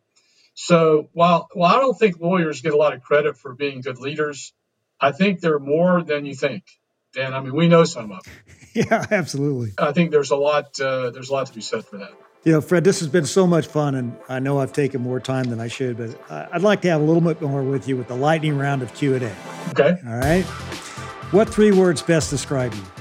So 0.53 1.09
while, 1.13 1.47
while 1.53 1.75
I 1.75 1.79
don't 1.79 1.97
think 1.97 2.19
lawyers 2.19 2.61
get 2.61 2.73
a 2.73 2.77
lot 2.77 2.93
of 2.93 3.01
credit 3.01 3.37
for 3.37 3.53
being 3.53 3.81
good 3.81 3.99
leaders, 3.99 4.53
I 4.99 5.11
think 5.11 5.39
they're 5.39 5.59
more 5.59 6.03
than 6.03 6.25
you 6.25 6.35
think. 6.35 6.63
And 7.17 7.35
I 7.35 7.41
mean, 7.41 7.55
we 7.55 7.67
know 7.67 7.83
some 7.83 8.11
of 8.11 8.23
them. 8.23 8.33
Yeah, 8.73 9.05
absolutely. 9.11 9.73
I 9.77 9.91
think 9.91 10.11
there's 10.11 10.31
a 10.31 10.37
lot. 10.37 10.79
Uh, 10.79 11.09
there's 11.09 11.27
a 11.27 11.33
lot 11.33 11.47
to 11.47 11.53
be 11.53 11.59
said 11.59 11.83
for 11.83 11.97
that. 11.97 12.11
You 12.45 12.53
know, 12.53 12.61
Fred, 12.61 12.85
this 12.85 13.01
has 13.01 13.09
been 13.09 13.25
so 13.25 13.45
much 13.45 13.67
fun, 13.67 13.95
and 13.95 14.17
I 14.29 14.39
know 14.39 14.59
I've 14.59 14.71
taken 14.71 15.01
more 15.01 15.19
time 15.19 15.43
than 15.49 15.59
I 15.59 15.67
should, 15.67 15.97
but 15.97 16.17
I'd 16.31 16.61
like 16.61 16.81
to 16.83 16.89
have 16.89 17.01
a 17.01 17.03
little 17.03 17.19
bit 17.19 17.41
more 17.41 17.63
with 17.63 17.89
you 17.89 17.97
with 17.97 18.07
the 18.07 18.15
lightning 18.15 18.57
round 18.57 18.81
of 18.81 18.93
Q 18.93 19.15
and 19.15 19.23
A. 19.25 19.35
Okay. 19.71 19.97
All 20.07 20.17
right. 20.17 20.43
What 21.31 21.49
three 21.49 21.71
words 21.71 22.01
best 22.01 22.29
describe 22.29 22.73
you? 22.73 23.00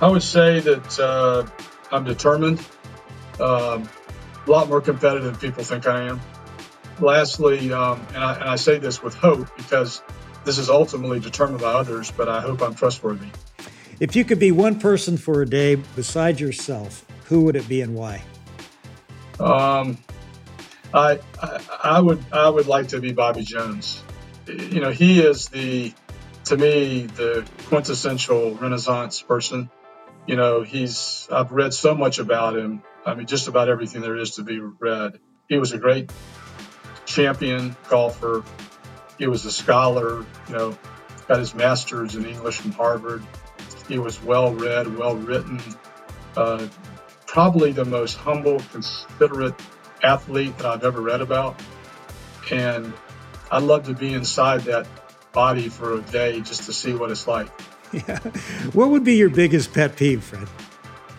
I 0.00 0.08
would 0.08 0.22
say 0.22 0.60
that 0.60 0.98
uh, 1.00 1.46
I'm 1.90 2.04
determined. 2.04 2.64
Um, 3.40 3.88
a 4.46 4.50
lot 4.50 4.68
more 4.68 4.80
competitive 4.80 5.24
than 5.24 5.36
people 5.36 5.64
think 5.64 5.86
I 5.86 6.04
am. 6.04 6.20
Lastly, 7.00 7.72
um, 7.72 8.04
and, 8.14 8.24
I, 8.24 8.34
and 8.34 8.44
I 8.44 8.56
say 8.56 8.78
this 8.78 9.02
with 9.02 9.14
hope 9.14 9.48
because 9.56 10.02
this 10.44 10.58
is 10.58 10.70
ultimately 10.70 11.20
determined 11.20 11.60
by 11.60 11.72
others, 11.72 12.10
but 12.10 12.28
I 12.28 12.40
hope 12.40 12.62
I'm 12.62 12.74
trustworthy. 12.74 13.28
If 14.00 14.14
you 14.16 14.24
could 14.24 14.38
be 14.38 14.52
one 14.52 14.78
person 14.78 15.16
for 15.16 15.42
a 15.42 15.46
day 15.46 15.74
besides 15.74 16.40
yourself, 16.40 17.04
who 17.24 17.42
would 17.42 17.56
it 17.56 17.68
be 17.68 17.82
and 17.82 17.94
why? 17.94 18.22
Um, 19.40 19.98
I, 20.94 21.18
I, 21.40 21.60
I 21.84 22.00
would 22.00 22.24
I 22.32 22.48
would 22.48 22.66
like 22.66 22.88
to 22.88 23.00
be 23.00 23.12
Bobby 23.12 23.42
Jones. 23.42 24.02
You 24.46 24.80
know, 24.80 24.90
he 24.90 25.20
is 25.20 25.48
the 25.48 25.92
to 26.46 26.56
me 26.56 27.06
the 27.06 27.46
quintessential 27.66 28.54
Renaissance 28.54 29.20
person. 29.20 29.70
You 30.28 30.36
know, 30.36 30.60
he's 30.60 31.26
I've 31.32 31.52
read 31.52 31.72
so 31.72 31.94
much 31.94 32.18
about 32.18 32.54
him. 32.54 32.82
I 33.06 33.14
mean, 33.14 33.26
just 33.26 33.48
about 33.48 33.70
everything 33.70 34.02
there 34.02 34.14
is 34.14 34.32
to 34.32 34.42
be 34.42 34.60
read. 34.60 35.18
He 35.48 35.56
was 35.56 35.72
a 35.72 35.78
great 35.78 36.12
champion 37.06 37.74
golfer. 37.88 38.44
He 39.18 39.26
was 39.26 39.46
a 39.46 39.50
scholar. 39.50 40.26
You 40.48 40.54
know, 40.54 40.78
got 41.28 41.38
his 41.38 41.54
master's 41.54 42.14
in 42.14 42.26
English 42.26 42.58
from 42.58 42.72
Harvard. 42.72 43.22
He 43.88 43.98
was 43.98 44.22
well 44.22 44.52
read, 44.52 44.94
well 44.98 45.16
written. 45.16 45.62
Uh, 46.36 46.68
probably 47.24 47.72
the 47.72 47.86
most 47.86 48.14
humble, 48.18 48.60
considerate 48.70 49.54
athlete 50.02 50.58
that 50.58 50.66
I've 50.66 50.84
ever 50.84 51.00
read 51.00 51.22
about. 51.22 51.58
And 52.52 52.92
I'd 53.50 53.62
love 53.62 53.86
to 53.86 53.94
be 53.94 54.12
inside 54.12 54.60
that 54.62 54.86
body 55.32 55.70
for 55.70 55.94
a 55.94 56.02
day 56.02 56.42
just 56.42 56.64
to 56.64 56.74
see 56.74 56.92
what 56.92 57.10
it's 57.10 57.26
like. 57.26 57.48
Yeah. 57.92 58.18
What 58.72 58.90
would 58.90 59.04
be 59.04 59.14
your 59.14 59.30
biggest 59.30 59.72
pet 59.72 59.96
peeve, 59.96 60.22
Fred? 60.22 60.48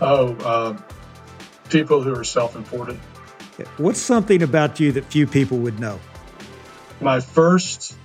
Oh, 0.01 0.35
uh, 0.35 0.77
people 1.69 2.01
who 2.01 2.15
are 2.15 2.23
self 2.23 2.55
important. 2.55 2.99
What's 3.77 3.99
something 3.99 4.41
about 4.41 4.79
you 4.79 4.91
that 4.93 5.05
few 5.05 5.27
people 5.27 5.57
would 5.59 5.79
know? 5.79 5.99
My 7.01 7.19
first 7.19 7.95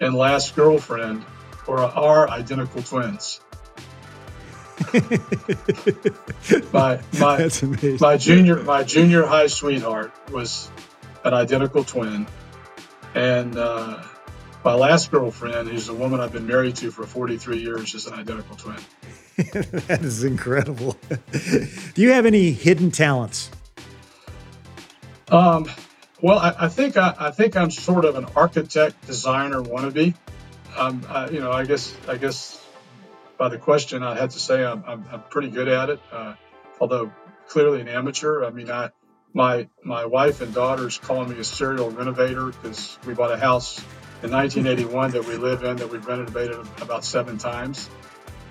and 0.00 0.14
last 0.14 0.56
girlfriend 0.56 1.24
were, 1.66 1.80
are 1.80 2.28
identical 2.28 2.82
twins. 2.82 3.40
my 6.72 7.00
my 7.18 7.48
my 7.98 8.16
junior 8.18 8.62
my 8.62 8.82
junior 8.82 9.24
high 9.24 9.46
sweetheart 9.46 10.12
was 10.30 10.70
an 11.24 11.32
identical 11.32 11.82
twin, 11.82 12.26
and 13.14 13.56
uh, 13.56 14.02
my 14.66 14.74
last 14.74 15.12
girlfriend, 15.12 15.68
who's 15.68 15.88
a 15.88 15.94
woman 15.94 16.18
I've 16.18 16.32
been 16.32 16.48
married 16.48 16.74
to 16.76 16.90
for 16.90 17.06
43 17.06 17.58
years, 17.58 17.94
is 17.94 18.08
an 18.08 18.14
identical 18.14 18.56
twin. 18.56 18.74
that 19.36 20.00
is 20.02 20.24
incredible. 20.24 20.96
Do 21.30 22.02
you 22.02 22.10
have 22.10 22.26
any 22.26 22.50
hidden 22.50 22.90
talents? 22.90 23.48
Um, 25.28 25.70
well, 26.20 26.40
I, 26.40 26.52
I 26.58 26.68
think 26.68 26.96
I, 26.96 27.14
I, 27.16 27.30
think 27.30 27.56
I'm 27.56 27.70
sort 27.70 28.04
of 28.04 28.16
an 28.16 28.26
architect 28.34 29.06
designer 29.06 29.62
wannabe. 29.62 30.14
Um, 30.76 31.06
I, 31.08 31.28
you 31.28 31.38
know, 31.38 31.52
I 31.52 31.64
guess 31.64 31.94
I 32.08 32.16
guess 32.16 32.60
by 33.38 33.48
the 33.48 33.58
question, 33.58 34.02
I 34.02 34.18
had 34.18 34.30
to 34.32 34.40
say 34.40 34.64
I'm, 34.64 34.82
I'm, 34.84 35.04
I'm 35.12 35.22
pretty 35.30 35.48
good 35.48 35.68
at 35.68 35.90
it, 35.90 36.00
uh, 36.10 36.34
although 36.80 37.12
clearly 37.46 37.82
an 37.82 37.88
amateur. 37.88 38.44
I 38.44 38.50
mean, 38.50 38.68
I 38.68 38.90
my 39.32 39.68
my 39.84 40.06
wife 40.06 40.40
and 40.40 40.52
daughters 40.52 40.98
calling 40.98 41.30
me 41.30 41.38
a 41.38 41.44
serial 41.44 41.90
renovator 41.90 42.46
because 42.46 42.98
we 43.06 43.14
bought 43.14 43.30
a 43.30 43.36
house 43.36 43.80
in 44.22 44.30
1981 44.30 45.12
that 45.12 45.24
we 45.24 45.36
live 45.36 45.62
in 45.62 45.76
that 45.76 45.90
we've 45.90 46.06
renovated 46.06 46.58
about 46.80 47.04
seven 47.04 47.38
times, 47.38 47.88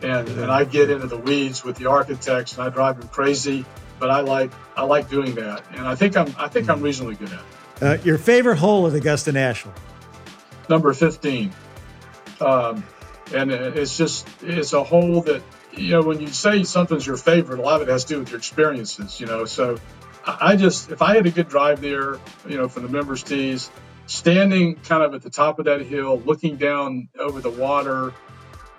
and 0.01 0.28
and 0.28 0.51
I 0.51 0.63
get 0.63 0.89
into 0.89 1.08
the 1.08 1.17
weeds 1.17 1.63
with 1.63 1.78
the 1.78 1.88
architects 1.88 2.54
and 2.58 2.63
I 2.63 2.69
drive 2.69 2.99
them 2.99 3.10
crazy. 3.10 3.65
But 3.99 4.10
I 4.10 4.19
like 4.21 4.51
I 4.75 4.84
like 4.84 5.10
doing 5.10 5.36
that, 5.36 5.63
and 5.71 5.88
I 5.88 5.95
think 5.95 6.17
I'm 6.17 6.34
I 6.38 6.47
think 6.47 6.69
I'm 6.69 6.82
reasonably 6.82 7.15
good 7.15 7.32
at 7.32 7.39
it. 7.39 7.45
Uh, 7.82 7.97
your 8.04 8.17
favorite 8.17 8.58
hole 8.58 8.88
at 8.88 8.93
Augusta 8.93 9.32
National? 9.32 9.73
Number 10.69 10.93
15. 10.93 11.51
Um, 12.39 12.84
and 13.34 13.51
it's 13.51 13.97
just 13.97 14.28
it's 14.43 14.73
a 14.73 14.84
hole 14.84 15.21
that 15.21 15.41
you 15.71 15.91
know 15.91 16.01
when 16.01 16.19
you 16.19 16.28
say 16.28 16.63
something's 16.63 17.06
your 17.06 17.17
favorite, 17.17 17.60
a 17.60 17.62
lot 17.62 17.82
of 17.82 17.88
it 17.88 17.91
has 17.91 18.06
to 18.06 18.13
do 18.15 18.19
with 18.19 18.30
your 18.30 18.38
experiences. 18.38 19.19
You 19.19 19.25
know, 19.25 19.45
so 19.45 19.78
I 20.25 20.56
just 20.56 20.91
if 20.91 21.01
I 21.01 21.15
had 21.15 21.25
a 21.25 21.32
good 21.32 21.49
drive 21.49 21.82
there, 21.82 22.17
you 22.47 22.58
know, 22.58 22.67
from 22.67 22.84
the 22.84 22.89
members 22.89 23.23
tees, 23.23 23.69
standing 24.07 24.75
kind 24.75 25.03
of 25.03 25.13
at 25.13 25.21
the 25.21 25.29
top 25.29 25.59
of 25.59 25.65
that 25.65 25.81
hill, 25.81 26.21
looking 26.25 26.57
down 26.57 27.09
over 27.19 27.41
the 27.41 27.49
water, 27.49 28.13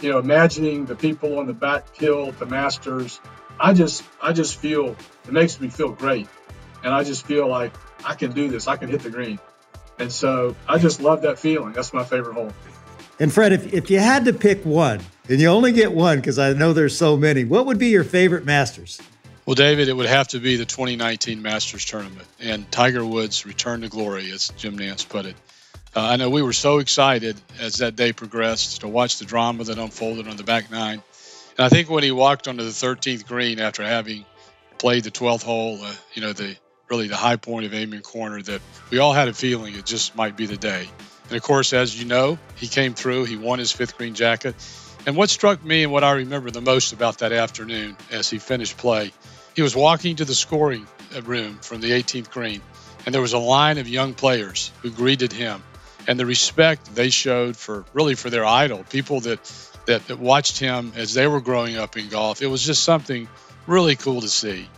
you 0.01 0.11
know, 0.11 0.19
imagining 0.19 0.87
the 0.87 0.95
people 0.95 1.39
on 1.39 1.47
the 1.47 1.53
back 1.53 1.95
hill, 1.97 2.33
the 2.33 2.47
Masters. 2.47 3.21
I 3.59 3.73
just 3.73 4.03
I 4.23 4.33
just 4.33 4.59
feel 4.59 4.97
it 5.25 5.33
makes 5.33 5.61
me 5.61 5.69
feel 5.69 5.91
great, 5.91 6.29
and 6.85 6.93
I 6.93 7.05
just 7.05 7.27
feel 7.27 7.49
like 7.49 7.73
I 8.05 8.15
can 8.15 8.33
do 8.33 8.49
this. 8.49 8.69
I 8.69 8.77
can 8.77 8.89
hit 8.89 9.01
the 9.03 9.11
green, 9.11 9.39
and 9.99 10.13
so 10.13 10.55
I 10.69 10.79
just 10.79 11.01
love 11.01 11.23
that 11.23 11.39
feeling. 11.39 11.73
That's 11.73 11.93
my 11.93 12.05
favorite 12.05 12.35
hole. 12.35 12.53
And 13.19 13.33
Fred, 13.33 13.53
if, 13.53 13.73
if 13.73 13.91
you 13.91 13.99
had 13.99 14.27
to 14.27 14.35
pick 14.35 14.65
one, 14.67 15.01
and 15.29 15.41
you 15.41 15.49
only 15.49 15.73
get 15.73 15.93
one 15.93 16.19
because 16.19 16.39
I 16.39 16.53
know 16.53 16.75
there's 16.75 16.97
so 16.97 17.17
many, 17.17 17.45
what 17.45 17.65
would 17.65 17.79
be 17.79 17.89
your 17.89 18.05
favorite 18.05 18.45
Masters? 18.45 19.01
Well, 19.47 19.55
David, 19.55 19.89
it 19.89 19.93
would 19.93 20.07
have 20.07 20.27
to 20.29 20.41
be 20.41 20.57
the 20.57 20.65
2019 20.65 21.41
Masters 21.41 21.85
tournament 21.85 22.27
and 22.41 22.69
Tiger 22.73 23.07
Woods' 23.07 23.47
return 23.47 23.83
to 23.83 23.89
glory, 23.89 24.33
as 24.33 24.49
Jim 24.57 24.77
Nantz 24.77 25.09
put 25.09 25.25
it. 25.25 25.37
Uh, 25.95 26.01
I 26.01 26.17
know 26.17 26.31
we 26.31 26.43
were 26.43 26.53
so 26.53 26.79
excited 26.79 27.41
as 27.61 27.79
that 27.79 27.95
day 27.95 28.13
progressed 28.13 28.81
to 28.81 28.89
watch 28.89 29.21
the 29.21 29.25
drama 29.25 29.63
that 29.63 29.79
unfolded 29.79 30.27
on 30.27 30.37
the 30.37 30.43
back 30.43 30.69
nine. 30.69 31.01
And 31.57 31.65
I 31.65 31.69
think 31.69 31.89
when 31.89 32.03
he 32.03 32.11
walked 32.11 32.49
onto 32.49 32.65
the 32.65 32.71
13th 32.71 33.29
green 33.29 33.61
after 33.61 33.85
having 33.85 34.25
played 34.79 35.05
the 35.05 35.13
12th 35.13 35.45
hole, 35.45 35.79
uh, 35.81 35.95
you 36.15 36.23
know, 36.23 36.33
the 36.33 36.57
really 36.91 37.07
the 37.07 37.17
high 37.17 37.37
point 37.37 37.67
of 37.67 37.73
Amen 37.73 38.03
Corner, 38.03 38.43
that 38.43 38.61
we 38.91 38.99
all 38.99 39.13
had 39.13 39.29
a 39.29 39.33
feeling 39.33 39.77
it 39.77 39.87
just 39.87 40.17
might 40.17 40.37
be 40.37 40.47
the 40.47 40.57
day. 40.57 40.89
And 41.29 41.37
of 41.37 41.43
course, 41.43 41.73
as 41.73 41.97
you 41.97 42.05
know, 42.05 42.37
he 42.57 42.67
came 42.67 42.95
through, 42.95 43.27
he 43.27 43.37
won 43.37 43.61
his 43.61 43.71
fifth 43.71 43.97
green 43.97 44.15
jacket. 44.15 44.57
And 45.07 45.17
what 45.17 45.31
struck 45.31 45.65
me 45.65 45.85
and 45.85 45.93
what 45.93 46.03
I 46.03 46.13
remember 46.15 46.51
the 46.51 46.61
most 46.61 46.93
about 46.93 47.19
that 47.19 47.31
afternoon 47.31 47.97
as 48.11 48.29
he 48.29 48.41
finished 48.41 48.77
play, 48.77 49.13
he 49.57 49.63
was 49.63 49.75
walking 49.75 50.17
to 50.17 50.25
the 50.27 50.35
scoring 50.35 50.87
room 51.25 51.59
from 51.63 51.81
the 51.81 51.91
18th 51.91 52.31
green, 52.31 52.61
and 53.07 53.15
there 53.15 53.23
was 53.23 53.33
a 53.33 53.39
line 53.39 53.79
of 53.79 53.89
young 53.89 54.13
players 54.13 54.71
who 54.83 54.91
greeted 54.91 55.33
him. 55.33 55.63
And 56.07 56.21
the 56.21 56.27
respect 56.27 56.95
they 56.95 57.09
showed 57.09 57.57
for 57.57 57.85
really 57.95 58.15
for 58.15 58.31
their 58.31 58.45
idol, 58.45 58.85
people 58.91 59.21
that, 59.21 59.43
that, 59.87 60.07
that 60.07 60.19
watched 60.21 60.61
him 60.61 60.93
as 60.95 61.15
they 61.15 61.27
were 61.27 61.41
growing 61.41 61.77
up 61.77 61.97
in 61.97 62.09
golf, 62.09 62.43
it 62.43 62.47
was 62.47 62.65
just 62.65 62.85
something 62.85 63.29
really 63.67 63.97
cool 63.97 64.21
to 64.21 64.29
see. 64.29 64.69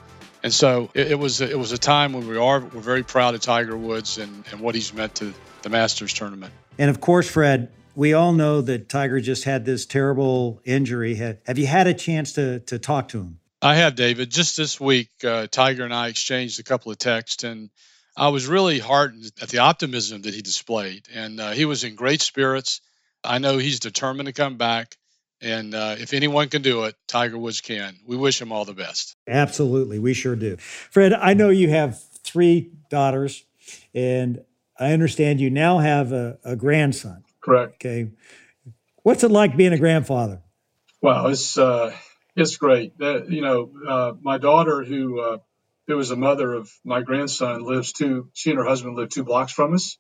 And 0.43 0.55
so 0.55 0.91
it, 0.95 1.11
it 1.11 1.19
was 1.19 1.41
it 1.41 1.59
was 1.59 1.73
a 1.73 1.79
time 1.79 2.13
when 2.13 2.27
we 2.29 2.39
are 2.39 2.61
we're 2.61 2.81
very 2.81 3.03
proud 3.03 3.35
of 3.35 3.41
Tiger 3.41 3.77
Woods 3.77 4.17
and, 4.17 4.45
and 4.53 4.61
what 4.61 4.77
he's 4.77 4.95
meant 4.95 5.17
to 5.17 5.35
the 5.63 5.69
Masters 5.69 6.15
tournament. 6.15 6.53
And 6.79 6.89
of 6.89 7.01
course, 7.01 7.29
Fred, 7.29 7.73
we 7.97 8.13
all 8.13 8.33
know 8.33 8.63
that 8.63 8.89
Tiger 8.89 9.21
just 9.21 9.43
had 9.43 9.65
this 9.65 9.85
terrible 9.85 10.61
injury. 10.65 11.17
Have 11.17 11.59
you 11.59 11.67
had 11.67 11.89
a 11.89 11.95
chance 11.95 12.33
to 12.35 12.61
to 12.61 12.79
talk 12.79 13.09
to 13.09 13.19
him? 13.19 13.41
I 13.61 13.77
have, 13.77 13.97
David. 13.97 14.31
Just 14.31 14.57
this 14.57 14.81
week, 14.81 15.11
uh, 15.25 15.49
Tiger 15.51 15.85
and 15.85 15.93
I 15.93 16.09
exchanged 16.09 16.61
a 16.61 16.63
couple 16.63 16.93
of 16.93 16.99
texts, 16.99 17.43
and 17.43 17.71
I 18.17 18.29
was 18.29 18.47
really 18.47 18.79
heartened 18.79 19.31
at 19.43 19.49
the 19.49 19.59
optimism 19.59 20.23
that 20.23 20.35
he 20.35 20.43
displayed, 20.43 21.09
and 21.13 21.41
uh, 21.41 21.51
he 21.51 21.65
was 21.65 21.83
in 21.83 21.97
great 21.97 22.23
spirits. 22.23 22.81
I 23.25 23.39
know 23.39 23.59
he's 23.59 23.81
determined 23.81 24.27
to 24.29 24.33
come 24.33 24.59
back, 24.59 24.97
and 25.41 25.75
uh, 25.75 25.97
if 25.99 26.15
anyone 26.15 26.49
can 26.49 26.63
do 26.63 26.85
it, 26.85 26.95
Tiger 27.09 27.37
Woods 27.37 27.61
can. 27.61 27.97
We 28.07 28.17
wish 28.17 28.41
him 28.41 28.53
all 28.53 28.65
the 28.65 28.75
best. 28.75 29.17
Absolutely, 29.27 29.99
we 29.99 30.15
sure 30.15 30.37
do. 30.37 30.57
Fred, 30.57 31.13
I 31.13 31.35
know 31.35 31.51
you 31.51 31.69
have 31.69 32.01
three 32.23 32.71
daughters, 32.91 33.45
and 33.93 34.45
I 34.79 34.93
understand 34.93 35.41
you 35.41 35.51
now 35.51 35.79
have 35.79 36.13
a, 36.13 36.39
a 36.45 36.55
grandson. 36.55 37.25
Correct. 37.41 37.75
Okay, 37.75 38.11
what's 39.03 39.25
it 39.25 39.33
like 39.33 39.57
being 39.57 39.73
a 39.73 39.79
grandfather? 39.79 40.43
Well, 41.01 41.27
it's 41.29 41.59
uh, 41.59 41.93
it's 42.41 42.59
great. 42.59 42.99
That, 42.99 43.31
you 43.31 43.43
know, 43.43 43.73
uh, 43.89 44.13
my 44.21 44.39
daughter, 44.39 44.85
who 44.85 45.21
uh, 45.21 45.39
who 45.89 45.97
was 45.97 46.11
a 46.13 46.17
mother 46.17 46.55
of 46.55 46.71
my 46.85 47.03
grandson, 47.03 47.63
lives 47.65 47.93
two. 47.93 48.31
She 48.35 48.51
and 48.51 48.59
her 48.59 48.67
husband 48.67 48.97
live 48.97 49.11
two 49.11 49.25
blocks 49.25 49.53
from 49.53 49.75
us. 49.75 49.99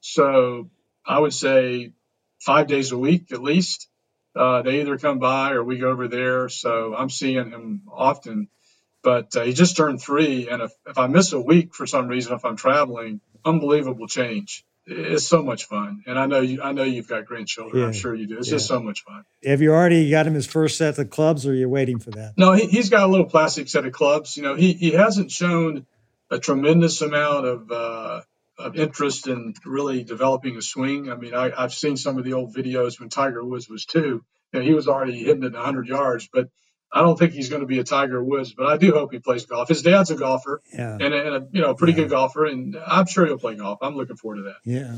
So 0.00 0.70
I 1.06 1.18
would 1.20 1.34
say 1.34 1.92
five 2.40 2.68
days 2.68 2.92
a 2.92 2.98
week 2.98 3.32
at 3.32 3.42
least. 3.42 3.88
Uh, 4.36 4.62
they 4.62 4.80
either 4.80 4.98
come 4.98 5.18
by 5.20 5.52
or 5.52 5.64
we 5.64 5.78
go 5.78 5.90
over 5.90 6.08
there. 6.08 6.48
So 6.48 6.94
I'm 6.96 7.10
seeing 7.10 7.50
him 7.50 7.82
often. 7.92 8.48
But 9.02 9.36
uh, 9.36 9.42
he 9.44 9.52
just 9.54 9.76
turned 9.76 10.02
three, 10.02 10.48
and 10.50 10.62
if, 10.62 10.72
if 10.86 10.98
I 10.98 11.08
miss 11.08 11.32
a 11.32 11.40
week 11.40 11.74
for 11.74 11.86
some 11.86 12.08
reason, 12.08 12.34
if 12.34 12.44
I'm 12.44 12.56
traveling, 12.56 13.20
unbelievable 13.44 14.08
change 14.08 14.64
it's 14.86 15.26
so 15.26 15.42
much 15.42 15.64
fun. 15.64 16.02
And 16.06 16.18
I 16.18 16.26
know 16.26 16.40
you, 16.40 16.62
I 16.62 16.72
know 16.72 16.82
you've 16.82 17.08
got 17.08 17.24
grandchildren. 17.24 17.80
Yeah. 17.80 17.86
I'm 17.86 17.92
sure 17.92 18.14
you 18.14 18.26
do. 18.26 18.38
It's 18.38 18.48
yeah. 18.48 18.56
just 18.56 18.66
so 18.66 18.80
much 18.80 19.04
fun. 19.04 19.24
Have 19.44 19.62
you 19.62 19.72
already 19.72 20.10
got 20.10 20.26
him 20.26 20.34
his 20.34 20.46
first 20.46 20.76
set 20.76 20.98
of 20.98 21.10
clubs 21.10 21.46
or 21.46 21.52
are 21.52 21.54
you 21.54 21.68
waiting 21.68 21.98
for 21.98 22.10
that? 22.12 22.34
No, 22.36 22.52
he, 22.52 22.76
has 22.76 22.90
got 22.90 23.04
a 23.04 23.06
little 23.06 23.26
plastic 23.26 23.68
set 23.68 23.86
of 23.86 23.92
clubs. 23.92 24.36
You 24.36 24.42
know, 24.42 24.54
he, 24.54 24.72
he 24.72 24.90
hasn't 24.90 25.30
shown 25.30 25.86
a 26.30 26.38
tremendous 26.38 27.00
amount 27.00 27.46
of, 27.46 27.70
uh, 27.70 28.20
of 28.58 28.76
interest 28.76 29.26
in 29.26 29.54
really 29.64 30.04
developing 30.04 30.56
a 30.56 30.62
swing. 30.62 31.10
I 31.10 31.16
mean, 31.16 31.34
I, 31.34 31.50
I've 31.56 31.74
seen 31.74 31.96
some 31.96 32.18
of 32.18 32.24
the 32.24 32.34
old 32.34 32.54
videos 32.54 33.00
when 33.00 33.08
Tiger 33.08 33.44
Woods 33.44 33.68
was 33.68 33.86
two. 33.86 34.24
You 34.52 34.60
know, 34.60 34.60
he 34.60 34.74
was 34.74 34.86
already 34.86 35.18
hitting 35.18 35.42
it 35.42 35.54
100 35.54 35.88
yards, 35.88 36.28
but 36.32 36.48
I 36.94 37.02
don't 37.02 37.18
think 37.18 37.32
he's 37.32 37.48
going 37.48 37.60
to 37.60 37.66
be 37.66 37.80
a 37.80 37.84
Tiger 37.84 38.22
Woods, 38.22 38.54
but 38.54 38.66
I 38.66 38.76
do 38.76 38.92
hope 38.92 39.12
he 39.12 39.18
plays 39.18 39.44
golf. 39.46 39.68
His 39.68 39.82
dad's 39.82 40.12
a 40.12 40.14
golfer 40.14 40.62
yeah. 40.72 40.92
and, 40.92 41.12
a, 41.12 41.26
and 41.26 41.34
a 41.34 41.48
you 41.50 41.60
know 41.60 41.74
pretty 41.74 41.92
yeah. 41.92 42.02
good 42.04 42.10
golfer, 42.10 42.46
and 42.46 42.78
I'm 42.86 43.06
sure 43.06 43.26
he'll 43.26 43.36
play 43.36 43.56
golf. 43.56 43.80
I'm 43.82 43.96
looking 43.96 44.16
forward 44.16 44.36
to 44.36 44.42
that. 44.42 44.56
Yeah, 44.64 44.94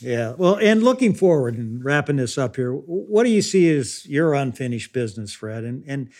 yeah. 0.00 0.34
Well, 0.38 0.56
and 0.62 0.84
looking 0.84 1.14
forward 1.14 1.58
and 1.58 1.84
wrapping 1.84 2.14
this 2.14 2.38
up 2.38 2.54
here, 2.54 2.72
what 2.72 3.24
do 3.24 3.30
you 3.30 3.42
see 3.42 3.68
as 3.76 4.06
your 4.06 4.34
unfinished 4.34 4.92
business, 4.92 5.32
Fred? 5.32 5.64
And 5.64 5.82
and 5.88 6.10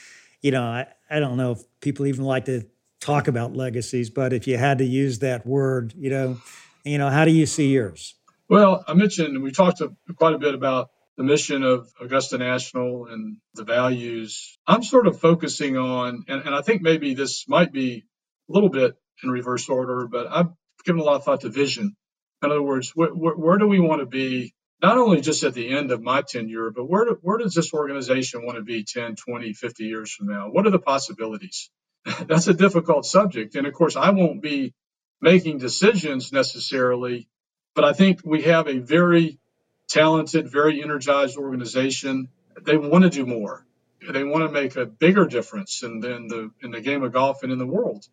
you 0.40 0.50
know, 0.50 0.64
I, 0.64 0.88
I 1.08 1.20
don't 1.20 1.36
know 1.36 1.52
if 1.52 1.62
people 1.80 2.06
even 2.06 2.24
like 2.24 2.46
to 2.46 2.66
talk 2.98 3.28
about 3.28 3.54
legacies, 3.54 4.10
but 4.10 4.32
if 4.32 4.48
you 4.48 4.58
had 4.58 4.78
to 4.78 4.84
use 4.84 5.20
that 5.20 5.46
word, 5.46 5.94
you 5.96 6.10
know, 6.10 6.38
you 6.84 6.98
know, 6.98 7.10
how 7.10 7.24
do 7.24 7.30
you 7.30 7.46
see 7.46 7.72
yours? 7.72 8.16
Well, 8.48 8.84
I 8.88 8.94
mentioned 8.94 9.40
we 9.40 9.52
talked 9.52 9.80
quite 10.16 10.34
a 10.34 10.38
bit 10.38 10.54
about 10.54 10.90
the 11.18 11.24
mission 11.24 11.62
of 11.62 11.88
Augusta 12.00 12.38
National 12.38 13.06
and 13.06 13.38
the 13.54 13.64
values. 13.64 14.58
I'm 14.66 14.82
sort 14.82 15.06
of 15.06 15.20
focusing 15.20 15.78
on, 15.78 16.24
and, 16.28 16.42
and 16.42 16.56
I 16.56 16.62
think 16.62 16.82
maybe 16.82 17.14
this 17.14 17.46
might 17.48 17.72
be 17.72 18.04
a 18.50 18.52
little 18.52 18.70
bit 18.70 18.96
in 19.22 19.30
reverse 19.30 19.68
order, 19.68 20.08
but 20.08 20.28
I've 20.28 20.50
given 20.84 21.00
a 21.00 21.04
lot 21.04 21.16
of 21.16 21.24
thought 21.24 21.42
to 21.42 21.50
vision. 21.50 21.96
In 22.42 22.50
other 22.50 22.62
words, 22.62 22.90
wh- 22.90 23.12
wh- 23.14 23.38
where 23.38 23.58
do 23.58 23.68
we 23.68 23.80
want 23.80 24.00
to 24.00 24.06
be, 24.06 24.54
not 24.82 24.98
only 24.98 25.22
just 25.22 25.44
at 25.44 25.54
the 25.54 25.70
end 25.70 25.92
of 25.92 26.02
my 26.02 26.22
tenure, 26.22 26.72
but 26.72 26.86
where, 26.86 27.06
do, 27.06 27.18
where 27.22 27.38
does 27.38 27.54
this 27.54 27.74
organization 27.74 28.44
want 28.46 28.56
to 28.58 28.64
be 28.64 28.84
10, 28.84 29.16
20, 29.16 29.52
50 29.52 29.84
years 29.84 30.12
from 30.12 30.28
now? 30.28 30.50
What 30.50 30.66
are 30.66 30.72
the 30.72 30.80
possibilities? 30.80 31.70
That's 32.26 32.48
a 32.48 32.54
difficult 32.54 33.06
subject. 33.06 33.54
And 33.54 33.66
of 33.66 33.74
course, 33.74 33.96
I 33.96 34.10
won't 34.10 34.42
be 34.42 34.74
making 35.20 35.58
decisions 35.58 36.32
necessarily, 36.32 37.28
but 37.76 37.84
I 37.84 37.92
think 37.94 38.20
we 38.24 38.42
have 38.42 38.68
a 38.68 38.78
very 38.80 39.38
talented, 39.92 40.50
very 40.50 40.82
energized 40.82 41.36
organization. 41.36 42.28
They 42.60 42.76
want 42.76 43.04
to 43.04 43.10
do 43.10 43.26
more. 43.26 43.64
They 44.08 44.24
want 44.24 44.44
to 44.44 44.50
make 44.50 44.74
a 44.76 44.86
bigger 44.86 45.26
difference 45.26 45.82
in, 45.82 46.04
in 46.04 46.26
the 46.26 46.50
in 46.62 46.70
the 46.72 46.80
game 46.80 47.02
of 47.02 47.12
golf 47.12 47.42
and 47.42 47.52
in 47.52 47.58
the 47.58 47.66
world. 47.66 48.06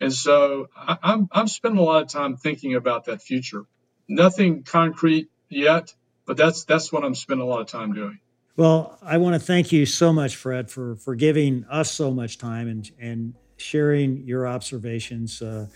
And 0.00 0.12
so 0.12 0.68
I, 0.76 0.98
I'm 1.02 1.28
I'm 1.32 1.48
spending 1.48 1.78
a 1.78 1.84
lot 1.84 2.02
of 2.02 2.08
time 2.08 2.36
thinking 2.36 2.74
about 2.74 3.04
that 3.04 3.22
future. 3.22 3.64
Nothing 4.08 4.64
concrete 4.64 5.28
yet, 5.48 5.94
but 6.26 6.36
that's 6.36 6.64
that's 6.64 6.92
what 6.92 7.04
I'm 7.04 7.14
spending 7.14 7.46
a 7.46 7.48
lot 7.48 7.60
of 7.60 7.68
time 7.68 7.94
doing. 7.94 8.18
Well, 8.56 8.98
I 9.00 9.16
want 9.18 9.34
to 9.34 9.40
thank 9.40 9.72
you 9.72 9.86
so 9.86 10.12
much, 10.12 10.36
Fred, 10.36 10.70
for 10.70 10.96
for 10.96 11.14
giving 11.14 11.64
us 11.70 11.90
so 11.90 12.10
much 12.10 12.36
time 12.36 12.68
and 12.68 12.90
and 12.98 13.34
sharing 13.56 14.26
your 14.26 14.46
observations. 14.46 15.40
Uh, 15.40 15.66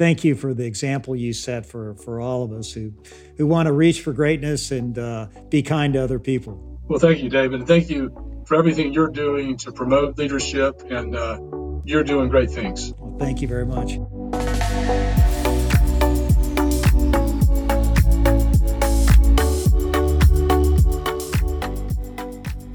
thank 0.00 0.24
you 0.24 0.34
for 0.34 0.54
the 0.54 0.64
example 0.64 1.14
you 1.14 1.30
set 1.30 1.66
for, 1.66 1.94
for 1.94 2.22
all 2.22 2.42
of 2.42 2.52
us 2.52 2.72
who, 2.72 2.90
who 3.36 3.46
want 3.46 3.66
to 3.66 3.72
reach 3.72 4.00
for 4.00 4.14
greatness 4.14 4.70
and 4.70 4.98
uh, 4.98 5.26
be 5.50 5.62
kind 5.62 5.92
to 5.92 6.02
other 6.02 6.18
people. 6.18 6.58
Well, 6.88 6.98
thank 6.98 7.22
you, 7.22 7.28
David. 7.28 7.66
Thank 7.66 7.90
you 7.90 8.10
for 8.46 8.56
everything 8.56 8.94
you're 8.94 9.10
doing 9.10 9.58
to 9.58 9.72
promote 9.72 10.16
leadership, 10.16 10.80
and 10.88 11.14
uh, 11.14 11.38
you're 11.84 12.02
doing 12.02 12.30
great 12.30 12.50
things. 12.50 12.94
Well, 12.98 13.18
thank 13.18 13.42
you 13.42 13.46
very 13.46 13.66
much. 13.66 13.98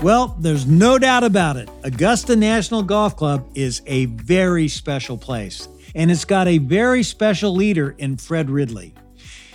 Well, 0.03 0.37
there's 0.39 0.67
no 0.67 0.99
doubt 0.99 1.23
about 1.23 1.57
it. 1.57 1.69
Augusta 1.83 2.35
National 2.35 2.83
Golf 2.83 3.17
Club 3.17 3.47
is 3.55 3.81
a 3.87 4.05
very 4.05 4.67
special 4.67 5.17
place 5.17 5.67
and 5.95 6.11
it's 6.11 6.25
got 6.25 6.47
a 6.47 6.59
very 6.59 7.01
special 7.01 7.55
leader 7.55 7.95
in 7.97 8.17
Fred 8.17 8.49
Ridley. 8.49 8.93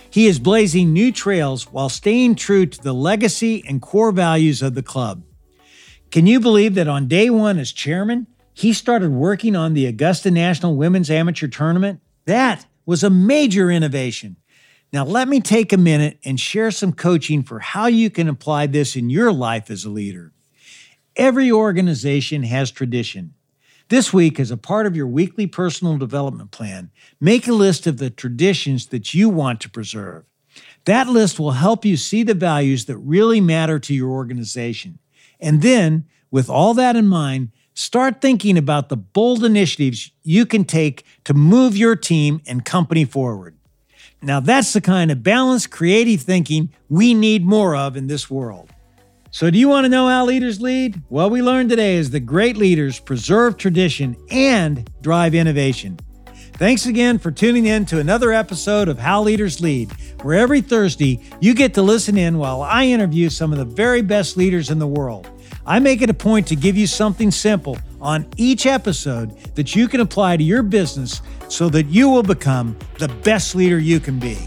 He 0.09 0.27
is 0.27 0.39
blazing 0.39 0.91
new 0.91 1.11
trails 1.11 1.71
while 1.71 1.87
staying 1.87 2.35
true 2.35 2.65
to 2.65 2.81
the 2.81 2.93
legacy 2.93 3.63
and 3.65 3.81
core 3.81 4.11
values 4.11 4.61
of 4.61 4.73
the 4.73 4.83
club. 4.83 5.23
Can 6.09 6.27
you 6.27 6.41
believe 6.41 6.75
that 6.75 6.89
on 6.89 7.07
day 7.07 7.29
one 7.29 7.57
as 7.57 7.71
chairman, 7.71 8.27
he 8.53 8.73
started 8.73 9.11
working 9.11 9.55
on 9.55 9.73
the 9.73 9.85
Augusta 9.85 10.29
National 10.29 10.75
Women's 10.75 11.09
Amateur 11.09 11.47
Tournament? 11.47 12.01
That 12.25 12.65
was 12.85 13.03
a 13.03 13.09
major 13.09 13.71
innovation. 13.71 14.35
Now, 14.91 15.05
let 15.05 15.29
me 15.29 15.39
take 15.39 15.71
a 15.71 15.77
minute 15.77 16.19
and 16.25 16.37
share 16.37 16.71
some 16.71 16.91
coaching 16.91 17.43
for 17.43 17.59
how 17.59 17.85
you 17.85 18.09
can 18.09 18.27
apply 18.27 18.67
this 18.67 18.97
in 18.97 19.09
your 19.09 19.31
life 19.31 19.71
as 19.71 19.85
a 19.85 19.89
leader. 19.89 20.33
Every 21.15 21.49
organization 21.49 22.43
has 22.43 22.71
tradition. 22.71 23.33
This 23.91 24.13
week, 24.13 24.39
as 24.39 24.51
a 24.51 24.55
part 24.55 24.85
of 24.85 24.95
your 24.95 25.05
weekly 25.05 25.47
personal 25.47 25.97
development 25.97 26.51
plan, 26.51 26.91
make 27.19 27.45
a 27.45 27.51
list 27.51 27.85
of 27.85 27.97
the 27.97 28.09
traditions 28.09 28.85
that 28.85 29.13
you 29.13 29.27
want 29.27 29.59
to 29.59 29.69
preserve. 29.69 30.23
That 30.85 31.09
list 31.09 31.41
will 31.41 31.51
help 31.51 31.83
you 31.83 31.97
see 31.97 32.23
the 32.23 32.33
values 32.33 32.85
that 32.85 32.95
really 32.95 33.41
matter 33.41 33.79
to 33.79 33.93
your 33.93 34.11
organization. 34.11 34.99
And 35.41 35.61
then, 35.61 36.05
with 36.31 36.49
all 36.49 36.73
that 36.75 36.95
in 36.95 37.05
mind, 37.05 37.49
start 37.73 38.21
thinking 38.21 38.57
about 38.57 38.87
the 38.87 38.95
bold 38.95 39.43
initiatives 39.43 40.11
you 40.23 40.45
can 40.45 40.63
take 40.63 41.03
to 41.25 41.33
move 41.33 41.75
your 41.75 41.97
team 41.97 42.41
and 42.47 42.63
company 42.63 43.03
forward. 43.03 43.57
Now, 44.21 44.39
that's 44.39 44.71
the 44.71 44.79
kind 44.79 45.11
of 45.11 45.21
balanced, 45.21 45.69
creative 45.69 46.21
thinking 46.21 46.71
we 46.87 47.13
need 47.13 47.45
more 47.45 47.75
of 47.75 47.97
in 47.97 48.07
this 48.07 48.29
world. 48.31 48.69
So, 49.33 49.49
do 49.49 49.57
you 49.57 49.69
want 49.69 49.85
to 49.85 49.89
know 49.89 50.09
how 50.09 50.25
leaders 50.25 50.59
lead? 50.59 51.01
Well, 51.09 51.29
we 51.29 51.41
learned 51.41 51.69
today 51.69 51.95
is 51.95 52.09
that 52.09 52.19
great 52.21 52.57
leaders 52.57 52.99
preserve 52.99 53.55
tradition 53.55 54.17
and 54.29 54.89
drive 55.01 55.33
innovation. 55.33 55.97
Thanks 56.55 56.85
again 56.85 57.17
for 57.17 57.31
tuning 57.31 57.65
in 57.65 57.85
to 57.85 57.99
another 57.99 58.33
episode 58.33 58.89
of 58.89 58.99
How 58.99 59.21
Leaders 59.23 59.61
Lead, 59.61 59.89
where 60.21 60.37
every 60.37 60.59
Thursday 60.59 61.21
you 61.39 61.53
get 61.53 61.73
to 61.75 61.81
listen 61.81 62.17
in 62.17 62.39
while 62.39 62.61
I 62.61 62.87
interview 62.87 63.29
some 63.29 63.53
of 63.53 63.57
the 63.57 63.63
very 63.63 64.01
best 64.01 64.35
leaders 64.35 64.69
in 64.69 64.79
the 64.79 64.87
world. 64.87 65.29
I 65.65 65.79
make 65.79 66.01
it 66.01 66.09
a 66.09 66.13
point 66.13 66.45
to 66.47 66.57
give 66.57 66.75
you 66.75 66.85
something 66.85 67.31
simple 67.31 67.77
on 68.01 68.27
each 68.35 68.65
episode 68.65 69.37
that 69.55 69.77
you 69.77 69.87
can 69.87 70.01
apply 70.01 70.35
to 70.35 70.43
your 70.43 70.61
business 70.61 71.21
so 71.47 71.69
that 71.69 71.85
you 71.85 72.09
will 72.09 72.21
become 72.21 72.77
the 72.99 73.07
best 73.07 73.55
leader 73.55 73.79
you 73.79 74.01
can 74.01 74.19
be. 74.19 74.37